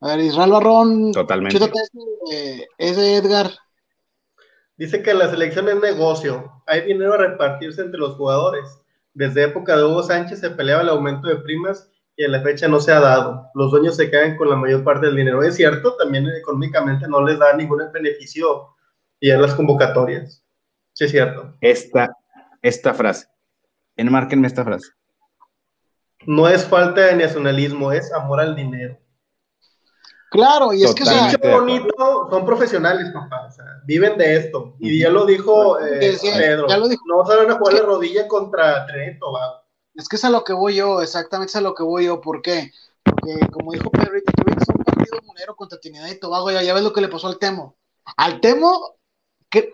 [0.00, 1.12] A ver, Israel Barrón.
[1.12, 1.58] Totalmente.
[2.78, 3.50] Ese, Edgar.
[4.76, 6.62] Dice que la selección es negocio.
[6.66, 8.64] Hay dinero a repartirse entre los jugadores.
[9.12, 12.68] Desde época de Hugo Sánchez se peleaba el aumento de primas y en la fecha
[12.68, 13.50] no se ha dado.
[13.54, 15.42] Los dueños se quedan con la mayor parte del dinero.
[15.42, 18.68] Es cierto, también económicamente no les da ningún beneficio
[19.20, 20.42] y en las convocatorias.
[20.92, 21.54] Sí, es cierto.
[21.60, 22.16] Esta,
[22.62, 23.26] esta frase.
[23.96, 24.90] Enmárquenme esta frase.
[26.26, 28.98] No es falta de nacionalismo, es amor al dinero.
[30.30, 31.04] Claro, y es que
[31.48, 34.74] bonito, son profesionales, papá, o sea, viven de esto.
[34.80, 37.02] Y ya lo dijo eh, Pedro, lo dijo.
[37.06, 39.63] no saben a jugar la rodilla contra Trento, va.
[39.94, 42.20] Es que es a lo que voy yo, exactamente es a lo que voy yo.
[42.20, 42.72] ¿Por qué?
[43.02, 46.82] Porque, como dijo tú vienes un partido monero contra Trinidad y Tobago, ya, ya ves
[46.82, 47.76] lo que le pasó al Temo.
[48.16, 48.96] Al Temo,
[49.48, 49.72] que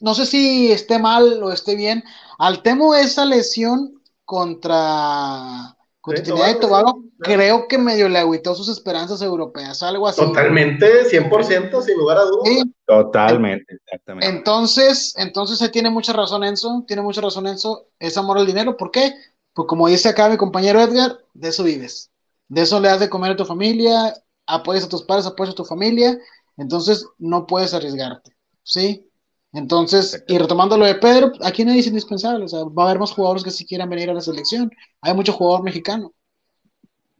[0.00, 2.04] no sé si esté mal o esté bien,
[2.38, 8.68] al Temo esa lesión contra con Trinidad y Tobago, creo que medio le agüitó sus
[8.68, 10.20] esperanzas europeas, algo así.
[10.20, 12.64] Totalmente, 100%, sin lugar a dudas.
[12.86, 14.28] Totalmente, exactamente.
[14.28, 18.76] Entonces, entonces él tiene mucha razón Enzo, tiene mucha razón Enzo, es amor al dinero,
[18.76, 19.12] ¿por qué?
[19.52, 22.10] Pues como dice acá mi compañero Edgar, de eso vives,
[22.48, 24.14] de eso le das de comer a tu familia,
[24.46, 26.16] apoyas a tus padres, apoyas a tu familia,
[26.56, 29.07] entonces no puedes arriesgarte, ¿sí?
[29.52, 32.98] Entonces, y retomando lo de Pedro, aquí nadie es indispensable, o sea, va a haber
[32.98, 34.70] más jugadores que si quieran venir a la selección.
[35.00, 36.12] Hay mucho jugador mexicano.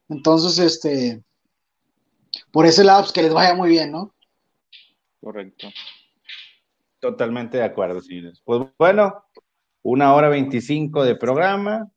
[0.09, 1.23] Entonces, este,
[2.51, 4.15] por ese lado, pues que les vaya muy bien, ¿no?
[5.21, 5.69] Correcto.
[7.01, 8.43] Totalmente de acuerdo, señores.
[8.45, 9.25] Pues bueno,
[9.83, 11.91] una hora veinticinco de programa,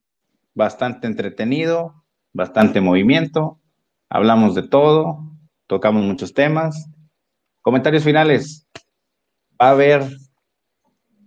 [0.53, 2.03] bastante entretenido,
[2.33, 3.59] bastante movimiento,
[4.09, 5.19] hablamos de todo,
[5.67, 6.89] tocamos muchos temas.
[7.61, 8.67] Comentarios finales.
[9.61, 10.09] ¿Va a haber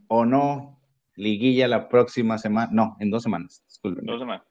[0.08, 0.80] o no
[1.14, 2.68] liguilla la próxima semana?
[2.72, 4.04] No, en dos semanas, disculpen.
[4.04, 4.44] Dos semanas.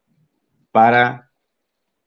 [0.71, 1.29] Para,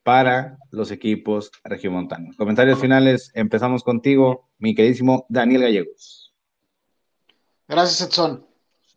[0.03, 2.35] para los equipos regiomontanos.
[2.37, 6.35] Comentarios finales, empezamos contigo, mi queridísimo Daniel Gallegos.
[7.69, 8.47] Gracias, Edson.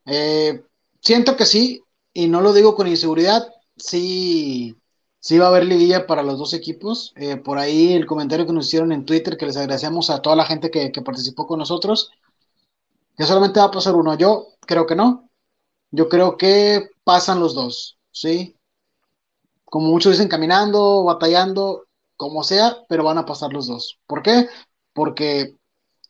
[0.05, 0.63] Eh,
[1.01, 1.83] siento que sí,
[2.13, 3.45] y no lo digo con inseguridad,
[3.75, 4.77] sí,
[5.19, 7.11] sí va a haber liguilla para los dos equipos.
[7.17, 10.37] Eh, por ahí el comentario que nos hicieron en Twitter, que les agradecemos a toda
[10.37, 12.13] la gente que participó con nosotros
[13.19, 14.15] que solamente va a pasar uno.
[14.17, 15.29] Yo creo que no.
[15.91, 18.55] Yo creo que pasan los dos, ¿sí?
[19.65, 21.83] Como muchos dicen, caminando, batallando,
[22.15, 23.99] como sea, pero van a pasar los dos.
[24.07, 24.47] ¿Por qué?
[24.93, 25.57] Porque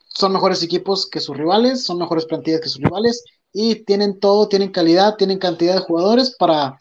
[0.08, 4.48] son mejores equipos que sus rivales, son mejores plantillas que sus rivales y tienen todo,
[4.48, 6.78] tienen calidad, tienen cantidad de jugadores para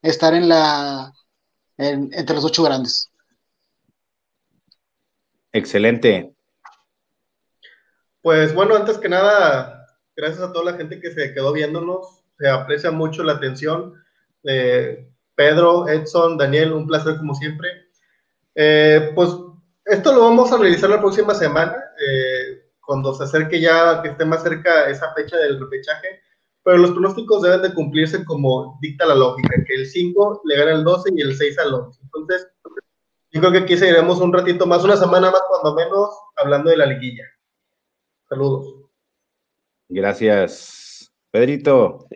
[0.00, 1.12] estar en la
[1.76, 3.10] entre los ocho grandes.
[5.52, 6.35] Excelente.
[8.26, 9.86] Pues bueno, antes que nada,
[10.16, 12.24] gracias a toda la gente que se quedó viéndonos.
[12.36, 13.94] Se aprecia mucho la atención.
[14.42, 17.68] Eh, Pedro, Edson, Daniel, un placer como siempre.
[18.56, 19.30] Eh, pues
[19.84, 24.24] esto lo vamos a realizar la próxima semana, eh, cuando se acerque ya, que esté
[24.24, 26.20] más cerca esa fecha del repechaje.
[26.64, 30.72] Pero los pronósticos deben de cumplirse como dicta la lógica, que el 5 le gana
[30.72, 32.00] el 12 y el 6 al 11.
[32.02, 32.48] Entonces,
[33.30, 36.76] yo creo que aquí seguiremos un ratito más, una semana más cuando menos, hablando de
[36.78, 37.22] la liguilla.
[38.28, 38.90] Saludos.
[39.88, 41.12] Gracias.
[41.30, 42.06] Pedrito.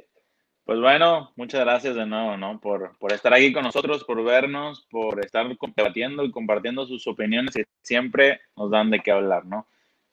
[0.64, 2.60] Pues bueno, muchas gracias de nuevo, ¿no?
[2.60, 5.46] Por, por estar aquí con nosotros, por vernos, por estar
[5.76, 9.66] debatiendo y compartiendo sus opiniones que siempre nos dan de qué hablar, ¿no?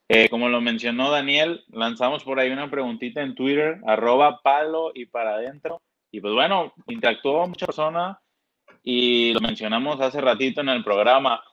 [0.10, 5.06] Eh, como lo mencionó Daniel, lanzamos por ahí una preguntita en Twitter, arroba palo y
[5.06, 5.82] para adentro.
[6.12, 8.20] Y pues bueno, interactuó mucha persona
[8.84, 11.44] y lo mencionamos hace ratito en el programa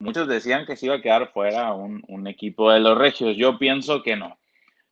[0.00, 3.36] muchos decían que se iba a quedar fuera un, equipo de los Regios.
[3.36, 4.38] Yo pienso que no.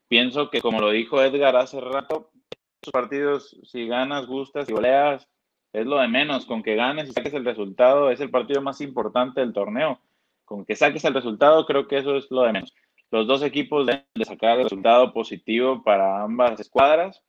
[0.07, 2.31] Pienso que, como lo dijo Edgar hace rato,
[2.93, 5.29] partidos, si ganas, gustas y goleas,
[5.73, 6.47] es lo de menos.
[6.47, 10.01] Con que ganes y saques el resultado, es el partido más importante del torneo.
[10.45, 12.75] Con que saques el resultado, creo que eso es lo de menos.
[13.11, 17.23] los dos equipos deben de sacar el resultado positivo para ambas escuadras.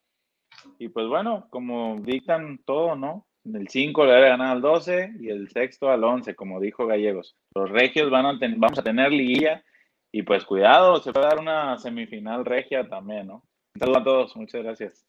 [0.78, 3.26] Y pues bueno, como dictan todo, ¿no?
[3.54, 7.36] El 5 le debe ganar al 12 y el sexto al 11, como dijo Gallegos.
[7.56, 9.64] Los regios van a vamos a tener liguilla
[10.12, 13.44] y pues cuidado, se va a dar una semifinal regia también, ¿no?
[13.78, 15.06] Saludos a todos, muchas gracias.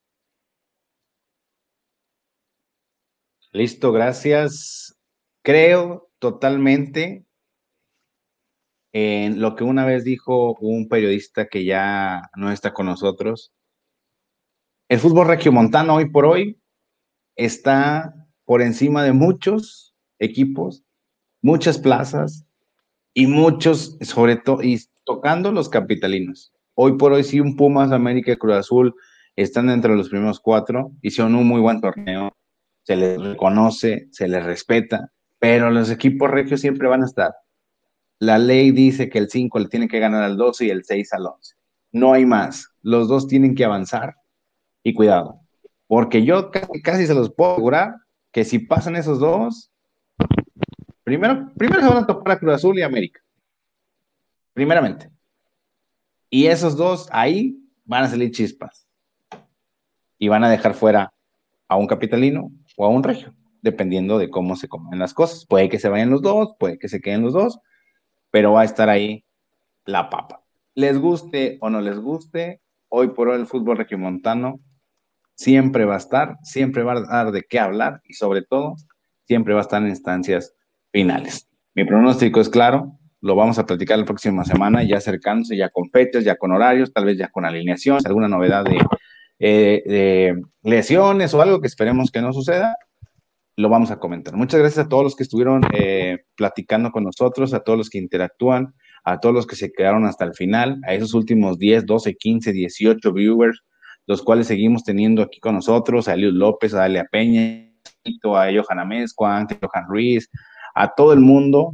[3.53, 4.97] Listo, gracias.
[5.43, 7.25] Creo totalmente
[8.93, 13.53] en lo que una vez dijo un periodista que ya no está con nosotros.
[14.89, 16.61] El fútbol regiomontano hoy por hoy
[17.37, 18.20] está
[18.51, 20.83] por encima de muchos equipos,
[21.41, 22.49] muchas plazas
[23.15, 26.53] y muchos, sobre todo, y tocando los capitalinos.
[26.75, 28.97] Hoy por hoy, sí, un Pumas, América y Cruz Azul
[29.37, 32.33] están entre los primeros cuatro, hicieron un muy buen torneo,
[32.83, 37.33] se les reconoce, se les respeta, pero los equipos regios siempre van a estar.
[38.19, 41.13] La ley dice que el 5 le tiene que ganar al 12 y el 6
[41.13, 41.55] al 11.
[41.93, 42.67] No hay más.
[42.83, 44.17] Los dos tienen que avanzar
[44.83, 45.39] y cuidado,
[45.87, 46.51] porque yo
[46.83, 47.95] casi, se los puedo asegurar
[48.33, 49.71] que si pasan esos dos,
[51.05, 53.21] primero, primero se van a topar a Cruz Azul y América.
[54.53, 55.11] Primeramente.
[56.29, 58.87] Y esos dos ahí van a salir chispas.
[60.19, 61.13] Y van a dejar fuera
[61.67, 65.47] a un capitalino o a un regio, dependiendo de cómo se comen las cosas.
[65.47, 67.59] Puede que se vayan los dos, puede que se queden los dos,
[68.31, 69.25] pero va a estar ahí
[69.85, 70.43] la papa.
[70.75, 74.61] Les guste o no les guste, hoy por hoy el fútbol regiomontano
[75.41, 78.77] siempre va a estar, siempre va a dar de qué hablar y sobre todo
[79.27, 80.55] siempre va a estar en instancias
[80.93, 81.49] finales.
[81.75, 85.89] Mi pronóstico es claro, lo vamos a platicar la próxima semana, ya acercándose, ya con
[85.89, 88.79] fechas, ya con horarios, tal vez ya con alineaciones, alguna novedad de,
[89.39, 92.77] eh, lesiones o algo que esperemos que no suceda,
[93.57, 94.37] lo vamos a comentar.
[94.37, 97.97] Muchas gracias a todos los que estuvieron eh, platicando con nosotros, a todos los que
[97.97, 102.15] interactúan, a todos los que se quedaron hasta el final, a esos últimos 10, 12,
[102.15, 103.63] 15, 18 viewers
[104.07, 107.71] los cuales seguimos teniendo aquí con nosotros, a Eliud López, a Dalia Peña,
[108.25, 110.29] a Johan Amezco, a Johan Ruiz,
[110.75, 111.73] a todo el mundo,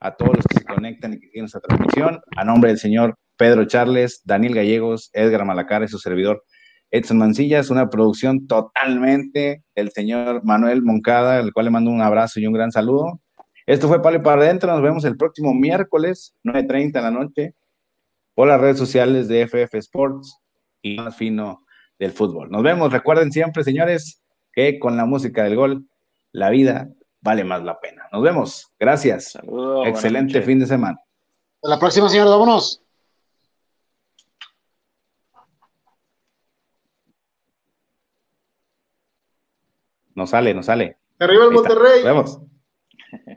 [0.00, 3.14] a todos los que se conectan y que tienen esta transmisión, a nombre del señor
[3.36, 6.42] Pedro Charles, Daniel Gallegos, Edgar Malacar y su servidor
[6.90, 12.40] Edson Mancillas, una producción totalmente del señor Manuel Moncada, al cual le mando un abrazo
[12.40, 13.20] y un gran saludo.
[13.66, 17.54] Esto fue Pale para adentro, nos vemos el próximo miércoles, 9.30 de la noche,
[18.34, 20.38] por las redes sociales de FF Sports
[20.80, 21.60] y más fino
[21.98, 22.50] del fútbol.
[22.50, 22.92] Nos vemos.
[22.92, 24.22] Recuerden siempre, señores,
[24.52, 25.86] que con la música del gol,
[26.32, 26.88] la vida
[27.20, 28.08] vale más la pena.
[28.12, 28.72] Nos vemos.
[28.78, 29.38] Gracias.
[29.86, 30.98] Excelente fin de semana.
[31.56, 32.30] Hasta la próxima, señores.
[32.30, 32.82] Vámonos.
[40.14, 40.96] Nos sale, nos sale.
[41.20, 42.02] Arriba el Monterrey.
[42.02, 42.40] Nos vemos.